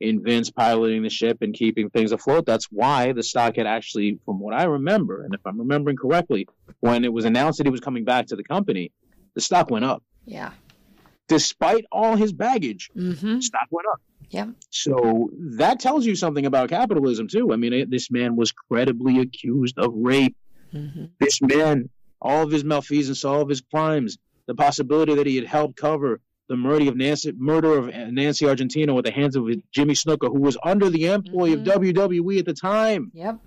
in 0.00 0.22
Vince 0.22 0.50
piloting 0.50 1.02
the 1.02 1.10
ship 1.10 1.38
and 1.40 1.54
keeping 1.54 1.88
things 1.90 2.12
afloat. 2.12 2.44
That's 2.46 2.66
why 2.70 3.12
the 3.12 3.22
stock 3.22 3.56
had 3.56 3.66
actually, 3.66 4.18
from 4.24 4.40
what 4.40 4.54
I 4.54 4.64
remember, 4.64 5.22
and 5.24 5.34
if 5.34 5.40
I'm 5.46 5.58
remembering 5.58 5.96
correctly, 5.96 6.46
when 6.80 7.04
it 7.04 7.12
was 7.12 7.24
announced 7.24 7.58
that 7.58 7.66
he 7.66 7.70
was 7.70 7.80
coming 7.80 8.04
back 8.04 8.26
to 8.26 8.36
the 8.36 8.44
company, 8.44 8.92
the 9.34 9.40
stock 9.40 9.70
went 9.70 9.84
up. 9.84 10.02
Yeah. 10.26 10.50
Despite 11.28 11.84
all 11.90 12.16
his 12.16 12.32
baggage, 12.32 12.90
Mm-hmm. 12.96 13.40
stock 13.40 13.66
went 13.70 13.86
up. 13.92 14.00
Yeah. 14.30 14.46
So 14.70 15.30
that 15.56 15.80
tells 15.80 16.04
you 16.04 16.14
something 16.16 16.46
about 16.46 16.68
capitalism 16.68 17.28
too. 17.28 17.52
I 17.52 17.56
mean, 17.56 17.72
it, 17.72 17.90
this 17.90 18.10
man 18.10 18.36
was 18.36 18.52
credibly 18.52 19.20
accused 19.20 19.78
of 19.78 19.92
rape. 19.94 20.36
Mm-hmm. 20.74 21.06
This 21.20 21.40
man, 21.40 21.88
all 22.20 22.42
of 22.42 22.50
his 22.50 22.64
malfeasance, 22.64 23.24
all 23.24 23.40
of 23.40 23.48
his 23.48 23.60
crimes, 23.60 24.18
the 24.46 24.54
possibility 24.54 25.14
that 25.14 25.26
he 25.26 25.36
had 25.36 25.46
helped 25.46 25.76
cover 25.76 26.20
the 26.48 26.56
murder 26.56 26.88
of 26.88 26.96
Nancy, 26.96 27.32
murder 27.36 27.78
of 27.78 27.86
Nancy 28.12 28.44
Argentino 28.44 28.96
at 28.98 29.04
the 29.04 29.10
hands 29.10 29.36
of 29.36 29.48
Jimmy 29.72 29.94
Snuka, 29.94 30.28
who 30.28 30.40
was 30.40 30.56
under 30.62 30.90
the 30.90 31.06
employ 31.06 31.54
of 31.54 31.60
mm-hmm. 31.60 31.98
WWE 31.98 32.38
at 32.38 32.46
the 32.46 32.54
time. 32.54 33.10
Yep. 33.14 33.38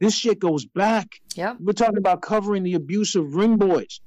This 0.00 0.14
shit 0.14 0.38
goes 0.38 0.64
back. 0.64 1.20
Yep. 1.34 1.56
We're 1.60 1.72
talking 1.72 1.98
about 1.98 2.22
covering 2.22 2.62
the 2.62 2.74
abuse 2.74 3.16
of 3.16 3.34
ring 3.34 3.56
boys. 3.56 4.00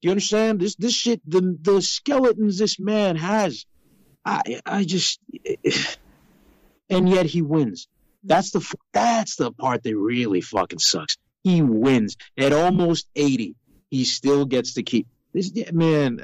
Do 0.00 0.06
you 0.06 0.10
understand? 0.10 0.60
This 0.60 0.76
this 0.76 0.94
shit, 0.94 1.20
the 1.28 1.56
the 1.60 1.82
skeletons 1.82 2.58
this 2.58 2.78
man 2.78 3.16
has. 3.16 3.66
I 4.24 4.60
I 4.64 4.84
just, 4.84 5.20
and 6.90 7.08
yet 7.08 7.26
he 7.26 7.42
wins. 7.42 7.88
That's 8.22 8.50
the 8.52 8.74
that's 8.92 9.36
the 9.36 9.50
part 9.52 9.82
that 9.82 9.96
really 9.96 10.40
fucking 10.40 10.78
sucks. 10.78 11.16
He 11.42 11.62
wins 11.62 12.16
at 12.36 12.52
almost 12.52 13.08
eighty. 13.16 13.56
He 13.90 14.04
still 14.04 14.44
gets 14.44 14.74
to 14.74 14.82
keep 14.82 15.08
this 15.32 15.50
man. 15.72 16.20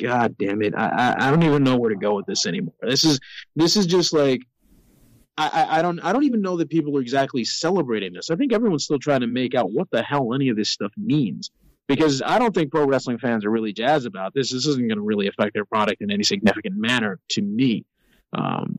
God 0.00 0.36
damn 0.38 0.62
it! 0.62 0.74
I, 0.76 0.86
I 0.86 1.28
I 1.28 1.30
don't 1.30 1.42
even 1.42 1.64
know 1.64 1.76
where 1.76 1.90
to 1.90 1.96
go 1.96 2.14
with 2.14 2.26
this 2.26 2.46
anymore. 2.46 2.74
This 2.82 3.04
is 3.04 3.20
this 3.56 3.76
is 3.76 3.86
just 3.86 4.12
like 4.12 4.42
I, 5.38 5.78
I, 5.78 5.82
don't 5.82 6.00
I 6.00 6.12
don't 6.12 6.24
even 6.24 6.42
know 6.42 6.56
that 6.56 6.68
people 6.68 6.96
are 6.98 7.00
exactly 7.00 7.44
celebrating 7.44 8.12
this. 8.12 8.28
I 8.28 8.34
think 8.34 8.52
everyone's 8.52 8.84
still 8.84 8.98
trying 8.98 9.20
to 9.20 9.28
make 9.28 9.54
out 9.54 9.70
what 9.70 9.88
the 9.90 10.02
hell 10.02 10.34
any 10.34 10.48
of 10.48 10.56
this 10.56 10.70
stuff 10.70 10.92
means. 10.96 11.50
Because 11.86 12.20
I 12.22 12.38
don't 12.38 12.54
think 12.54 12.70
pro 12.70 12.84
wrestling 12.84 13.18
fans 13.18 13.46
are 13.46 13.50
really 13.50 13.72
jazzed 13.72 14.06
about 14.06 14.34
this. 14.34 14.52
This 14.52 14.66
isn't 14.66 14.88
going 14.88 14.98
to 14.98 15.04
really 15.04 15.28
affect 15.28 15.54
their 15.54 15.64
product 15.64 16.02
in 16.02 16.10
any 16.10 16.24
significant 16.24 16.76
manner 16.76 17.18
to 17.30 17.40
me. 17.40 17.86
Um, 18.32 18.78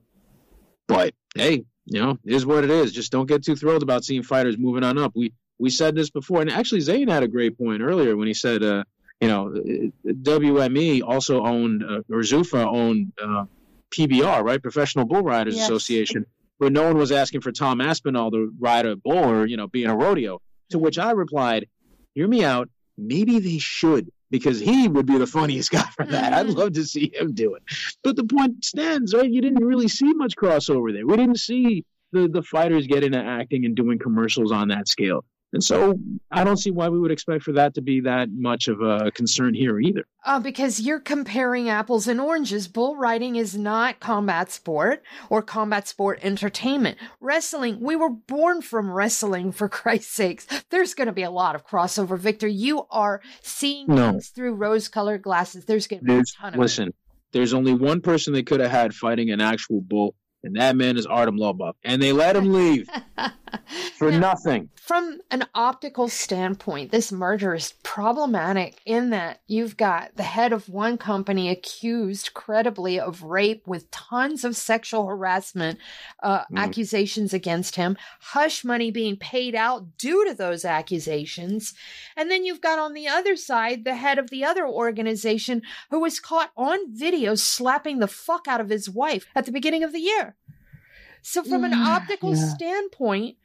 but 0.88 1.13
hey, 1.34 1.63
you 1.86 2.01
know, 2.01 2.19
is 2.25 2.45
what 2.45 2.63
it 2.63 2.69
is. 2.69 2.91
Just 2.91 3.12
don't 3.12 3.25
get 3.25 3.43
too 3.43 3.55
thrilled 3.55 3.82
about 3.82 4.03
seeing 4.03 4.21
fighters 4.21 4.58
moving 4.58 4.84
on 4.84 4.97
up. 4.97 5.13
We 5.15 5.34
we 5.58 5.69
said 5.69 5.95
this 5.95 6.10
before, 6.10 6.41
and 6.41 6.51
actually 6.51 6.82
Zane 6.82 7.08
had 7.08 7.23
a 7.23 7.27
great 7.27 7.58
point 7.58 7.82
earlier 7.82 8.15
when 8.15 8.27
he 8.27 8.34
said, 8.34 8.63
uh, 8.63 8.84
you 9.21 9.27
know, 9.27 9.53
WME 10.05 11.01
also 11.03 11.43
owned 11.45 11.84
uh, 11.84 11.99
or 12.10 12.21
Zuffa 12.21 12.65
owned 12.65 13.12
uh, 13.21 13.45
PBR, 13.91 14.43
right, 14.43 14.62
Professional 14.62 15.05
Bull 15.05 15.21
Riders 15.21 15.55
Yes. 15.55 15.65
Association, 15.65 16.25
but 16.60 16.71
no 16.71 16.84
one 16.84 16.97
was 16.97 17.12
asking 17.12 17.41
for 17.41 17.51
Tom 17.51 17.82
Aspinall 17.82 18.32
to 18.32 18.53
ride 18.60 18.86
a 18.86 18.95
bull 18.95 19.17
or 19.17 19.45
you 19.45 19.58
know 19.58 19.67
be 19.67 19.84
in 19.84 19.89
a 19.89 19.95
rodeo. 19.95 20.41
To 20.71 20.79
which 20.79 20.99
I 20.99 21.12
replied, 21.12 21.67
"Hear 22.15 22.27
me 22.27 22.43
out. 22.43 22.69
Maybe 22.97 23.39
they 23.39 23.58
should." 23.58 24.10
Because 24.32 24.60
he 24.60 24.88
would 24.88 25.08
be 25.08 25.17
the 25.17 25.25
funniest 25.25 25.71
guy 25.77 25.82
for 25.95 26.05
that. 26.05 26.34
I'd 26.34 26.45
Mhm. 26.45 26.55
love 26.55 26.73
to 26.73 26.84
see 26.86 27.12
him 27.15 27.34
do 27.34 27.55
it. 27.55 27.63
But 28.03 28.15
the 28.15 28.23
point 28.23 28.63
stands, 28.63 29.12
right? 29.15 29.27
You 29.29 29.41
didn't 29.41 29.65
really 29.65 29.88
see 29.88 30.13
much 30.13 30.36
crossover 30.36 30.93
there. 30.93 31.08
We 31.08 31.17
didn't 31.17 31.39
see 31.39 31.84
the, 32.12 32.27
the 32.27 32.43
fighters 32.43 32.86
get 32.86 33.03
into 33.03 33.17
acting 33.17 33.65
and 33.65 33.75
doing 33.75 33.97
commercials 33.97 34.51
on 34.51 34.67
that 34.67 34.88
scale. 34.88 35.25
And 35.51 35.63
so 35.63 35.97
I 36.29 36.43
don't 36.43 36.57
see 36.57 36.69
why 36.69 36.89
we 36.89 36.99
would 36.99 37.09
expect 37.12 37.43
for 37.43 37.53
that 37.53 37.73
to 37.73 37.81
be 37.81 38.01
that 38.01 38.29
much 38.31 38.67
of 38.67 38.81
a 38.81 39.09
concern 39.09 39.55
here 39.55 39.79
either. 39.79 40.03
Uh, 40.23 40.39
because 40.39 40.79
you're 40.79 40.99
comparing 40.99 41.69
apples 41.69 42.07
and 42.07 42.21
oranges. 42.21 42.67
Bull 42.67 42.95
riding 42.95 43.35
is 43.35 43.57
not 43.57 43.99
combat 43.99 44.51
sport 44.51 45.01
or 45.27 45.41
combat 45.41 45.88
sport 45.88 46.19
entertainment. 46.21 46.99
Wrestling, 47.19 47.79
we 47.81 47.95
were 47.95 48.12
born 48.12 48.62
from 48.62 48.91
wrestling, 48.91 49.51
for 49.51 49.67
Christ's 49.79 50.13
sakes. 50.13 50.45
There's 50.69 50.93
going 50.93 51.07
to 51.07 51.13
be 51.13 51.23
a 51.23 51.31
lot 51.31 51.55
of 51.55 51.65
crossover, 51.65 52.17
Victor. 52.19 52.47
You 52.47 52.85
are 52.91 53.21
seeing 53.41 53.88
No. 53.88 54.12
things 54.12 54.27
through 54.29 54.53
rose 54.53 54.88
colored 54.88 55.23
glasses. 55.23 55.65
There's 55.65 55.88
going 55.88 56.01
to 56.01 56.05
be 56.05 56.13
a 56.13 56.23
ton 56.39 56.49
of 56.49 56.55
it. 56.55 56.59
listen, 56.59 56.93
there's 57.31 57.53
only 57.55 57.73
one 57.73 58.01
person 58.01 58.33
they 58.33 58.43
could 58.43 58.59
have 58.59 58.69
had 58.71 58.93
fighting 58.93 59.31
an 59.31 59.41
actual 59.41 59.81
bull, 59.81 60.13
and 60.43 60.56
that 60.56 60.75
man 60.75 60.97
is 60.97 61.06
Artem 61.06 61.38
Lobov. 61.38 61.73
And 61.84 62.02
they 62.02 62.12
let 62.13 62.36
him 62.36 62.54
leave 62.54 62.89
for 63.97 64.12
Now, 64.12 64.19
nothing. 64.19 64.69
From 64.75 65.19
an 65.30 65.45
optical 65.54 66.08
standpoint, 66.08 66.91
this 66.91 67.12
merger 67.12 67.54
is 67.54 67.73
problematic 67.84 68.80
in 68.86 69.10
that 69.12 69.41
you've 69.47 69.78
got 69.78 70.15
the 70.15 70.23
head 70.23 70.52
of 70.54 70.69
one 70.69 70.97
company 70.97 71.49
accused 71.49 72.34
credibly 72.34 72.99
of 72.99 73.23
rape 73.23 73.67
with 73.67 73.91
tons 73.91 74.43
of 74.43 74.56
sexual 74.56 75.06
harassment 75.08 75.80
uh, 76.23 76.39
Mm. 76.52 76.58
accusations 76.58 77.34
against 77.34 77.75
him, 77.75 77.97
hush 78.21 78.63
money 78.63 78.89
being 78.91 79.17
paid 79.17 79.54
out 79.56 79.97
due 79.97 80.25
to 80.28 80.34
those 80.34 80.63
accusations. 80.65 81.73
And 82.15 82.32
then 82.32 82.45
you've 82.45 82.62
got 82.62 82.80
on 82.80 82.93
the 82.93 83.08
other 83.08 83.36
side 83.36 83.84
the 83.84 83.95
head 83.95 84.17
of 84.17 84.30
the 84.30 84.43
other 84.43 84.67
organization 84.67 85.62
who 85.91 85.99
was 85.99 86.19
caught 86.19 86.52
on 86.58 86.95
video 86.95 87.36
slapping 87.36 87.99
the 87.99 88.08
fuck 88.08 88.47
out 88.47 88.62
of 88.62 88.69
his 88.69 88.89
wife 88.89 89.28
at 89.36 89.45
the 89.45 89.52
beginning 89.52 89.84
of 89.84 89.91
the 89.91 89.99
year. 89.99 90.36
So, 91.29 91.43
from 91.43 91.63
an 91.63 91.73
mm, 91.73 91.85
optical 91.85 92.35
yeah. 92.35 92.49
standpoint, 92.55 93.37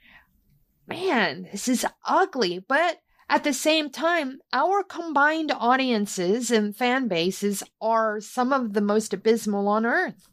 man, 0.87 1.49
this 1.53 1.69
is 1.69 1.85
ugly. 2.03 2.59
But 2.59 3.01
at 3.29 3.45
the 3.45 3.53
same 3.53 3.91
time, 3.91 4.39
our 4.55 4.83
combined 4.83 5.53
audiences 5.55 6.51
and 6.51 6.75
fan 6.75 7.09
bases 7.09 7.63
are 7.83 8.21
some 8.21 8.55
of 8.55 8.73
the 8.73 8.81
most 8.81 9.13
abysmal 9.13 9.69
on 9.69 9.85
earth. 9.85 10.29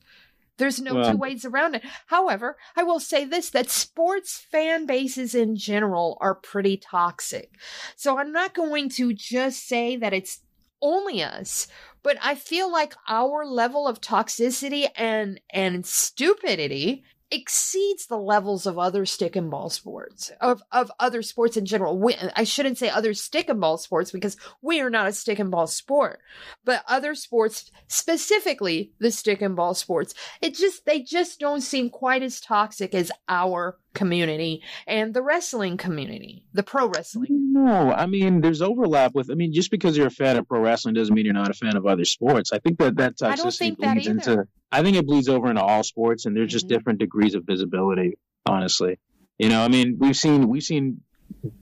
There's 0.59 0.79
no 0.79 0.95
Well- 0.95 1.11
two 1.11 1.17
ways 1.17 1.43
around 1.43 1.75
it. 1.75 1.83
However, 2.07 2.55
I 2.77 2.83
will 2.83 3.01
say 3.01 3.25
this 3.25 3.49
that 3.49 3.69
sports 3.69 4.37
fan 4.37 4.85
bases 4.85 5.35
in 5.35 5.57
general 5.57 6.17
are 6.21 6.35
pretty 6.35 6.77
toxic. 6.77 7.51
So 7.97 8.17
I'm 8.17 8.31
not 8.31 8.53
going 8.53 8.87
to 8.91 9.11
just 9.11 9.67
say 9.67 9.97
that 9.97 10.13
it's 10.13 10.39
only 10.81 11.21
us, 11.21 11.67
but 12.01 12.17
I 12.21 12.35
feel 12.35 12.71
like 12.71 12.95
our 13.09 13.45
level 13.45 13.89
of 13.89 13.99
toxicity 13.99 14.87
and 14.95 15.41
and 15.49 15.85
stupidity 15.85 17.03
exceeds 17.31 18.07
the 18.07 18.17
levels 18.17 18.65
of 18.65 18.77
other 18.77 19.05
stick 19.05 19.35
and 19.35 19.49
ball 19.49 19.69
sports 19.69 20.31
of 20.41 20.61
of 20.71 20.91
other 20.99 21.21
sports 21.21 21.55
in 21.55 21.65
general. 21.65 21.97
We, 21.97 22.15
I 22.35 22.43
shouldn't 22.43 22.77
say 22.77 22.89
other 22.89 23.13
stick 23.13 23.49
and 23.49 23.61
ball 23.61 23.77
sports 23.77 24.11
because 24.11 24.37
we 24.61 24.81
are 24.81 24.89
not 24.89 25.07
a 25.07 25.13
stick 25.13 25.39
and 25.39 25.49
ball 25.49 25.67
sport, 25.67 26.19
but 26.65 26.83
other 26.87 27.15
sports, 27.15 27.71
specifically 27.87 28.91
the 28.99 29.11
stick 29.11 29.41
and 29.41 29.55
ball 29.55 29.73
sports, 29.73 30.13
it 30.41 30.55
just 30.55 30.85
they 30.85 31.01
just 31.01 31.39
don't 31.39 31.61
seem 31.61 31.89
quite 31.89 32.21
as 32.21 32.41
toxic 32.41 32.93
as 32.93 33.11
our 33.29 33.77
community 33.93 34.61
and 34.87 35.13
the 35.13 35.21
wrestling 35.21 35.77
community, 35.77 36.45
the 36.53 36.63
pro 36.63 36.87
wrestling. 36.87 37.51
No, 37.53 37.91
I 37.91 38.05
mean, 38.05 38.41
there's 38.41 38.61
overlap 38.61 39.13
with. 39.13 39.29
I 39.31 39.35
mean, 39.35 39.53
just 39.53 39.71
because 39.71 39.97
you're 39.97 40.07
a 40.07 40.11
fan 40.11 40.37
of 40.37 40.47
pro 40.47 40.59
wrestling 40.59 40.95
doesn't 40.95 41.13
mean 41.13 41.25
you're 41.25 41.33
not 41.33 41.49
a 41.49 41.53
fan 41.53 41.77
of 41.77 41.85
other 41.85 42.05
sports. 42.05 42.51
I 42.51 42.59
think 42.59 42.79
that 42.79 42.97
that 42.97 43.17
toxicity 43.17 43.31
I 43.31 43.35
don't 43.35 43.53
think 43.53 43.79
that 43.79 43.97
either. 43.97 44.11
into. 44.11 44.47
I 44.71 44.81
think 44.83 44.95
it 44.97 45.05
bleeds 45.05 45.27
over 45.29 45.49
into 45.49 45.61
all 45.61 45.83
sports, 45.83 46.25
and 46.25 46.35
there's 46.35 46.51
just 46.51 46.65
Mhm. 46.67 46.69
different 46.69 46.99
degrees 46.99 47.35
of 47.35 47.43
visibility. 47.45 48.13
Honestly, 48.45 48.97
you 49.37 49.49
know, 49.49 49.61
I 49.61 49.67
mean, 49.67 49.97
we've 49.99 50.15
seen 50.15 50.47
we've 50.47 50.63
seen 50.63 51.01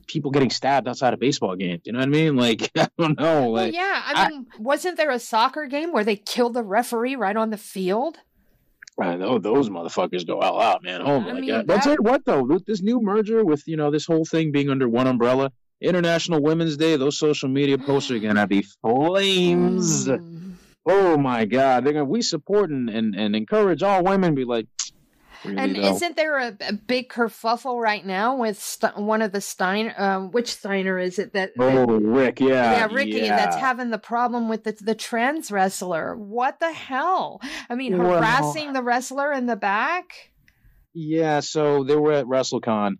people 0.08 0.30
getting 0.30 0.50
stabbed 0.50 0.88
outside 0.88 1.14
of 1.14 1.20
baseball 1.20 1.54
games. 1.56 1.82
You 1.84 1.92
know 1.92 2.00
what 2.00 2.08
I 2.08 2.10
mean? 2.10 2.36
Like, 2.46 2.70
I 2.76 2.88
don't 2.98 3.18
know, 3.18 3.50
Well, 3.50 3.68
yeah, 3.68 4.02
I 4.04 4.12
I- 4.24 4.28
mean, 4.28 4.46
wasn't 4.58 4.96
there 4.96 5.10
a 5.10 5.18
soccer 5.18 5.66
game 5.66 5.92
where 5.92 6.04
they 6.04 6.16
killed 6.16 6.54
the 6.54 6.62
referee 6.64 7.16
right 7.16 7.36
on 7.36 7.50
the 7.50 7.56
field? 7.56 8.18
I 9.00 9.16
know 9.16 9.38
those 9.38 9.70
motherfuckers 9.70 10.26
go 10.26 10.40
all 10.40 10.60
out, 10.60 10.82
man. 10.82 11.00
Oh 11.02 11.16
I 11.16 11.18
my 11.20 11.32
mean, 11.40 11.46
god! 11.48 11.66
That's 11.66 11.86
that- 11.86 11.94
it. 11.94 12.00
What 12.02 12.24
though? 12.26 12.42
With 12.42 12.66
this 12.66 12.82
new 12.82 13.00
merger, 13.00 13.44
with 13.44 13.62
you 13.66 13.76
know 13.76 13.90
this 13.90 14.04
whole 14.06 14.24
thing 14.24 14.52
being 14.52 14.68
under 14.70 14.88
one 14.88 15.06
umbrella, 15.06 15.52
International 15.80 16.42
Women's 16.42 16.76
Day, 16.76 16.96
those 16.96 17.18
social 17.18 17.48
media 17.48 17.78
posts 17.78 18.10
are 18.10 18.18
gonna 18.18 18.46
be 18.46 18.62
flames. 18.82 20.06
Mm. 20.08 20.39
Oh 20.86 21.16
my 21.16 21.44
god! 21.44 21.84
They're 21.84 21.92
gonna 21.92 22.04
we 22.04 22.22
support 22.22 22.70
and, 22.70 22.88
and, 22.88 23.14
and 23.14 23.36
encourage 23.36 23.82
all 23.82 24.02
women. 24.02 24.34
Be 24.34 24.44
like, 24.44 24.66
really 25.44 25.58
And 25.58 25.76
though? 25.76 25.94
isn't 25.94 26.16
there 26.16 26.38
a, 26.38 26.56
a 26.68 26.72
big 26.72 27.08
kerfuffle 27.10 27.78
right 27.80 28.04
now 28.04 28.36
with 28.36 28.58
St- 28.60 28.96
one 28.96 29.20
of 29.22 29.32
the 29.32 29.40
Stein? 29.40 29.92
Um, 29.96 30.30
which 30.30 30.48
Steiner 30.54 30.98
is 30.98 31.18
it 31.18 31.32
that? 31.34 31.52
that- 31.56 31.88
oh 31.88 31.98
Rick, 31.98 32.40
yeah, 32.40 32.48
yeah, 32.72 32.88
Ricky, 32.90 33.18
yeah. 33.18 33.36
that's 33.36 33.56
having 33.56 33.90
the 33.90 33.98
problem 33.98 34.48
with 34.48 34.64
the 34.64 34.72
the 34.80 34.94
trans 34.94 35.50
wrestler. 35.52 36.16
What 36.16 36.60
the 36.60 36.72
hell? 36.72 37.40
I 37.68 37.74
mean, 37.74 37.98
Well- 37.98 38.12
harassing 38.18 38.72
the 38.72 38.82
wrestler 38.82 39.32
in 39.32 39.46
the 39.46 39.56
back. 39.56 40.30
Yeah, 40.92 41.38
so 41.40 41.84
they 41.84 41.94
were 41.94 42.12
at 42.14 42.26
WrestleCon, 42.26 42.94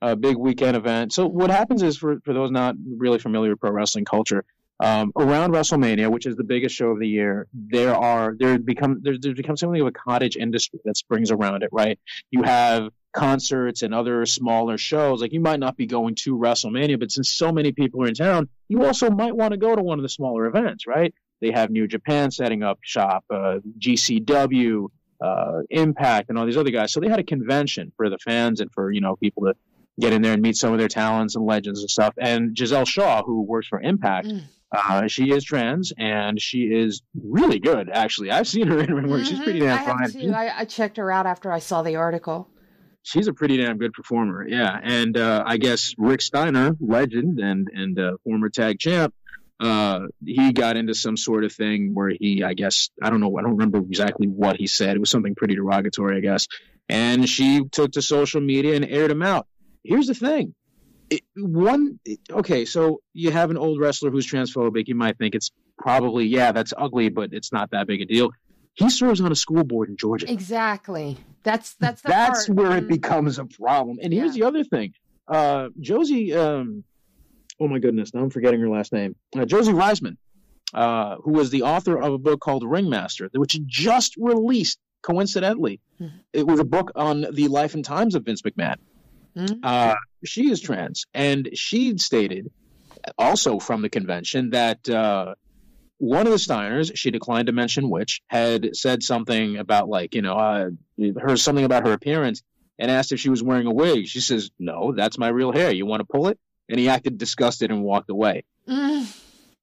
a 0.00 0.16
big 0.16 0.36
weekend 0.38 0.76
event. 0.78 1.12
So 1.12 1.26
what 1.26 1.50
happens 1.50 1.82
is, 1.82 1.98
for 1.98 2.20
for 2.24 2.32
those 2.32 2.50
not 2.50 2.74
really 2.96 3.18
familiar 3.18 3.50
with 3.50 3.60
pro 3.60 3.70
wrestling 3.70 4.04
culture, 4.06 4.44
um, 4.80 5.12
around 5.16 5.52
WrestleMania, 5.52 6.10
which 6.10 6.26
is 6.26 6.36
the 6.36 6.44
biggest 6.44 6.74
show 6.74 6.88
of 6.88 6.98
the 6.98 7.08
year, 7.08 7.46
there 7.52 7.94
are 7.94 8.34
there 8.38 8.58
become 8.58 9.00
there, 9.02 9.14
there's 9.20 9.36
become 9.36 9.56
something 9.56 9.80
of 9.80 9.86
a 9.86 9.92
cottage 9.92 10.36
industry 10.36 10.80
that 10.84 10.96
springs 10.96 11.30
around 11.30 11.62
it. 11.62 11.70
Right? 11.72 11.98
You 12.30 12.42
have 12.42 12.88
concerts 13.12 13.82
and 13.82 13.94
other 13.94 14.26
smaller 14.26 14.76
shows. 14.76 15.20
Like 15.20 15.32
you 15.32 15.40
might 15.40 15.60
not 15.60 15.76
be 15.76 15.86
going 15.86 16.16
to 16.24 16.36
WrestleMania, 16.36 16.98
but 16.98 17.12
since 17.12 17.32
so 17.32 17.52
many 17.52 17.70
people 17.70 18.02
are 18.02 18.08
in 18.08 18.14
town, 18.14 18.48
you 18.68 18.84
also 18.84 19.10
might 19.10 19.36
want 19.36 19.52
to 19.52 19.58
go 19.58 19.76
to 19.76 19.82
one 19.82 19.98
of 19.98 20.02
the 20.02 20.08
smaller 20.08 20.46
events. 20.46 20.86
Right? 20.86 21.14
They 21.40 21.52
have 21.52 21.70
New 21.70 21.86
Japan 21.86 22.30
setting 22.30 22.62
up 22.62 22.78
shop, 22.82 23.24
uh, 23.30 23.58
GCW 23.78 24.88
uh, 25.20 25.60
Impact 25.70 26.28
and 26.28 26.38
all 26.38 26.46
these 26.46 26.56
other 26.56 26.70
guys. 26.70 26.92
So 26.92 27.00
they 27.00 27.08
had 27.08 27.20
a 27.20 27.24
convention 27.24 27.92
for 27.96 28.10
the 28.10 28.18
fans 28.18 28.60
and 28.60 28.72
for 28.72 28.90
you 28.90 29.00
know 29.00 29.14
people 29.16 29.44
to 29.44 29.54
get 30.00 30.12
in 30.12 30.22
there 30.22 30.32
and 30.32 30.42
meet 30.42 30.56
some 30.56 30.72
of 30.72 30.80
their 30.80 30.88
talents 30.88 31.36
and 31.36 31.46
legends 31.46 31.80
and 31.80 31.88
stuff. 31.88 32.14
And 32.18 32.54
Gisele 32.54 32.84
Shaw, 32.84 33.22
who 33.22 33.42
works 33.42 33.68
for 33.68 33.80
Impact, 33.80 34.26
Mm. 34.26 34.42
Uh, 34.74 35.06
she 35.08 35.30
is 35.30 35.44
trans 35.44 35.92
and 35.96 36.40
she 36.40 36.62
is 36.62 37.02
really 37.14 37.58
good. 37.60 37.88
Actually, 37.90 38.30
I've 38.30 38.48
seen 38.48 38.66
her 38.66 38.80
in 38.80 38.92
ring 38.92 39.08
work. 39.08 39.24
She's 39.24 39.38
pretty 39.40 39.60
Mhm, 39.60 39.66
damn 39.66 39.78
I 39.78 40.08
fine. 40.08 40.34
I, 40.34 40.60
I 40.60 40.64
checked 40.64 40.96
her 40.96 41.10
out 41.10 41.26
after 41.26 41.52
I 41.52 41.58
saw 41.60 41.82
the 41.82 41.96
article. 41.96 42.48
She's 43.02 43.28
a 43.28 43.32
pretty 43.34 43.58
damn 43.58 43.76
good 43.78 43.92
performer. 43.92 44.46
Yeah, 44.48 44.78
and 44.82 45.16
uh, 45.16 45.44
I 45.46 45.58
guess 45.58 45.94
Rick 45.98 46.22
Steiner, 46.22 46.74
legend 46.80 47.38
and 47.38 47.68
and 47.72 47.98
uh, 47.98 48.12
former 48.24 48.48
tag 48.48 48.78
champ. 48.78 49.14
Uh, 49.60 50.00
he 50.24 50.52
got 50.52 50.76
into 50.76 50.94
some 50.94 51.16
sort 51.16 51.44
of 51.44 51.52
thing 51.52 51.90
where 51.94 52.10
he, 52.18 52.42
I 52.42 52.54
guess, 52.54 52.90
I 53.00 53.08
don't 53.10 53.20
know, 53.20 53.38
I 53.38 53.42
don't 53.42 53.52
remember 53.52 53.78
exactly 53.78 54.26
what 54.26 54.56
he 54.56 54.66
said. 54.66 54.96
It 54.96 54.98
was 54.98 55.10
something 55.10 55.34
pretty 55.36 55.54
derogatory, 55.54 56.16
I 56.16 56.20
guess. 56.20 56.48
And 56.88 57.26
she 57.28 57.62
took 57.70 57.92
to 57.92 58.02
social 58.02 58.40
media 58.40 58.74
and 58.74 58.84
aired 58.84 59.10
him 59.12 59.22
out. 59.22 59.46
Here's 59.84 60.08
the 60.08 60.14
thing. 60.14 60.54
It, 61.16 61.22
one, 61.36 61.98
okay, 62.30 62.64
so 62.64 63.00
you 63.12 63.30
have 63.30 63.50
an 63.50 63.56
old 63.56 63.78
wrestler 63.80 64.10
who's 64.10 64.26
transphobic. 64.26 64.88
You 64.88 64.94
might 64.94 65.18
think 65.18 65.34
it's 65.34 65.50
probably, 65.78 66.26
yeah, 66.26 66.52
that's 66.52 66.72
ugly, 66.76 67.08
but 67.08 67.32
it's 67.32 67.52
not 67.52 67.70
that 67.72 67.86
big 67.86 68.00
a 68.00 68.04
deal. 68.06 68.30
He 68.74 68.88
serves 68.90 69.20
on 69.20 69.30
a 69.30 69.36
school 69.36 69.64
board 69.64 69.88
in 69.90 69.96
Georgia. 69.96 70.30
Exactly. 70.30 71.16
That's 71.44 71.74
that's 71.74 72.02
That's 72.02 72.46
part. 72.46 72.56
where 72.58 72.76
it 72.78 72.84
Mm. 72.84 72.88
becomes 72.88 73.38
a 73.38 73.44
problem. 73.44 73.98
And 74.02 74.12
here's 74.12 74.34
the 74.34 74.42
other 74.44 74.64
thing. 74.64 74.94
Uh, 75.28 75.68
Josie, 75.80 76.34
um, 76.34 76.84
oh 77.60 77.68
my 77.68 77.78
goodness, 77.78 78.12
now 78.14 78.20
I'm 78.22 78.30
forgetting 78.30 78.60
her 78.60 78.68
last 78.68 78.92
name. 78.92 79.14
Uh, 79.36 79.44
Josie 79.44 79.72
Riesman, 79.72 80.16
uh, 80.72 81.16
who 81.22 81.32
was 81.32 81.50
the 81.50 81.62
author 81.62 81.96
of 82.00 82.12
a 82.14 82.18
book 82.18 82.40
called 82.40 82.64
Ringmaster, 82.64 83.30
which 83.34 83.60
just 83.66 84.16
released 84.16 84.78
coincidentally. 85.02 85.80
Mhm. 86.00 86.10
It 86.32 86.46
was 86.46 86.58
a 86.60 86.64
book 86.64 86.90
on 86.96 87.26
the 87.32 87.48
life 87.48 87.74
and 87.74 87.84
times 87.84 88.14
of 88.16 88.24
Vince 88.24 88.42
McMahon. 88.42 88.76
Mhm. 89.36 89.96
She 90.24 90.50
is 90.50 90.60
trans, 90.60 91.06
and 91.14 91.50
she 91.54 91.96
stated, 91.98 92.50
also 93.18 93.58
from 93.58 93.82
the 93.82 93.88
convention, 93.88 94.50
that 94.50 94.88
uh, 94.88 95.34
one 95.98 96.26
of 96.26 96.32
the 96.32 96.38
Steiners, 96.38 96.92
she 96.96 97.10
declined 97.10 97.46
to 97.46 97.52
mention 97.52 97.90
which, 97.90 98.20
had 98.28 98.74
said 98.76 99.02
something 99.02 99.56
about 99.56 99.88
like 99.88 100.14
you 100.14 100.22
know 100.22 100.34
uh, 100.34 100.70
her 101.20 101.36
something 101.36 101.64
about 101.64 101.86
her 101.86 101.92
appearance, 101.92 102.42
and 102.78 102.90
asked 102.90 103.12
if 103.12 103.20
she 103.20 103.30
was 103.30 103.42
wearing 103.42 103.66
a 103.66 103.72
wig. 103.72 104.06
She 104.06 104.20
says, 104.20 104.50
"No, 104.58 104.92
that's 104.96 105.18
my 105.18 105.28
real 105.28 105.52
hair. 105.52 105.72
You 105.72 105.86
want 105.86 106.00
to 106.00 106.06
pull 106.06 106.28
it?" 106.28 106.38
And 106.68 106.78
he 106.78 106.88
acted 106.88 107.18
disgusted 107.18 107.70
and 107.70 107.82
walked 107.82 108.10
away. 108.10 108.44
Mm, 108.68 109.06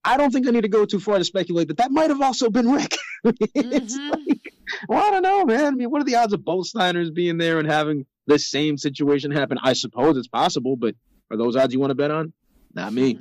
I 0.04 0.18
don't 0.18 0.32
think 0.32 0.48
I 0.48 0.52
need 0.52 0.62
to 0.62 0.68
go 0.70 0.86
too 0.86 1.00
far 1.00 1.18
to 1.18 1.24
speculate 1.24 1.68
that 1.70 1.78
that 1.78 1.92
might 1.92 2.10
have 2.10 2.22
also 2.22 2.50
been 2.50 2.72
Rick. 2.72 2.98
it's 3.24 3.98
Mhm. 3.98 4.12
like, 4.12 4.54
well, 4.88 5.04
I 5.04 5.12
don't 5.12 5.24
know, 5.24 5.46
man. 5.46 5.66
I 5.66 5.72
mean, 5.72 5.90
what 5.92 6.02
are 6.02 6.06
the 6.06 6.16
odds 6.16 6.34
of 6.34 6.44
both 6.46 6.72
Steiners 6.72 7.14
being 7.14 7.38
there 7.38 7.60
and 7.60 7.68
having 7.68 8.06
the 8.32 8.40
same 8.40 8.78
situation 8.78 9.32
happen? 9.32 9.58
I 9.62 9.74
suppose 9.74 10.18
it's 10.18 10.28
possible, 10.28 10.76
but 10.76 10.96
are 11.30 11.38
those 11.38 11.56
odds 11.56 11.74
you 11.74 11.80
want 11.80 11.92
to 11.92 11.96
bet 11.96 12.12
on? 12.12 12.34
Not 12.74 12.94
me. 12.94 13.20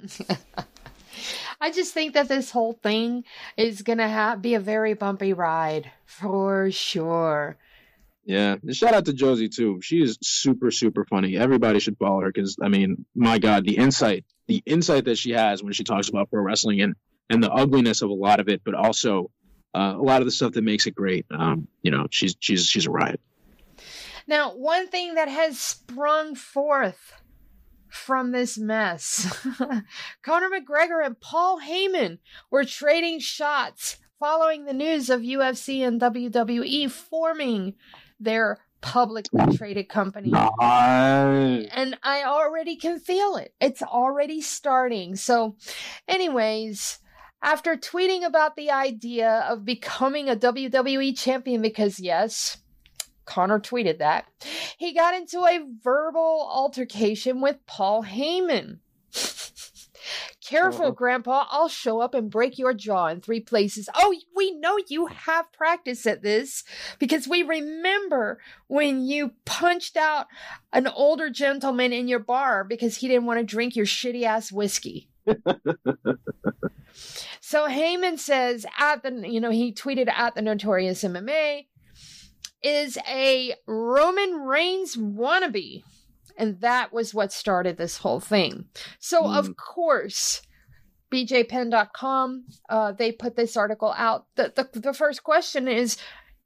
I 1.60 1.70
just 1.70 1.92
think 1.92 2.14
that 2.14 2.28
this 2.28 2.50
whole 2.50 2.72
thing 2.72 3.24
is 3.56 3.82
gonna 3.82 4.08
ha- 4.08 4.36
be 4.36 4.54
a 4.54 4.60
very 4.60 4.94
bumpy 4.94 5.32
ride 5.32 5.90
for 6.06 6.70
sure. 6.70 7.58
Yeah. 8.24 8.56
And 8.62 8.74
shout 8.74 8.94
out 8.94 9.06
to 9.06 9.12
Josie 9.12 9.48
too. 9.48 9.80
She 9.82 10.02
is 10.02 10.18
super, 10.22 10.70
super 10.70 11.04
funny. 11.04 11.36
Everybody 11.36 11.80
should 11.80 11.98
follow 11.98 12.20
her 12.20 12.32
because 12.32 12.56
I 12.62 12.68
mean, 12.68 13.04
my 13.14 13.38
God, 13.38 13.64
the 13.64 13.76
insight, 13.76 14.24
the 14.46 14.62
insight 14.64 15.04
that 15.06 15.18
she 15.18 15.32
has 15.32 15.62
when 15.62 15.72
she 15.72 15.84
talks 15.84 16.08
about 16.08 16.30
pro 16.30 16.42
wrestling 16.42 16.80
and 16.80 16.94
and 17.28 17.42
the 17.42 17.50
ugliness 17.50 18.02
of 18.02 18.10
a 18.10 18.14
lot 18.14 18.40
of 18.40 18.48
it, 18.48 18.62
but 18.64 18.74
also 18.74 19.30
uh, 19.74 19.94
a 19.96 20.02
lot 20.02 20.20
of 20.20 20.26
the 20.26 20.32
stuff 20.32 20.52
that 20.52 20.62
makes 20.62 20.86
it 20.86 20.94
great. 20.94 21.26
Um, 21.30 21.68
you 21.82 21.90
know, 21.90 22.06
she's 22.10 22.36
she's 22.40 22.66
she's 22.66 22.86
a 22.86 22.90
riot. 22.90 23.20
Now, 24.26 24.54
one 24.54 24.88
thing 24.88 25.14
that 25.14 25.28
has 25.28 25.58
sprung 25.58 26.34
forth 26.34 27.14
from 27.88 28.30
this 28.30 28.56
mess 28.56 29.26
Conor 30.22 30.48
McGregor 30.48 31.04
and 31.04 31.20
Paul 31.20 31.60
Heyman 31.60 32.18
were 32.50 32.64
trading 32.64 33.18
shots 33.18 33.96
following 34.20 34.64
the 34.64 34.72
news 34.72 35.10
of 35.10 35.22
UFC 35.22 35.80
and 35.86 36.00
WWE 36.00 36.90
forming 36.90 37.74
their 38.20 38.58
publicly 38.80 39.56
traded 39.56 39.88
company. 39.88 40.32
And 41.72 41.98
I 42.02 42.24
already 42.24 42.76
can 42.76 42.98
feel 42.98 43.36
it. 43.36 43.54
It's 43.60 43.82
already 43.82 44.40
starting. 44.40 45.16
So, 45.16 45.56
anyways, 46.06 46.98
after 47.42 47.76
tweeting 47.76 48.24
about 48.24 48.56
the 48.56 48.70
idea 48.70 49.46
of 49.48 49.64
becoming 49.64 50.28
a 50.28 50.36
WWE 50.36 51.18
champion, 51.18 51.62
because 51.62 51.98
yes, 51.98 52.58
Conor 53.30 53.60
tweeted 53.60 53.98
that, 53.98 54.26
he 54.76 54.92
got 54.92 55.14
into 55.14 55.38
a 55.44 55.64
verbal 55.82 56.48
altercation 56.52 57.40
with 57.40 57.64
Paul 57.64 58.02
Heyman. 58.02 58.78
Careful. 60.44 60.90
Grandpa. 60.90 61.46
I'll 61.48 61.68
show 61.68 62.00
up 62.00 62.12
and 62.12 62.28
break 62.28 62.58
your 62.58 62.74
jaw 62.74 63.06
in 63.06 63.20
three 63.20 63.38
places. 63.38 63.88
Oh, 63.94 64.12
we 64.34 64.50
know 64.50 64.78
you 64.88 65.06
have 65.06 65.52
practice 65.52 66.06
at 66.06 66.22
this 66.22 66.64
because 66.98 67.28
we 67.28 67.44
remember 67.44 68.40
when 68.66 69.04
you 69.04 69.34
punched 69.44 69.96
out 69.96 70.26
an 70.72 70.88
older 70.88 71.30
gentleman 71.30 71.92
in 71.92 72.08
your 72.08 72.18
bar 72.18 72.64
because 72.64 72.96
he 72.96 73.06
didn't 73.06 73.26
want 73.26 73.38
to 73.38 73.44
drink 73.44 73.76
your 73.76 73.86
shitty 73.86 74.24
ass 74.24 74.50
whiskey. 74.50 75.08
so 77.40 77.68
Heyman 77.68 78.18
says 78.18 78.66
at 78.76 79.04
the, 79.04 79.28
you 79.28 79.38
know, 79.40 79.50
he 79.50 79.72
tweeted 79.72 80.08
at 80.08 80.34
the 80.34 80.42
Notorious 80.42 81.04
MMA 81.04 81.66
is 82.62 82.98
a 83.08 83.54
Roman 83.66 84.34
Reigns 84.34 84.96
wannabe. 84.96 85.82
And 86.36 86.60
that 86.60 86.92
was 86.92 87.12
what 87.12 87.32
started 87.32 87.76
this 87.76 87.98
whole 87.98 88.20
thing. 88.20 88.66
So, 88.98 89.24
mm. 89.24 89.36
of 89.36 89.56
course, 89.56 90.42
bjpenn.com, 91.12 92.44
uh, 92.68 92.92
they 92.92 93.12
put 93.12 93.36
this 93.36 93.56
article 93.56 93.92
out. 93.96 94.26
The, 94.36 94.52
the, 94.54 94.80
the 94.80 94.94
first 94.94 95.22
question 95.22 95.68
is, 95.68 95.98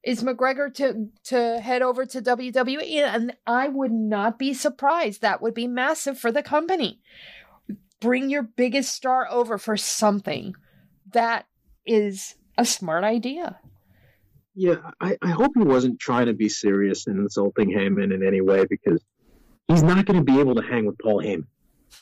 is 0.02 0.22
McGregor 0.22 0.72
to 0.74 1.08
to 1.24 1.60
head 1.60 1.82
over 1.82 2.04
to 2.04 2.20
WWE, 2.20 3.02
and 3.02 3.34
I 3.46 3.68
would 3.68 3.92
not 3.92 4.38
be 4.38 4.52
surprised. 4.52 5.22
That 5.22 5.40
would 5.40 5.54
be 5.54 5.66
massive 5.66 6.18
for 6.18 6.30
the 6.30 6.42
company. 6.42 7.00
Bring 8.00 8.28
your 8.28 8.42
biggest 8.42 8.94
star 8.94 9.26
over 9.30 9.56
for 9.56 9.76
something. 9.76 10.54
That 11.12 11.46
is 11.86 12.34
a 12.58 12.64
smart 12.66 13.04
idea. 13.04 13.58
Yeah, 14.54 14.90
I, 15.00 15.16
I 15.20 15.30
hope 15.30 15.52
he 15.56 15.64
wasn't 15.64 15.98
trying 15.98 16.26
to 16.26 16.32
be 16.32 16.48
serious 16.48 17.06
and 17.06 17.18
insulting 17.18 17.70
Heyman 17.70 18.14
in 18.14 18.24
any 18.26 18.40
way 18.40 18.64
because 18.68 19.02
he's 19.68 19.82
not 19.82 20.06
going 20.06 20.18
to 20.18 20.24
be 20.24 20.38
able 20.38 20.54
to 20.54 20.62
hang 20.62 20.86
with 20.86 20.98
Paul 20.98 21.20
Heyman. 21.20 21.46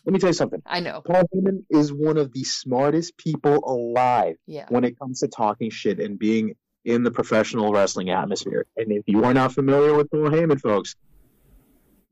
Let 0.05 0.13
me 0.13 0.19
tell 0.19 0.31
you 0.31 0.35
something. 0.35 0.63
I 0.67 0.81
know. 0.81 1.01
Paul 1.01 1.25
Heyman 1.35 1.65
is 1.71 1.93
one 1.93 2.19
of 2.19 2.33
the 2.33 2.45
smartest 2.45 3.17
people 3.17 3.63
alive 3.65 4.37
yeah. 4.47 4.67
when 4.69 4.85
it 4.85 4.99
comes 4.99 5.21
to 5.21 5.29
talking 5.29 5.71
shit 5.71 6.01
and 6.01 6.19
being 6.19 6.55
in 6.85 7.05
the 7.05 7.11
professional 7.11 7.73
wrestling 7.73 8.11
atmosphere. 8.11 8.67
And 8.77 8.91
if 8.93 9.05
you 9.07 9.25
are 9.25 9.35
not 9.35 9.53
familiar 9.53 9.95
with 9.95 10.11
Paul 10.11 10.31
Heyman, 10.31 10.61
folks, 10.61 10.97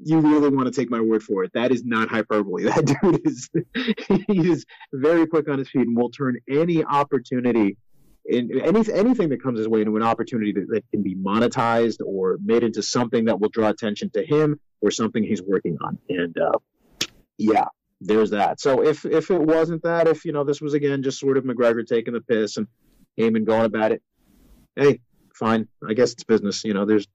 you 0.03 0.21
really 0.21 0.49
want 0.49 0.73
to 0.73 0.81
take 0.81 0.91
my 0.91 1.01
word 1.01 1.23
for 1.23 1.45
it. 1.45 1.53
That 1.53 1.73
is 1.73 1.85
not 1.85 2.09
hyperbole. 2.09 2.65
That 2.71 2.85
dude 3.03 3.21
is 3.27 3.51
he 4.07 4.51
is 4.51 4.65
very 4.93 5.27
quick 5.27 5.49
on 5.49 5.59
his 5.59 5.69
feet 5.69 5.87
and 5.87 5.97
will 5.97 6.11
turn 6.11 6.39
any 6.49 6.85
opportunity 6.85 7.77
in 8.31 8.61
any, 8.61 8.93
anything 8.93 9.29
that 9.31 9.43
comes 9.43 9.59
his 9.59 9.69
way 9.69 9.81
into 9.81 9.97
an 9.97 10.03
opportunity 10.03 10.53
that, 10.53 10.69
that 10.69 10.85
can 10.91 11.03
be 11.03 11.17
monetized 11.17 11.99
or 12.05 12.39
made 12.43 12.63
into 12.63 12.83
something 12.83 13.25
that 13.25 13.41
will 13.41 13.49
draw 13.49 13.69
attention 13.69 14.11
to 14.11 14.25
him 14.25 14.59
or 14.81 14.91
something 14.91 15.23
he's 15.23 15.43
working 15.43 15.77
on. 15.83 15.99
And 16.09 16.37
uh, 16.39 16.59
yeah, 17.39 17.65
there's 18.01 18.31
that. 18.31 18.61
So 18.61 18.83
if 18.83 19.05
if 19.05 19.31
it 19.31 19.41
wasn't 19.41 19.83
that, 19.83 20.07
if 20.07 20.25
you 20.25 20.33
know 20.33 20.45
this 20.45 20.61
was 20.61 20.75
again 20.75 21.03
just 21.03 21.19
sort 21.19 21.37
of 21.37 21.45
McGregor 21.45 21.87
taking 21.87 22.15
the 22.15 22.21
piss 22.21 22.57
and 22.57 22.67
Heyman 23.19 23.45
going 23.45 23.65
about 23.65 23.93
it, 23.93 24.03
hey, 24.77 25.01
fine. 25.35 25.69
I 25.87 25.95
guess 25.95 26.13
it's 26.13 26.25
business. 26.25 26.65
You 26.65 26.75
know, 26.75 26.87
there's 26.87 27.07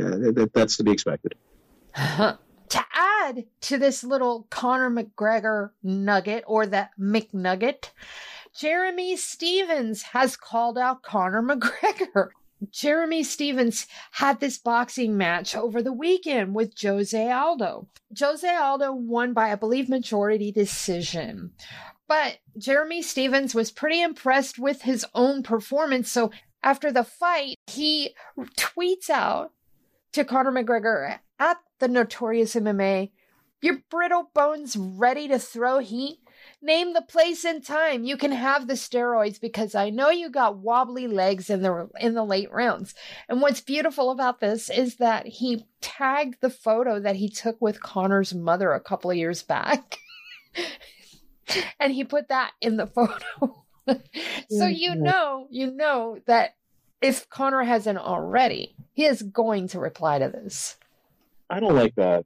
uh, 0.00 0.46
that's 0.52 0.76
to 0.78 0.84
be 0.84 0.90
expected. 0.90 1.34
to 1.94 2.84
add 2.92 3.44
to 3.60 3.78
this 3.78 4.02
little 4.02 4.46
Conor 4.50 4.90
McGregor 4.90 5.70
nugget 5.82 6.44
or 6.46 6.66
that 6.66 6.90
McNugget, 6.98 7.90
Jeremy 8.56 9.16
Stephens 9.16 10.02
has 10.02 10.36
called 10.36 10.78
out 10.78 11.02
Conor 11.02 11.42
McGregor. 11.56 12.28
Jeremy 12.70 13.22
Stephens 13.22 13.86
had 14.12 14.40
this 14.40 14.58
boxing 14.58 15.16
match 15.16 15.54
over 15.56 15.82
the 15.82 15.92
weekend 15.92 16.54
with 16.54 16.72
Jose 16.80 17.30
Aldo. 17.30 17.88
Jose 18.18 18.48
Aldo 18.48 18.92
won 18.92 19.32
by, 19.32 19.52
I 19.52 19.56
believe, 19.56 19.88
majority 19.88 20.50
decision. 20.52 21.52
But 22.06 22.38
Jeremy 22.56 23.02
Stephens 23.02 23.54
was 23.54 23.70
pretty 23.70 24.00
impressed 24.00 24.58
with 24.58 24.82
his 24.82 25.04
own 25.14 25.42
performance. 25.42 26.10
So 26.10 26.30
after 26.62 26.92
the 26.92 27.04
fight, 27.04 27.56
he 27.66 28.14
tweets 28.56 29.10
out 29.10 29.52
to 30.12 30.24
Conor 30.24 30.52
McGregor 30.52 31.18
at 31.38 31.58
the 31.80 31.88
Notorious 31.88 32.54
MMA, 32.54 33.10
Your 33.60 33.78
brittle 33.90 34.30
bones 34.32 34.76
ready 34.76 35.28
to 35.28 35.38
throw 35.38 35.80
heat? 35.80 36.18
Name 36.62 36.92
the 36.92 37.02
place 37.02 37.44
and 37.44 37.64
time. 37.64 38.04
You 38.04 38.16
can 38.16 38.32
have 38.32 38.66
the 38.66 38.74
steroids 38.74 39.40
because 39.40 39.74
I 39.74 39.90
know 39.90 40.10
you 40.10 40.30
got 40.30 40.58
wobbly 40.58 41.06
legs 41.06 41.50
in 41.50 41.62
the 41.62 41.88
in 42.00 42.14
the 42.14 42.24
late 42.24 42.50
rounds. 42.52 42.94
And 43.28 43.40
what's 43.40 43.60
beautiful 43.60 44.10
about 44.10 44.40
this 44.40 44.70
is 44.70 44.96
that 44.96 45.26
he 45.26 45.66
tagged 45.80 46.40
the 46.40 46.50
photo 46.50 47.00
that 47.00 47.16
he 47.16 47.28
took 47.28 47.60
with 47.60 47.82
Conor's 47.82 48.34
mother 48.34 48.72
a 48.72 48.80
couple 48.80 49.10
of 49.10 49.16
years 49.16 49.42
back. 49.42 49.98
and 51.80 51.92
he 51.92 52.04
put 52.04 52.28
that 52.28 52.52
in 52.60 52.76
the 52.76 52.86
photo. 52.86 53.64
so 54.50 54.66
you 54.66 54.94
know, 54.94 55.46
you 55.50 55.70
know 55.70 56.18
that 56.26 56.56
if 57.02 57.28
Connor 57.28 57.64
hasn't 57.64 57.98
already, 57.98 58.74
he 58.94 59.04
is 59.04 59.22
going 59.22 59.68
to 59.68 59.78
reply 59.78 60.18
to 60.18 60.28
this. 60.28 60.76
I 61.50 61.60
don't 61.60 61.74
like 61.74 61.94
that. 61.96 62.24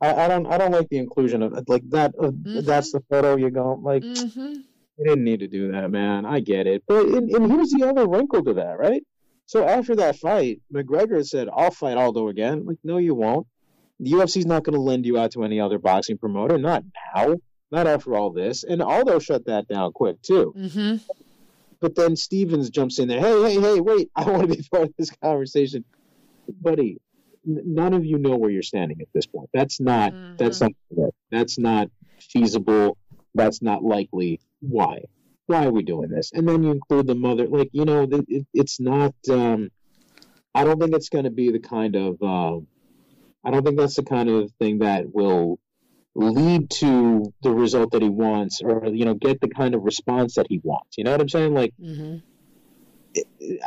I, 0.00 0.24
I 0.24 0.28
don't 0.28 0.46
I 0.46 0.58
don't 0.58 0.72
like 0.72 0.88
the 0.88 0.98
inclusion 0.98 1.42
of 1.42 1.52
like 1.68 1.88
that. 1.90 2.14
Uh, 2.18 2.30
mm-hmm. 2.30 2.60
That's 2.60 2.92
the 2.92 3.00
photo 3.08 3.36
you 3.36 3.50
go 3.50 3.78
like. 3.82 4.02
Mm-hmm. 4.02 4.54
You 4.96 5.04
didn't 5.04 5.24
need 5.24 5.40
to 5.40 5.48
do 5.48 5.72
that, 5.72 5.90
man. 5.90 6.24
I 6.24 6.38
get 6.40 6.66
it, 6.66 6.84
but 6.86 7.06
and, 7.06 7.28
and 7.30 7.50
here's 7.50 7.70
the 7.70 7.84
other 7.88 8.06
wrinkle 8.06 8.44
to 8.44 8.54
that, 8.54 8.78
right? 8.78 9.02
So 9.46 9.66
after 9.66 9.96
that 9.96 10.16
fight, 10.16 10.60
McGregor 10.72 11.26
said, 11.26 11.48
"I'll 11.52 11.70
fight 11.70 11.96
Aldo 11.96 12.28
again." 12.28 12.64
Like, 12.64 12.78
no, 12.84 12.98
you 12.98 13.14
won't. 13.14 13.46
The 14.00 14.12
UFC's 14.12 14.46
not 14.46 14.64
going 14.64 14.74
to 14.74 14.80
lend 14.80 15.06
you 15.06 15.18
out 15.18 15.32
to 15.32 15.44
any 15.44 15.60
other 15.60 15.78
boxing 15.78 16.18
promoter. 16.18 16.58
Not 16.58 16.84
now. 17.14 17.36
Not 17.70 17.86
after 17.86 18.14
all 18.14 18.30
this. 18.30 18.62
And 18.62 18.82
Aldo 18.82 19.18
shut 19.18 19.46
that 19.46 19.66
down 19.66 19.92
quick 19.92 20.22
too. 20.22 20.54
Mm-hmm. 20.56 20.96
But 21.80 21.96
then 21.96 22.14
Stephens 22.14 22.70
jumps 22.70 22.98
in 22.98 23.08
there. 23.08 23.20
Hey, 23.20 23.42
hey, 23.42 23.60
hey! 23.60 23.80
Wait! 23.80 24.10
I 24.16 24.30
want 24.30 24.48
to 24.48 24.56
be 24.56 24.62
part 24.70 24.84
of 24.84 24.94
this 24.96 25.10
conversation, 25.10 25.84
buddy 26.60 26.98
none 27.44 27.94
of 27.94 28.04
you 28.04 28.18
know 28.18 28.36
where 28.36 28.50
you're 28.50 28.62
standing 28.62 29.00
at 29.00 29.08
this 29.14 29.26
point. 29.26 29.50
That's 29.52 29.80
not 29.80 30.12
mm-hmm. 30.12 30.36
that's 30.36 30.60
not 30.60 30.72
that's 31.30 31.58
not 31.58 31.88
feasible. 32.20 32.96
That's 33.34 33.62
not 33.62 33.82
likely. 33.82 34.40
Why? 34.60 35.04
Why 35.46 35.66
are 35.66 35.72
we 35.72 35.82
doing 35.82 36.08
this? 36.08 36.30
And 36.32 36.48
then 36.48 36.62
you 36.62 36.70
include 36.70 37.06
the 37.06 37.14
mother. 37.14 37.46
Like 37.46 37.70
you 37.72 37.84
know, 37.84 38.08
it, 38.10 38.46
it's 38.54 38.80
not. 38.80 39.14
Um, 39.30 39.70
I 40.54 40.64
don't 40.64 40.80
think 40.80 40.94
it's 40.94 41.08
going 41.08 41.24
to 41.24 41.30
be 41.30 41.50
the 41.50 41.60
kind 41.60 41.96
of. 41.96 42.22
Uh, 42.22 42.60
I 43.46 43.50
don't 43.50 43.64
think 43.64 43.78
that's 43.78 43.96
the 43.96 44.04
kind 44.04 44.28
of 44.28 44.50
thing 44.58 44.78
that 44.78 45.12
will 45.12 45.58
lead 46.14 46.70
to 46.70 47.32
the 47.42 47.50
result 47.50 47.90
that 47.92 48.02
he 48.02 48.08
wants, 48.08 48.62
or 48.62 48.86
you 48.86 49.04
know, 49.04 49.14
get 49.14 49.40
the 49.40 49.48
kind 49.48 49.74
of 49.74 49.82
response 49.82 50.36
that 50.36 50.46
he 50.48 50.60
wants. 50.62 50.96
You 50.96 51.04
know 51.04 51.12
what 51.12 51.20
I'm 51.20 51.28
saying? 51.28 51.54
Like. 51.54 51.72
Mm-hmm 51.80 52.18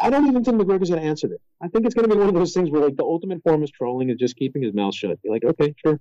I 0.02 0.10
don't 0.10 0.28
even 0.28 0.44
think 0.44 0.60
McGregor's 0.60 0.90
going 0.90 1.02
to 1.02 1.08
answer 1.08 1.28
this. 1.28 1.40
I 1.62 1.68
think 1.68 1.86
it's 1.86 1.96
going 1.96 2.10
to 2.10 2.14
be 2.14 2.20
one 2.20 2.30
of 2.30 2.36
those 2.36 2.54
things 2.54 2.70
where, 2.70 2.82
like, 2.82 2.98
the 2.98 3.04
ultimate 3.04 3.42
form 3.44 3.64
of 3.64 3.72
trolling 3.72 4.10
is 4.10 4.18
just 4.18 4.36
keeping 4.36 4.62
his 4.62 4.74
mouth 4.74 4.96
shut. 4.96 5.18
You're 5.24 5.34
like, 5.34 5.46
okay, 5.46 5.74
sure, 5.86 6.00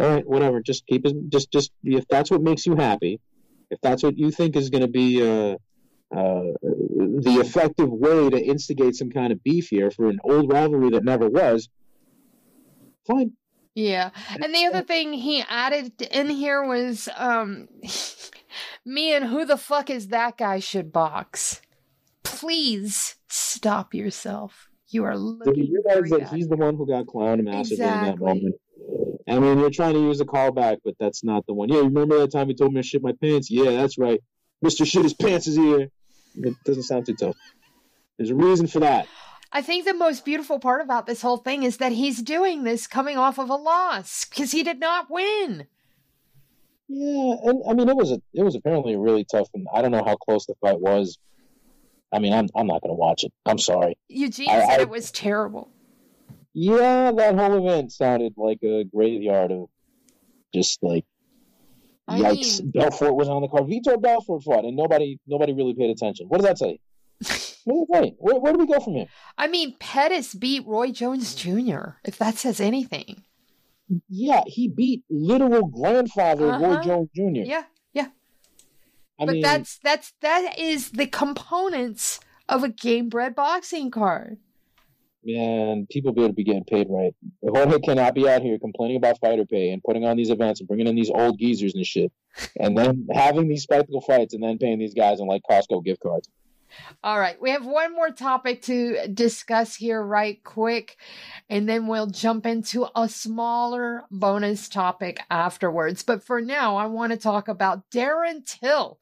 all 0.00 0.08
right, 0.08 0.26
whatever. 0.26 0.60
Just 0.60 0.86
keep 0.86 1.04
his, 1.04 1.14
just, 1.28 1.50
just 1.50 1.70
if 1.84 2.06
that's 2.08 2.30
what 2.30 2.42
makes 2.42 2.66
you 2.66 2.76
happy, 2.76 3.20
if 3.70 3.80
that's 3.80 4.02
what 4.02 4.18
you 4.18 4.30
think 4.30 4.56
is 4.56 4.70
going 4.70 4.82
to 4.82 4.88
be 4.88 5.22
uh, 5.22 5.56
uh, 6.14 6.52
the 6.62 7.38
effective 7.40 7.90
way 7.90 8.30
to 8.30 8.40
instigate 8.40 8.96
some 8.96 9.10
kind 9.10 9.32
of 9.32 9.42
beef 9.42 9.68
here 9.68 9.90
for 9.90 10.08
an 10.08 10.18
old 10.24 10.52
rivalry 10.52 10.90
that 10.90 11.04
never 11.04 11.28
was, 11.28 11.68
fine. 13.06 13.32
Yeah, 13.74 14.10
and 14.42 14.52
the 14.52 14.66
other 14.66 14.82
thing 14.82 15.12
he 15.12 15.44
added 15.48 16.02
in 16.10 16.30
here 16.30 16.64
was 16.64 17.08
um, 17.16 17.68
me 18.84 19.14
and 19.14 19.26
who 19.26 19.44
the 19.44 19.56
fuck 19.56 19.88
is 19.88 20.08
that 20.08 20.36
guy 20.36 20.58
should 20.58 20.92
box 20.92 21.60
please 22.28 23.16
stop 23.28 23.94
yourself. 23.94 24.68
You 24.88 25.04
are 25.04 25.16
looking. 25.16 25.54
Did 25.54 25.68
you 25.68 25.82
realize 25.84 26.10
that 26.10 26.34
he's 26.34 26.48
the 26.48 26.56
one 26.56 26.76
who 26.76 26.86
got 26.86 27.06
clowned 27.06 27.44
massively 27.44 27.84
exactly. 27.84 28.08
in 28.08 28.14
that 28.14 28.24
moment? 28.24 28.54
I 29.28 29.38
mean, 29.38 29.58
you're 29.58 29.70
trying 29.70 29.94
to 29.94 30.00
use 30.00 30.20
a 30.20 30.24
callback, 30.24 30.78
but 30.84 30.94
that's 30.98 31.22
not 31.22 31.44
the 31.46 31.52
one. 31.52 31.68
Yeah, 31.68 31.76
you 31.76 31.84
remember 31.84 32.18
that 32.18 32.32
time 32.32 32.48
he 32.48 32.54
told 32.54 32.72
me 32.72 32.80
to 32.80 32.86
shit 32.86 33.02
my 33.02 33.12
pants? 33.20 33.50
Yeah, 33.50 33.72
that's 33.72 33.98
right. 33.98 34.20
Mr. 34.64 34.86
Shit 34.86 35.02
his 35.02 35.14
pants 35.14 35.46
is 35.46 35.56
here. 35.56 35.88
It 36.36 36.54
doesn't 36.64 36.84
sound 36.84 37.06
too 37.06 37.14
tough. 37.14 37.36
There's 38.16 38.30
a 38.30 38.34
reason 38.34 38.66
for 38.66 38.80
that. 38.80 39.06
I 39.52 39.62
think 39.62 39.84
the 39.84 39.94
most 39.94 40.24
beautiful 40.24 40.58
part 40.58 40.80
about 40.80 41.06
this 41.06 41.22
whole 41.22 41.38
thing 41.38 41.62
is 41.62 41.78
that 41.78 41.92
he's 41.92 42.22
doing 42.22 42.64
this 42.64 42.86
coming 42.86 43.16
off 43.16 43.38
of 43.38 43.50
a 43.50 43.54
loss 43.54 44.26
because 44.26 44.52
he 44.52 44.62
did 44.62 44.78
not 44.78 45.10
win. 45.10 45.66
Yeah, 46.88 47.34
and 47.44 47.62
I 47.68 47.74
mean 47.74 47.88
it 47.88 47.96
was 47.96 48.12
a 48.12 48.20
it 48.32 48.42
was 48.42 48.54
apparently 48.54 48.96
really 48.96 49.24
tough, 49.24 49.48
and 49.54 49.66
I 49.74 49.82
don't 49.82 49.90
know 49.90 50.04
how 50.04 50.16
close 50.16 50.46
the 50.46 50.54
fight 50.60 50.80
was 50.80 51.18
I 52.12 52.18
mean, 52.20 52.32
I'm 52.32 52.48
I'm 52.56 52.66
not 52.66 52.82
going 52.82 52.90
to 52.90 52.98
watch 52.98 53.24
it. 53.24 53.32
I'm 53.46 53.58
sorry. 53.58 53.96
Eugene 54.08 54.48
I- 54.50 54.60
said 54.66 54.80
I- 54.80 54.82
it 54.82 54.88
was 54.88 55.10
terrible. 55.10 55.70
Yeah, 56.54 57.12
that 57.12 57.36
whole 57.36 57.66
event 57.68 57.92
sounded 57.92 58.34
like 58.36 58.58
a 58.64 58.84
graveyard 58.84 59.52
of 59.52 59.66
just 60.54 60.82
like 60.82 61.04
I 62.08 62.18
yikes. 62.20 62.60
mean- 62.62 62.70
Belfort 62.72 63.14
was 63.14 63.28
on 63.28 63.42
the 63.42 63.48
card. 63.48 63.64
Vitor 63.64 64.00
Belfort 64.00 64.42
fought, 64.42 64.64
and 64.64 64.76
nobody 64.76 65.18
nobody 65.26 65.52
really 65.52 65.74
paid 65.74 65.90
attention. 65.90 66.26
What 66.28 66.40
does 66.40 66.46
that 66.48 66.58
say? 66.58 66.80
what 67.64 67.86
that 67.90 68.04
say? 68.04 68.14
Where, 68.18 68.36
where 68.40 68.52
do 68.54 68.58
we 68.60 68.66
go 68.66 68.80
from 68.80 68.94
here? 68.94 69.06
I 69.36 69.46
mean, 69.46 69.76
Pettis 69.78 70.34
beat 70.34 70.66
Roy 70.66 70.90
Jones 70.90 71.34
Jr., 71.34 71.98
if 72.04 72.16
that 72.18 72.36
says 72.38 72.60
anything. 72.60 73.24
Yeah, 74.08 74.42
he 74.46 74.68
beat 74.68 75.02
literal 75.10 75.66
grandfather 75.66 76.46
Roy 76.46 76.52
Uh-huh. 76.72 76.82
Jones 76.84 77.08
Jr. 77.14 77.22
Yeah. 77.44 77.64
I 79.20 79.26
but 79.26 79.32
mean, 79.34 79.42
that's 79.42 79.78
that's 79.82 80.12
that 80.20 80.58
is 80.58 80.90
the 80.92 81.06
components 81.06 82.20
of 82.48 82.64
a 82.64 82.68
Gamebred 82.68 83.34
boxing 83.34 83.90
card. 83.90 84.38
man, 85.24 85.86
people 85.90 86.12
better 86.12 86.32
be 86.32 86.44
getting 86.44 86.64
paid 86.64 86.86
right. 86.90 87.14
Jorge 87.46 87.78
cannot 87.80 88.14
be 88.14 88.28
out 88.28 88.42
here 88.42 88.58
complaining 88.58 88.96
about 88.96 89.18
fighter 89.20 89.44
pay 89.44 89.70
and 89.70 89.82
putting 89.82 90.04
on 90.04 90.16
these 90.16 90.30
events 90.30 90.60
and 90.60 90.68
bringing 90.68 90.86
in 90.86 90.94
these 90.94 91.10
old 91.10 91.38
geezers 91.38 91.74
and 91.74 91.86
shit, 91.86 92.12
and 92.58 92.76
then 92.76 93.06
having 93.12 93.48
these 93.48 93.62
spectacle 93.62 94.00
fights 94.00 94.34
and 94.34 94.42
then 94.42 94.58
paying 94.58 94.78
these 94.78 94.94
guys 94.94 95.20
in 95.20 95.26
like 95.26 95.42
Costco 95.50 95.84
gift 95.84 96.00
cards. 96.00 96.28
All 97.02 97.18
right, 97.18 97.40
we 97.40 97.50
have 97.50 97.64
one 97.64 97.94
more 97.94 98.10
topic 98.10 98.62
to 98.62 99.08
discuss 99.08 99.76
here, 99.76 100.02
right 100.02 100.42
quick, 100.44 100.96
and 101.48 101.68
then 101.68 101.86
we'll 101.86 102.08
jump 102.08 102.46
into 102.46 102.86
a 102.94 103.08
smaller 103.08 104.04
bonus 104.10 104.68
topic 104.68 105.20
afterwards. 105.30 106.02
But 106.02 106.22
for 106.22 106.40
now, 106.40 106.76
I 106.76 106.86
want 106.86 107.12
to 107.12 107.18
talk 107.18 107.48
about 107.48 107.90
Darren 107.90 108.44
Till 108.44 108.98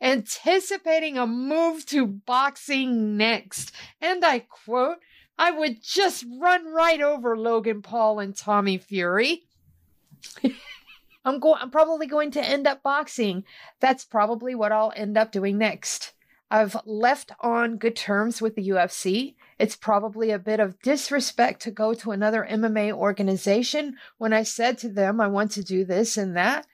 anticipating 0.00 1.18
a 1.18 1.26
move 1.26 1.86
to 1.86 2.06
boxing 2.06 3.16
next. 3.16 3.72
And 4.00 4.24
I 4.24 4.40
quote, 4.40 4.98
I 5.38 5.50
would 5.50 5.82
just 5.82 6.24
run 6.38 6.66
right 6.72 7.00
over 7.00 7.36
Logan 7.36 7.82
Paul 7.82 8.20
and 8.20 8.36
Tommy 8.36 8.78
Fury. 8.78 9.44
I'm 11.24 11.38
going 11.38 11.58
I'm 11.60 11.70
probably 11.70 12.06
going 12.06 12.30
to 12.32 12.44
end 12.44 12.66
up 12.66 12.82
boxing. 12.82 13.44
That's 13.80 14.04
probably 14.04 14.54
what 14.54 14.72
I'll 14.72 14.92
end 14.94 15.16
up 15.16 15.32
doing 15.32 15.58
next. 15.58 16.13
I've 16.50 16.76
left 16.84 17.32
on 17.40 17.78
good 17.78 17.96
terms 17.96 18.40
with 18.40 18.54
the 18.54 18.68
UFC. 18.68 19.34
It's 19.58 19.76
probably 19.76 20.30
a 20.30 20.38
bit 20.38 20.60
of 20.60 20.80
disrespect 20.82 21.62
to 21.62 21.70
go 21.70 21.94
to 21.94 22.12
another 22.12 22.46
MMA 22.48 22.92
organization 22.92 23.96
when 24.18 24.32
I 24.32 24.42
said 24.42 24.78
to 24.78 24.88
them 24.88 25.20
I 25.20 25.28
want 25.28 25.52
to 25.52 25.64
do 25.64 25.84
this 25.84 26.16
and 26.16 26.36
that. 26.36 26.66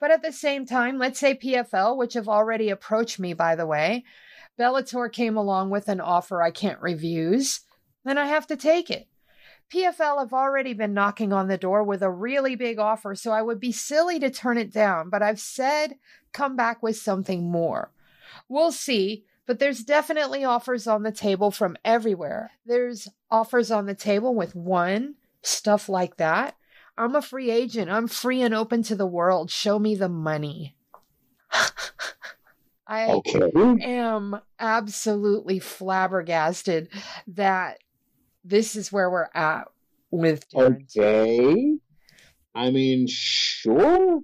But 0.00 0.10
at 0.10 0.22
the 0.22 0.32
same 0.32 0.64
time, 0.64 0.98
let's 0.98 1.18
say 1.18 1.34
PFL, 1.34 1.96
which 1.96 2.14
have 2.14 2.28
already 2.28 2.70
approached 2.70 3.18
me, 3.18 3.32
by 3.32 3.56
the 3.56 3.66
way, 3.66 4.04
Bellator 4.58 5.12
came 5.12 5.36
along 5.36 5.70
with 5.70 5.88
an 5.88 6.00
offer 6.00 6.42
I 6.42 6.50
can't 6.50 6.80
refuse, 6.80 7.60
then 8.04 8.18
I 8.18 8.26
have 8.26 8.46
to 8.48 8.56
take 8.56 8.90
it. 8.90 9.06
PFL 9.72 10.20
have 10.20 10.32
already 10.32 10.72
been 10.72 10.94
knocking 10.94 11.32
on 11.32 11.48
the 11.48 11.58
door 11.58 11.84
with 11.84 12.02
a 12.02 12.10
really 12.10 12.56
big 12.56 12.78
offer, 12.78 13.14
so 13.14 13.32
I 13.32 13.42
would 13.42 13.60
be 13.60 13.72
silly 13.72 14.18
to 14.20 14.30
turn 14.30 14.56
it 14.56 14.72
down, 14.72 15.10
but 15.10 15.22
I've 15.22 15.40
said 15.40 15.96
come 16.32 16.56
back 16.56 16.82
with 16.82 16.96
something 16.96 17.50
more. 17.50 17.92
We'll 18.48 18.72
see, 18.72 19.24
but 19.46 19.58
there's 19.58 19.82
definitely 19.82 20.44
offers 20.44 20.86
on 20.86 21.02
the 21.02 21.12
table 21.12 21.50
from 21.50 21.76
everywhere. 21.84 22.52
There's 22.66 23.08
offers 23.30 23.70
on 23.70 23.86
the 23.86 23.94
table 23.94 24.34
with 24.34 24.54
one, 24.54 25.14
stuff 25.42 25.88
like 25.88 26.16
that. 26.18 26.56
I'm 26.96 27.14
a 27.14 27.22
free 27.22 27.50
agent. 27.50 27.90
I'm 27.90 28.08
free 28.08 28.42
and 28.42 28.54
open 28.54 28.82
to 28.84 28.96
the 28.96 29.06
world. 29.06 29.50
Show 29.50 29.78
me 29.78 29.94
the 29.94 30.08
money. 30.08 30.74
I 32.86 33.04
Okay. 33.10 33.50
am 33.84 34.40
absolutely 34.58 35.58
flabbergasted 35.58 36.88
that 37.28 37.78
this 38.44 38.76
is 38.76 38.90
where 38.90 39.10
we're 39.10 39.28
at 39.34 39.68
with 40.10 40.48
Darren. 40.50 40.84
Okay. 40.96 41.76
I 42.54 42.70
mean, 42.70 43.06
sure. 43.08 44.20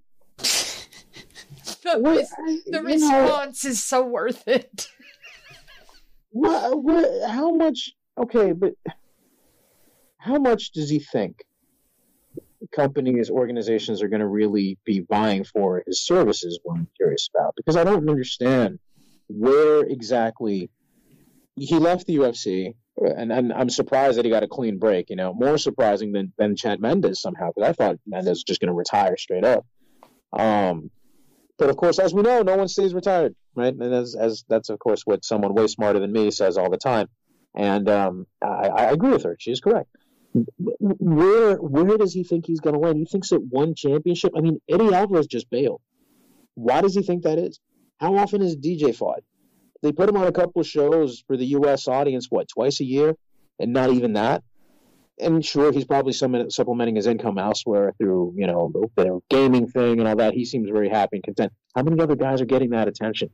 the, 1.92 2.26
the 2.66 2.66
you 2.66 2.72
know, 2.72 2.82
response 2.82 3.64
is 3.64 3.82
so 3.82 4.04
worth 4.04 4.48
it. 4.48 4.88
what, 6.30 6.82
what, 6.82 7.28
how 7.28 7.54
much? 7.54 7.92
Okay, 8.18 8.52
but 8.52 8.72
how 10.18 10.38
much 10.38 10.72
does 10.72 10.88
he 10.88 10.98
think 10.98 11.44
companies, 12.72 13.28
organizations 13.28 14.02
are 14.02 14.08
going 14.08 14.20
to 14.20 14.26
really 14.26 14.78
be 14.84 15.00
buying 15.00 15.44
for 15.44 15.82
his 15.86 16.04
services? 16.04 16.58
What 16.62 16.78
I'm 16.78 16.88
curious 16.96 17.28
about 17.34 17.54
because 17.56 17.76
I 17.76 17.84
don't 17.84 18.08
understand 18.08 18.78
where 19.28 19.80
exactly 19.80 20.70
he 21.56 21.78
left 21.78 22.06
the 22.06 22.16
UFC. 22.16 22.74
And, 22.96 23.32
and 23.32 23.52
I'm 23.52 23.68
surprised 23.68 24.18
that 24.18 24.24
he 24.24 24.30
got 24.30 24.44
a 24.44 24.48
clean 24.48 24.78
break. 24.78 25.10
You 25.10 25.16
know, 25.16 25.34
more 25.34 25.58
surprising 25.58 26.12
than 26.12 26.32
than 26.38 26.56
Chad 26.56 26.80
Mendes 26.80 27.20
somehow 27.20 27.50
because 27.54 27.68
I 27.68 27.72
thought 27.72 27.98
Mendes 28.06 28.30
was 28.30 28.44
just 28.44 28.60
going 28.60 28.68
to 28.68 28.74
retire 28.74 29.16
straight 29.16 29.44
up. 29.44 29.66
Um, 30.32 30.90
but 31.58 31.70
of 31.70 31.76
course, 31.76 31.98
as 31.98 32.12
we 32.12 32.22
know, 32.22 32.42
no 32.42 32.56
one 32.56 32.68
stays 32.68 32.94
retired, 32.94 33.34
right? 33.54 33.72
And 33.72 33.94
as, 33.94 34.14
as 34.14 34.44
that's 34.48 34.70
of 34.70 34.78
course 34.78 35.02
what 35.04 35.24
someone 35.24 35.54
way 35.54 35.66
smarter 35.66 36.00
than 36.00 36.12
me 36.12 36.30
says 36.30 36.56
all 36.56 36.70
the 36.70 36.78
time. 36.78 37.08
And 37.54 37.88
um, 37.88 38.26
I, 38.42 38.68
I 38.68 38.84
agree 38.90 39.10
with 39.10 39.22
her; 39.24 39.36
She's 39.38 39.60
correct. 39.60 39.88
Where 40.80 41.56
where 41.56 41.96
does 41.96 42.12
he 42.12 42.24
think 42.24 42.46
he's 42.46 42.60
going 42.60 42.74
to 42.74 42.80
win? 42.80 42.96
He 42.96 43.04
thinks 43.04 43.30
that 43.30 43.40
ONE 43.40 43.74
Championship. 43.76 44.32
I 44.36 44.40
mean, 44.40 44.60
Eddie 44.68 44.92
Alvarez 44.92 45.28
just 45.28 45.48
bailed. 45.48 45.80
Why 46.54 46.80
does 46.80 46.94
he 46.94 47.02
think 47.02 47.22
that 47.22 47.38
is? 47.38 47.60
How 47.98 48.16
often 48.16 48.42
is 48.42 48.56
DJ 48.56 48.94
fought? 48.94 49.22
They 49.82 49.92
put 49.92 50.08
him 50.08 50.16
on 50.16 50.26
a 50.26 50.32
couple 50.32 50.60
of 50.60 50.66
shows 50.66 51.22
for 51.26 51.36
the 51.36 51.46
U.S. 51.46 51.86
audience, 51.86 52.26
what 52.30 52.48
twice 52.48 52.80
a 52.80 52.84
year, 52.84 53.14
and 53.60 53.72
not 53.72 53.90
even 53.90 54.14
that. 54.14 54.42
And 55.20 55.44
sure, 55.44 55.70
he's 55.70 55.84
probably 55.84 56.12
supplementing 56.12 56.96
his 56.96 57.06
income 57.06 57.38
elsewhere 57.38 57.92
through, 57.98 58.34
you 58.36 58.48
know, 58.48 58.70
the, 58.72 59.02
the 59.02 59.20
gaming 59.30 59.68
thing 59.68 60.00
and 60.00 60.08
all 60.08 60.16
that. 60.16 60.34
He 60.34 60.44
seems 60.44 60.68
very 60.68 60.88
happy 60.88 61.16
and 61.16 61.24
content. 61.24 61.52
How 61.76 61.82
many 61.82 62.00
other 62.00 62.16
guys 62.16 62.40
are 62.40 62.46
getting 62.46 62.70
that 62.70 62.88
attention? 62.88 63.30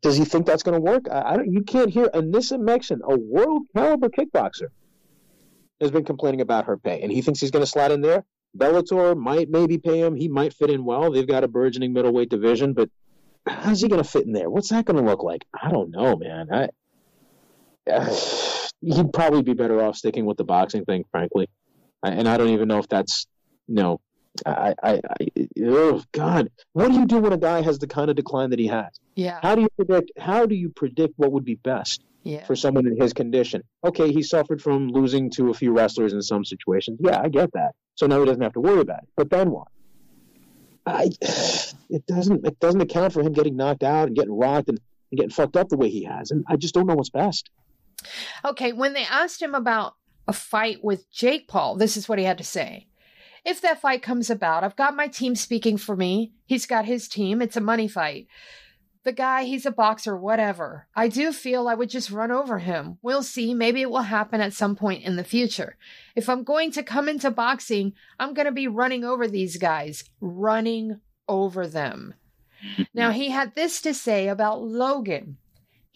Does 0.00 0.16
he 0.16 0.24
think 0.24 0.46
that's 0.46 0.62
going 0.62 0.76
to 0.76 0.80
work? 0.80 1.06
I, 1.10 1.36
don't. 1.36 1.52
You 1.52 1.62
can't 1.62 1.90
hear 1.90 2.06
Anissa 2.06 2.58
Meksen, 2.58 3.00
a 3.02 3.18
world 3.18 3.62
caliber 3.76 4.08
kickboxer, 4.08 4.68
has 5.80 5.90
been 5.90 6.04
complaining 6.04 6.40
about 6.40 6.66
her 6.66 6.76
pay, 6.76 7.02
and 7.02 7.10
he 7.10 7.20
thinks 7.20 7.40
he's 7.40 7.50
going 7.50 7.64
to 7.64 7.70
slide 7.70 7.90
in 7.90 8.00
there. 8.00 8.24
Bellator 8.56 9.16
might 9.16 9.48
maybe 9.48 9.78
pay 9.78 10.00
him. 10.00 10.14
He 10.14 10.28
might 10.28 10.54
fit 10.54 10.70
in 10.70 10.84
well. 10.84 11.10
They've 11.10 11.26
got 11.26 11.44
a 11.44 11.48
burgeoning 11.48 11.92
middleweight 11.92 12.30
division, 12.30 12.72
but 12.74 12.90
how's 13.46 13.80
he 13.80 13.88
going 13.88 14.02
to 14.02 14.08
fit 14.08 14.26
in 14.26 14.32
there? 14.32 14.48
What's 14.48 14.70
that 14.70 14.84
going 14.84 15.02
to 15.02 15.08
look 15.08 15.22
like? 15.22 15.44
I 15.60 15.70
don't 15.70 15.90
know, 15.90 16.16
man. 16.16 16.48
I, 16.52 16.68
he'd 18.80 19.12
probably 19.12 19.42
be 19.42 19.54
better 19.54 19.82
off 19.82 19.96
sticking 19.96 20.26
with 20.26 20.36
the 20.36 20.44
boxing 20.44 20.84
thing, 20.84 21.04
frankly. 21.10 21.48
And 22.02 22.28
I 22.28 22.36
don't 22.36 22.50
even 22.50 22.68
know 22.68 22.78
if 22.78 22.88
that's, 22.88 23.26
you 23.68 23.74
know, 23.74 24.00
I, 24.46 24.74
I, 24.82 24.92
I, 24.92 25.48
oh 25.62 26.02
God, 26.12 26.50
what 26.72 26.88
do 26.88 26.94
you 26.94 27.06
do 27.06 27.18
when 27.18 27.32
a 27.32 27.38
guy 27.38 27.62
has 27.62 27.78
the 27.78 27.86
kind 27.86 28.10
of 28.10 28.16
decline 28.16 28.50
that 28.50 28.58
he 28.58 28.68
has? 28.68 28.88
Yeah, 29.14 29.38
How 29.42 29.54
do 29.54 29.62
you 29.62 29.68
predict? 29.76 30.12
How 30.18 30.46
do 30.46 30.54
you 30.54 30.70
predict 30.70 31.14
what 31.16 31.32
would 31.32 31.44
be 31.44 31.56
best 31.56 32.02
yeah. 32.22 32.44
for 32.44 32.56
someone 32.56 32.86
in 32.86 32.98
his 32.98 33.12
condition? 33.12 33.64
Okay, 33.84 34.12
he 34.12 34.22
suffered 34.22 34.62
from 34.62 34.88
losing 34.88 35.30
to 35.32 35.50
a 35.50 35.54
few 35.54 35.72
wrestlers 35.72 36.12
in 36.12 36.22
some 36.22 36.44
situations. 36.44 37.00
Yeah, 37.02 37.20
I 37.20 37.28
get 37.28 37.52
that. 37.52 37.72
So 37.96 38.06
now 38.06 38.20
he 38.20 38.26
doesn't 38.26 38.42
have 38.42 38.54
to 38.54 38.60
worry 38.60 38.80
about 38.80 39.02
it. 39.02 39.08
But 39.16 39.30
then 39.30 39.50
what? 39.50 39.68
I, 40.86 41.10
it 41.90 42.06
doesn't. 42.06 42.46
It 42.46 42.58
doesn't 42.60 42.80
account 42.80 43.12
for 43.12 43.20
him 43.20 43.32
getting 43.32 43.56
knocked 43.56 43.82
out 43.82 44.06
and 44.06 44.16
getting 44.16 44.32
rocked 44.32 44.68
and, 44.68 44.80
and 45.10 45.18
getting 45.18 45.30
fucked 45.30 45.56
up 45.56 45.68
the 45.68 45.76
way 45.76 45.90
he 45.90 46.04
has. 46.04 46.30
And 46.30 46.44
I 46.48 46.56
just 46.56 46.72
don't 46.72 46.86
know 46.86 46.94
what's 46.94 47.10
best. 47.10 47.50
Okay, 48.44 48.72
when 48.72 48.92
they 48.92 49.04
asked 49.04 49.40
him 49.40 49.54
about 49.54 49.94
a 50.26 50.32
fight 50.32 50.82
with 50.82 51.10
Jake 51.10 51.48
Paul, 51.48 51.76
this 51.76 51.96
is 51.96 52.08
what 52.08 52.18
he 52.18 52.24
had 52.24 52.38
to 52.38 52.44
say. 52.44 52.86
If 53.44 53.62
that 53.62 53.80
fight 53.80 54.02
comes 54.02 54.30
about, 54.30 54.64
I've 54.64 54.76
got 54.76 54.94
my 54.94 55.08
team 55.08 55.34
speaking 55.34 55.76
for 55.76 55.96
me. 55.96 56.32
He's 56.46 56.66
got 56.66 56.84
his 56.84 57.08
team. 57.08 57.40
It's 57.40 57.56
a 57.56 57.60
money 57.60 57.88
fight. 57.88 58.26
The 59.02 59.12
guy, 59.12 59.44
he's 59.44 59.64
a 59.64 59.70
boxer, 59.70 60.14
whatever. 60.14 60.86
I 60.94 61.08
do 61.08 61.32
feel 61.32 61.66
I 61.66 61.74
would 61.74 61.88
just 61.88 62.10
run 62.10 62.30
over 62.30 62.58
him. 62.58 62.98
We'll 63.00 63.22
see. 63.22 63.54
Maybe 63.54 63.80
it 63.80 63.90
will 63.90 64.02
happen 64.02 64.42
at 64.42 64.52
some 64.52 64.76
point 64.76 65.04
in 65.04 65.16
the 65.16 65.24
future. 65.24 65.76
If 66.14 66.28
I'm 66.28 66.44
going 66.44 66.70
to 66.72 66.82
come 66.82 67.08
into 67.08 67.30
boxing, 67.30 67.94
I'm 68.18 68.34
going 68.34 68.44
to 68.44 68.52
be 68.52 68.68
running 68.68 69.04
over 69.04 69.26
these 69.26 69.56
guys, 69.56 70.04
running 70.20 71.00
over 71.28 71.66
them. 71.66 72.14
Now, 72.92 73.10
he 73.10 73.30
had 73.30 73.54
this 73.54 73.80
to 73.82 73.94
say 73.94 74.28
about 74.28 74.62
Logan. 74.62 75.38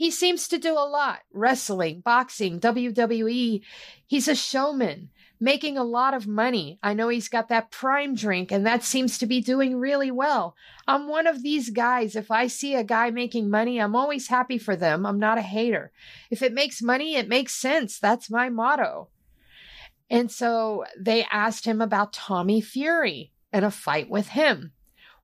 He 0.05 0.11
seems 0.11 0.49
to 0.49 0.59
do 0.59 0.75
a 0.75 0.85
lot 0.85 1.21
wrestling, 1.33 2.01
boxing, 2.01 2.61
WWE. 2.61 3.63
He's 4.07 4.29
a 4.29 4.35
showman, 4.35 5.09
making 5.41 5.79
a 5.79 5.83
lot 5.83 6.13
of 6.13 6.27
money. 6.27 6.79
I 6.83 6.93
know 6.93 7.09
he's 7.09 7.31
got 7.31 7.49
that 7.49 7.71
prime 7.71 8.15
drink, 8.15 8.53
and 8.53 8.67
that 8.67 8.85
seems 8.85 9.17
to 9.17 9.27
be 9.27 9.41
doing 9.41 9.79
really 9.79 10.11
well. 10.11 10.57
I'm 10.87 11.09
one 11.09 11.27
of 11.27 11.43
these 11.43 11.71
guys. 11.71 12.17
If 12.17 12.31
I 12.31 12.49
see 12.49 12.75
a 12.75 12.85
guy 12.85 13.13
making 13.13 13.49
money, 13.49 13.81
I'm 13.81 13.97
always 13.97 14.29
happy 14.29 14.59
for 14.59 14.77
them. 14.77 15.07
I'm 15.07 15.19
not 15.19 15.39
a 15.39 15.41
hater. 15.41 15.91
If 16.31 16.43
it 16.43 16.53
makes 16.53 16.83
money, 16.83 17.17
it 17.17 17.27
makes 17.27 17.55
sense. 17.55 17.99
That's 17.99 18.29
my 18.29 18.51
motto. 18.51 19.09
And 20.11 20.31
so 20.31 20.85
they 21.01 21.25
asked 21.33 21.65
him 21.65 21.81
about 21.81 22.13
Tommy 22.13 22.61
Fury 22.61 23.33
and 23.55 23.65
a 23.65 23.71
fight 23.71 24.11
with 24.11 24.29
him. 24.29 24.74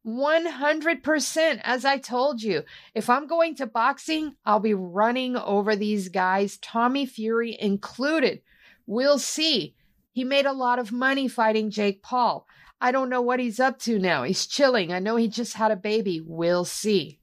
100%. 0.07 1.61
As 1.63 1.85
I 1.85 1.99
told 1.99 2.43
you, 2.43 2.63
if 2.95 3.11
I'm 3.11 3.27
going 3.27 3.55
to 3.57 3.67
boxing, 3.67 4.37
I'll 4.45 4.61
be 4.61 4.75
running 4.75 5.37
over 5.37 5.77
these 5.77 6.09
guys, 6.09 6.59
Tommy 6.59 7.07
Fury 7.07 7.57
included. 7.61 8.41
We'll 8.87 9.19
see. 9.19 9.75
He 10.13 10.25
made 10.25 10.47
a 10.47 10.53
lot 10.53 10.79
of 10.79 10.93
money 10.93 11.29
fighting 11.29 11.71
Jake 11.71 12.03
Paul. 12.03 12.47
I 12.81 12.93
don't 12.93 13.11
know 13.11 13.21
what 13.21 13.41
he's 13.41 13.61
up 13.61 13.79
to 13.81 13.99
now. 13.99 14.23
He's 14.23 14.47
chilling. 14.47 14.93
I 14.93 14.99
know 14.99 15.17
he 15.17 15.29
just 15.29 15.55
had 15.55 15.71
a 15.71 15.77
baby. 15.77 16.21
We'll 16.25 16.65
see. 16.65 17.21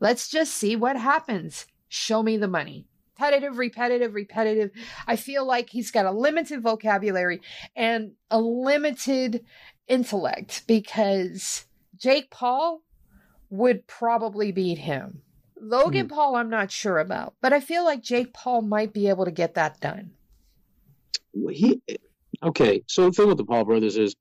Let's 0.00 0.28
just 0.28 0.54
see 0.54 0.76
what 0.76 0.96
happens. 0.96 1.66
Show 1.88 2.22
me 2.22 2.36
the 2.36 2.48
money. 2.48 2.86
Repetitive, 3.18 3.56
repetitive, 3.56 4.14
repetitive. 4.14 4.70
I 5.06 5.16
feel 5.16 5.46
like 5.46 5.70
he's 5.70 5.90
got 5.90 6.06
a 6.06 6.10
limited 6.10 6.62
vocabulary 6.62 7.40
and 7.74 8.12
a 8.30 8.40
limited 8.40 9.44
intellect 9.86 10.64
because 10.66 11.66
Jake 12.02 12.30
Paul 12.30 12.82
would 13.48 13.86
probably 13.86 14.50
beat 14.50 14.78
him. 14.78 15.22
Logan 15.60 16.08
mm-hmm. 16.08 16.14
Paul, 16.14 16.34
I'm 16.34 16.50
not 16.50 16.72
sure 16.72 16.98
about, 16.98 17.34
but 17.40 17.52
I 17.52 17.60
feel 17.60 17.84
like 17.84 18.02
Jake 18.02 18.34
Paul 18.34 18.62
might 18.62 18.92
be 18.92 19.08
able 19.08 19.24
to 19.24 19.30
get 19.30 19.54
that 19.54 19.80
done. 19.80 20.10
He 21.50 21.80
okay. 22.42 22.82
So 22.88 23.04
the 23.04 23.12
thing 23.12 23.28
with 23.28 23.38
the 23.38 23.44
Paul 23.44 23.64
brothers 23.64 23.96
is 23.96 24.16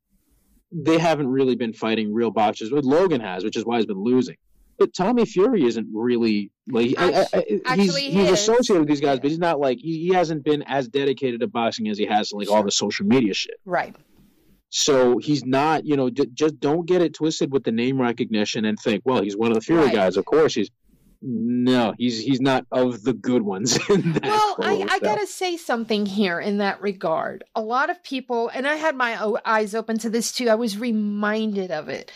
they 0.72 1.00
haven't 1.00 1.28
really 1.28 1.56
been 1.56 1.74
fighting 1.74 2.14
real 2.14 2.30
boxers, 2.30 2.70
but 2.70 2.86
Logan 2.86 3.20
has, 3.20 3.44
which 3.44 3.58
is 3.58 3.66
why 3.66 3.78
he's 3.78 3.88
been 3.88 4.02
losing. 4.02 4.38
But 4.78 4.94
Tommy 4.94 5.26
Fury 5.26 5.64
isn't 5.66 5.88
really 5.92 6.52
like 6.70 6.94
actually, 6.98 7.62
I, 7.66 7.74
I, 7.74 7.76
he's 7.78 7.96
he's 7.96 8.30
associated 8.30 8.82
with 8.82 8.90
these 8.90 9.02
guys, 9.02 9.20
but 9.20 9.30
he's 9.30 9.40
not 9.40 9.60
like 9.60 9.80
he, 9.80 10.08
he 10.08 10.14
hasn't 10.14 10.44
been 10.44 10.64
as 10.68 10.88
dedicated 10.88 11.40
to 11.42 11.48
boxing 11.48 11.88
as 11.88 11.98
he 11.98 12.06
has 12.06 12.30
to 12.30 12.38
like 12.38 12.50
all 12.50 12.64
the 12.64 12.72
social 12.72 13.08
media 13.08 13.34
shit. 13.34 13.60
Right. 13.66 13.96
So 14.72 15.17
he's 15.17 15.45
not, 15.45 15.86
you 15.86 15.97
know, 15.97 16.09
d- 16.09 16.30
just 16.34 16.59
don't 16.61 16.86
get 16.86 17.01
it 17.01 17.13
twisted 17.13 17.51
with 17.51 17.65
the 17.65 17.74
name 17.74 18.01
recognition 18.01 18.63
and 18.63 18.80
think, 18.80 19.03
well, 19.05 19.22
he's 19.22 19.36
one 19.36 19.51
of 19.51 19.55
the 19.55 19.61
Fury 19.61 19.84
right. 19.84 19.93
guys. 19.93 20.15
Of 20.15 20.24
course, 20.24 20.55
he's 20.55 20.72
no, 21.22 21.93
he's 21.99 22.19
he's 22.19 22.41
not 22.41 22.65
of 22.72 23.03
the 23.03 23.13
good 23.13 23.43
ones. 23.43 23.78
well, 23.89 24.55
I, 24.59 24.88
I 24.89 24.99
gotta 24.99 25.28
say 25.28 25.55
something 25.55 26.07
here 26.07 26.39
in 26.39 26.57
that 26.57 26.82
regard. 26.82 27.43
A 27.53 27.61
lot 27.61 27.91
of 27.91 28.01
people, 28.03 28.49
and 28.49 28.65
I 28.65 28.76
had 28.76 28.95
my 28.95 29.36
eyes 29.45 29.76
open 29.76 29.99
to 29.99 30.09
this 30.09 30.32
too. 30.32 30.49
I 30.49 30.55
was 30.55 30.80
reminded 30.80 31.69
of 31.69 31.89
it. 31.89 32.11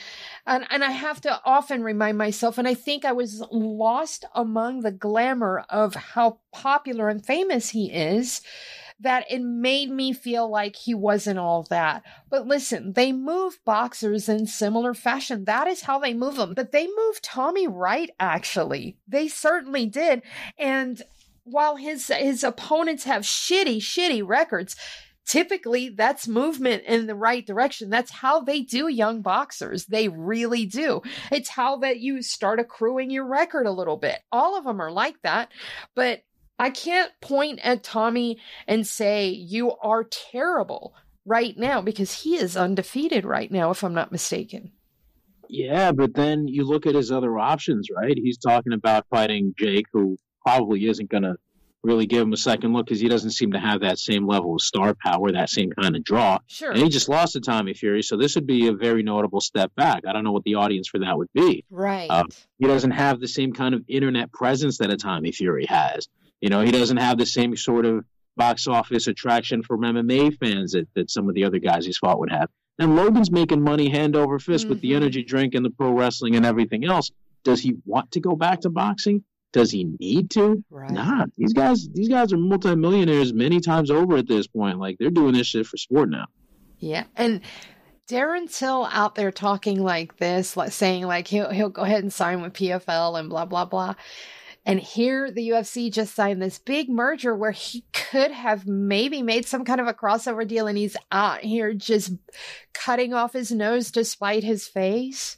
And, 0.47 0.65
and 0.69 0.83
I 0.83 0.91
have 0.91 1.21
to 1.21 1.41
often 1.43 1.83
remind 1.83 2.17
myself, 2.17 2.57
and 2.57 2.67
I 2.67 2.73
think 2.73 3.03
I 3.03 3.11
was 3.11 3.43
lost 3.51 4.25
among 4.33 4.81
the 4.81 4.91
glamour 4.91 5.65
of 5.69 5.95
how 5.95 6.39
popular 6.51 7.09
and 7.09 7.23
famous 7.23 7.69
he 7.69 7.91
is 7.91 8.41
that 8.99 9.25
it 9.29 9.41
made 9.41 9.89
me 9.89 10.13
feel 10.13 10.49
like 10.49 10.75
he 10.75 10.93
wasn't 10.93 11.39
all 11.39 11.63
that. 11.69 12.03
But 12.29 12.47
listen, 12.47 12.93
they 12.93 13.11
move 13.11 13.59
boxers 13.65 14.29
in 14.29 14.47
similar 14.47 14.93
fashion. 14.93 15.45
That 15.45 15.67
is 15.67 15.81
how 15.81 15.99
they 15.99 16.13
move 16.13 16.37
them. 16.37 16.53
But 16.53 16.71
they 16.71 16.87
moved 16.87 17.23
Tommy 17.23 17.67
right, 17.67 18.09
actually. 18.19 18.97
They 19.07 19.27
certainly 19.27 19.85
did. 19.85 20.21
And 20.57 21.01
while 21.43 21.75
his 21.75 22.07
his 22.07 22.43
opponents 22.43 23.03
have 23.03 23.23
shitty, 23.23 23.77
shitty 23.77 24.25
records, 24.25 24.75
typically 25.25 25.89
that's 25.89 26.27
movement 26.27 26.83
in 26.83 27.07
the 27.07 27.15
right 27.15 27.45
direction. 27.45 27.89
That's 27.89 28.11
how 28.11 28.41
they 28.41 28.61
do 28.61 28.87
young 28.87 29.21
boxers. 29.21 29.85
They 29.85 30.07
really 30.07 30.65
do. 30.65 31.01
It's 31.31 31.49
how 31.49 31.77
that 31.77 31.99
you 31.99 32.21
start 32.21 32.59
accruing 32.59 33.09
your 33.11 33.27
record 33.27 33.65
a 33.65 33.71
little 33.71 33.97
bit. 33.97 34.19
All 34.31 34.57
of 34.57 34.63
them 34.63 34.81
are 34.81 34.91
like 34.91 35.21
that, 35.23 35.51
but 35.95 36.21
I 36.57 36.69
can't 36.69 37.11
point 37.21 37.59
at 37.63 37.83
Tommy 37.83 38.37
and 38.67 38.87
say, 38.87 39.29
you 39.29 39.73
are 39.81 40.03
terrible 40.03 40.95
right 41.25 41.57
now 41.57 41.81
because 41.81 42.21
he 42.21 42.35
is 42.35 42.55
undefeated 42.55 43.25
right 43.25 43.51
now, 43.51 43.71
if 43.71 43.83
I'm 43.83 43.93
not 43.93 44.11
mistaken. 44.11 44.71
Yeah, 45.49 45.91
but 45.91 46.15
then 46.15 46.47
you 46.47 46.63
look 46.63 46.85
at 46.85 46.95
his 46.95 47.11
other 47.11 47.37
options, 47.37 47.89
right? 47.95 48.15
He's 48.15 48.37
talking 48.37 48.73
about 48.73 49.05
fighting 49.09 49.53
Jake, 49.57 49.85
who 49.91 50.17
probably 50.43 50.87
isn't 50.87 51.09
going 51.09 51.23
to 51.23 51.35
really 51.83 52.07
give 52.07 52.21
him 52.21 52.33
a 52.33 52.37
second 52.37 52.73
look 52.73 52.87
because 52.87 52.99
he 52.99 53.07
doesn't 53.07 53.31
seem 53.31 53.51
to 53.51 53.59
have 53.59 53.81
that 53.81 53.99
same 53.99 54.25
level 54.25 54.55
of 54.55 54.61
star 54.61 54.95
power, 54.95 55.31
that 55.31 55.49
same 55.49 55.69
kind 55.71 55.95
of 55.95 56.03
draw. 56.03 56.39
Sure. 56.47 56.71
And 56.71 56.81
he 56.81 56.89
just 56.89 57.09
lost 57.09 57.33
to 57.33 57.41
Tommy 57.41 57.73
Fury, 57.73 58.01
so 58.01 58.17
this 58.17 58.33
would 58.35 58.47
be 58.47 58.67
a 58.67 58.73
very 58.73 59.03
notable 59.03 59.39
step 59.39 59.73
back. 59.75 60.03
I 60.07 60.13
don't 60.13 60.23
know 60.23 60.31
what 60.31 60.43
the 60.45 60.55
audience 60.55 60.87
for 60.87 60.99
that 60.99 61.17
would 61.17 61.31
be. 61.33 61.63
Right. 61.69 62.09
Uh, 62.09 62.23
he 62.57 62.65
doesn't 62.65 62.91
have 62.91 63.19
the 63.19 63.27
same 63.27 63.53
kind 63.53 63.75
of 63.75 63.83
internet 63.87 64.31
presence 64.31 64.79
that 64.79 64.89
a 64.89 64.97
Tommy 64.97 65.31
Fury 65.31 65.67
has. 65.67 66.07
You 66.41 66.49
know, 66.49 66.61
he 66.61 66.71
doesn't 66.71 66.97
have 66.97 67.17
the 67.17 67.25
same 67.25 67.55
sort 67.55 67.86
of 67.86 68.05
box 68.36 68.67
office 68.67 69.07
attraction 69.07 69.63
for 69.63 69.77
MMA 69.77 70.38
fans 70.38 70.73
that, 70.73 70.88
that 70.95 71.09
some 71.09 71.29
of 71.29 71.36
the 71.36 71.45
other 71.45 71.59
guys 71.59 71.86
he's 71.86 71.97
fought 71.97 72.19
would 72.19 72.31
have. 72.31 72.49
And 72.77 72.95
Logan's 72.95 73.31
making 73.31 73.61
money 73.61 73.89
hand 73.89 74.15
over 74.15 74.38
fist 74.38 74.65
mm-hmm. 74.65 74.71
with 74.71 74.81
the 74.81 74.89
mm-hmm. 74.89 74.97
energy 74.97 75.23
drink 75.23 75.55
and 75.55 75.65
the 75.65 75.69
pro 75.69 75.91
wrestling 75.91 76.36
and 76.36 76.45
everything 76.45 76.86
else. 76.86 77.11
Does 77.43 77.61
he 77.61 77.75
want 77.86 78.11
to 78.11 78.19
go 78.19 78.36
back 78.36 78.61
to 78.61 78.69
boxing? 78.69 79.23
Does 79.53 79.71
he 79.71 79.86
need 79.99 80.31
to? 80.31 80.61
Right. 80.69 80.91
Nah. 80.91 81.27
These 81.38 81.53
guys 81.53 81.88
these 81.93 82.09
guys 82.09 82.33
are 82.33 82.38
multimillionaires 82.38 83.33
many 83.33 83.61
times 83.61 83.89
over 83.89 84.17
at 84.17 84.27
this 84.27 84.47
point. 84.47 84.79
Like 84.79 84.97
they're 84.99 85.11
doing 85.11 85.33
this 85.33 85.47
shit 85.47 85.65
for 85.65 85.77
sport 85.77 86.09
now. 86.09 86.25
Yeah. 86.79 87.05
And 87.15 87.39
Darren 88.09 88.53
Till 88.53 88.86
out 88.91 89.15
there 89.15 89.31
talking 89.31 89.81
like 89.81 90.17
this, 90.17 90.57
like 90.57 90.73
saying 90.73 91.05
like 91.05 91.27
he'll 91.27 91.51
he'll 91.51 91.69
go 91.69 91.83
ahead 91.83 92.03
and 92.03 92.11
sign 92.11 92.41
with 92.41 92.51
PFL 92.53 93.17
and 93.17 93.29
blah 93.29 93.45
blah 93.45 93.63
blah. 93.63 93.93
And 94.66 94.80
here 94.80 95.30
the 95.30 95.49
UFC 95.49 95.91
just 95.91 96.16
signed 96.16 96.41
this 96.41 96.57
big 96.57 96.89
merger 96.89 97.36
where 97.36 97.51
he 97.51 97.84
could 97.93 98.32
have 98.32 98.66
maybe 98.66 99.22
made 99.22 99.45
some 99.45 99.63
kind 99.63 99.80
of 99.80 99.88
a 99.88 99.93
crossover 99.93 100.47
deal 100.47 100.68
and 100.68 100.78
he's 100.78 100.97
out 101.11 101.41
here 101.41 101.74
just 101.74 102.13
cutting 102.74 103.13
off 103.13 103.34
his 103.34 103.51
nose 103.51 103.91
to 103.91 104.03
spite 104.03 104.43
his 104.43 104.68
face. 104.68 105.38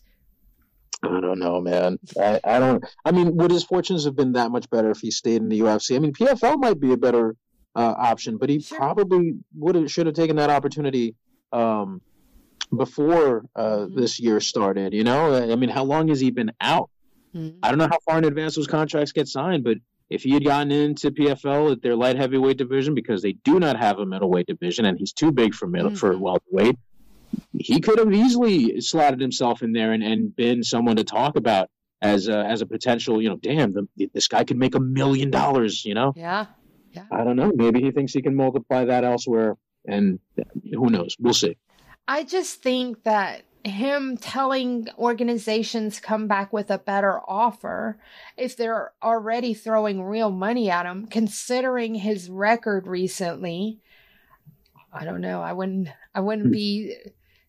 I 1.03 1.19
don't 1.19 1.39
know, 1.39 1.61
man. 1.61 1.99
I, 2.19 2.39
I 2.43 2.59
don't. 2.59 2.83
I 3.05 3.11
mean, 3.11 3.35
would 3.37 3.51
his 3.51 3.63
fortunes 3.63 4.05
have 4.05 4.15
been 4.15 4.31
that 4.33 4.49
much 4.49 4.69
better 4.69 4.89
if 4.89 4.99
he 4.99 5.11
stayed 5.11 5.41
in 5.41 5.49
the 5.49 5.59
UFC? 5.59 5.95
I 5.95 5.99
mean, 5.99 6.13
PFL 6.13 6.59
might 6.59 6.79
be 6.79 6.91
a 6.91 6.97
better 6.97 7.35
uh, 7.75 7.93
option, 7.97 8.37
but 8.37 8.49
he 8.49 8.61
sure. 8.61 8.77
probably 8.77 9.35
would 9.55 9.75
have 9.75 9.91
should 9.91 10.07
have 10.07 10.15
taken 10.15 10.37
that 10.37 10.49
opportunity 10.49 11.15
um, 11.51 12.01
before 12.75 13.45
uh, 13.55 13.61
mm-hmm. 13.61 13.99
this 13.99 14.19
year 14.19 14.39
started. 14.39 14.93
You 14.93 15.03
know, 15.03 15.51
I 15.51 15.55
mean, 15.55 15.69
how 15.69 15.83
long 15.83 16.07
has 16.07 16.19
he 16.19 16.31
been 16.31 16.51
out? 16.59 16.89
Mm-hmm. 17.37 17.59
I 17.63 17.69
don't 17.69 17.77
know 17.77 17.87
how 17.89 17.99
far 18.05 18.17
in 18.17 18.25
advance 18.25 18.55
those 18.55 18.67
contracts 18.67 19.11
get 19.11 19.27
signed, 19.27 19.63
but 19.63 19.77
if 20.09 20.23
he 20.23 20.33
had 20.33 20.43
gotten 20.43 20.71
into 20.71 21.11
PFL 21.11 21.73
at 21.73 21.81
their 21.81 21.95
light 21.95 22.15
heavyweight 22.15 22.57
division 22.57 22.95
because 22.95 23.21
they 23.21 23.33
do 23.33 23.59
not 23.59 23.77
have 23.77 23.99
a 23.99 24.05
middleweight 24.05 24.47
division 24.47 24.85
and 24.85 24.97
he's 24.97 25.13
too 25.13 25.31
big 25.31 25.53
for 25.53 25.67
middle 25.67 25.89
mm-hmm. 25.89 25.97
for 25.97 26.17
welterweight, 26.17 26.77
he 27.57 27.81
could 27.81 27.99
have 27.99 28.13
easily 28.13 28.79
slotted 28.79 29.19
himself 29.19 29.61
in 29.61 29.73
there 29.73 29.91
and, 29.91 30.03
and 30.03 30.35
been 30.35 30.63
someone 30.63 30.95
to 30.95 31.03
talk 31.03 31.35
about 31.35 31.69
as 32.01 32.27
a, 32.27 32.37
as 32.45 32.61
a 32.61 32.65
potential, 32.65 33.21
you 33.21 33.29
know, 33.29 33.37
damn, 33.37 33.73
the, 33.73 34.09
this 34.13 34.27
guy 34.27 34.43
could 34.43 34.57
make 34.57 34.75
a 34.75 34.79
million 34.79 35.29
dollars, 35.29 35.83
you 35.83 35.93
know? 35.93 36.13
Yeah. 36.15 36.45
Yeah. 36.93 37.03
I 37.11 37.23
don't 37.23 37.35
know. 37.35 37.51
Maybe 37.53 37.81
he 37.81 37.91
thinks 37.91 38.13
he 38.13 38.21
can 38.21 38.35
multiply 38.35 38.85
that 38.85 39.03
elsewhere, 39.03 39.55
and 39.87 40.19
who 40.73 40.89
knows? 40.89 41.15
We'll 41.19 41.33
see. 41.33 41.57
I 42.07 42.23
just 42.23 42.63
think 42.63 43.03
that 43.03 43.43
him 43.67 44.17
telling 44.17 44.87
organizations 44.97 45.99
come 45.99 46.27
back 46.27 46.51
with 46.51 46.71
a 46.71 46.77
better 46.77 47.19
offer 47.27 47.99
if 48.35 48.57
they're 48.57 48.91
already 49.03 49.53
throwing 49.53 50.01
real 50.03 50.31
money 50.31 50.69
at 50.69 50.85
him 50.85 51.05
considering 51.05 51.95
his 51.95 52.29
record 52.29 52.87
recently 52.87 53.79
i 54.93 55.05
don't 55.05 55.21
know. 55.21 55.41
I 55.41 55.53
wouldn't 55.53 55.89
i 56.13 56.19
wouldn't 56.19 56.47
hmm. 56.47 56.51
be 56.51 56.95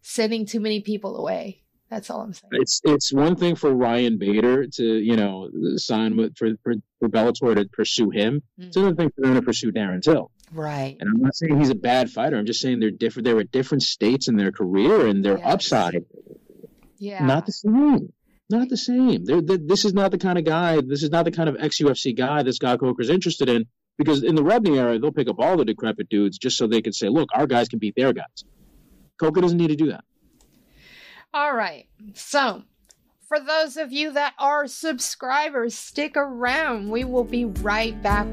sending 0.03 0.47
too 0.47 0.61
many 0.61 0.81
people 0.81 1.17
away. 1.17 1.63
That's 1.91 2.11
all 2.11 2.21
i'm 2.21 2.33
saying. 2.33 2.51
It's 2.53 2.81
it's 2.85 3.13
one 3.13 3.37
thing 3.37 3.55
for 3.55 3.75
ryan 3.75 4.19
bader 4.19 4.67
to 4.67 4.85
you 4.85 5.17
know 5.17 5.51
sign 5.77 6.17
with 6.17 6.37
for 6.37 6.51
for, 6.63 6.75
for 6.99 7.09
bellator 7.09 7.55
to 7.57 7.65
pursue 7.67 8.11
him. 8.11 8.43
Mm-hmm. 8.59 8.69
it's 8.69 8.77
another 8.77 8.97
thing 8.97 9.11
for 9.15 9.23
them 9.23 9.35
to 9.35 9.43
pursue 9.43 9.73
darren 9.73 10.03
till 10.03 10.31
Right. 10.53 10.97
And 10.99 11.09
I'm 11.09 11.21
not 11.21 11.37
saying 11.37 11.59
he's 11.59 11.71
a 11.71 11.75
bad 11.75 12.11
fighter. 12.11 12.37
I'm 12.37 12.47
just 12.47 12.61
saying 12.61 12.81
they're 12.81 12.91
different. 12.91 13.27
They're 13.27 13.41
at 13.41 13.53
different 13.53 13.83
states 13.83 14.29
in 14.29 14.37
their 14.37 14.53
career 14.53 15.07
and 15.07 15.25
their 15.25 15.39
yes. 15.39 15.47
upside. 15.47 16.05
Yeah. 16.99 17.25
Not 17.25 17.47
the 17.47 17.53
same. 17.53 18.13
Not 18.51 18.69
the 18.69 18.77
same. 18.77 19.25
They're, 19.25 19.43
they're, 19.43 19.59
this 19.59 19.85
is 19.85 19.93
not 19.93 20.11
the 20.11 20.19
kind 20.19 20.39
of 20.39 20.45
guy. 20.45 20.81
This 20.81 21.03
is 21.03 21.11
not 21.11 21.25
the 21.25 21.31
kind 21.31 21.49
of 21.49 21.57
ex 21.59 21.81
UFC 21.81 22.17
guy 22.17 22.43
that 22.43 22.53
Scott 22.55 22.81
Coker's 22.81 23.11
interested 23.11 23.49
in. 23.49 23.67
Because 23.99 24.23
in 24.23 24.37
the 24.37 24.43
Rebney 24.43 24.79
era, 24.79 24.99
they'll 24.99 25.13
pick 25.13 25.29
up 25.29 25.41
all 25.41 25.57
the 25.57 25.65
decrepit 25.65 26.09
dudes 26.09 26.39
just 26.39 26.57
so 26.57 26.69
they 26.69 26.81
can 26.81 26.93
say, 26.93 27.09
"Look, 27.09 27.31
our 27.35 27.49
guys 27.49 27.69
can 27.69 27.81
beat 27.81 27.95
their 27.97 28.13
guys." 28.13 28.45
Coker 29.19 29.41
doesn't 29.41 29.59
need 29.59 29.69
to 29.69 29.77
do 29.77 29.89
that. 29.89 30.05
All 31.35 31.53
right. 31.53 31.89
So, 32.15 32.63
for 33.27 33.41
those 33.41 33.77
of 33.77 33.93
you 33.93 34.13
that 34.13 34.35
are 34.39 34.69
subscribers, 34.69 35.75
stick 35.75 36.17
around. 36.17 36.91
We 36.91 37.05
will 37.05 37.25
be 37.25 37.45
right 37.45 38.01
back. 38.01 38.29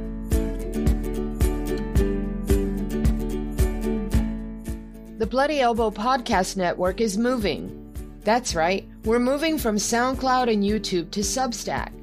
The 5.17 5.25
Bloody 5.25 5.61
Elbow 5.61 5.91
Podcast 5.91 6.57
Network 6.57 6.99
is 6.99 7.17
moving. 7.17 7.71
That's 8.25 8.53
right, 8.53 8.85
we're 9.05 9.17
moving 9.17 9.57
from 9.57 9.77
SoundCloud 9.77 10.51
and 10.51 10.61
YouTube 10.61 11.09
to 11.11 11.21
Substack. 11.21 11.93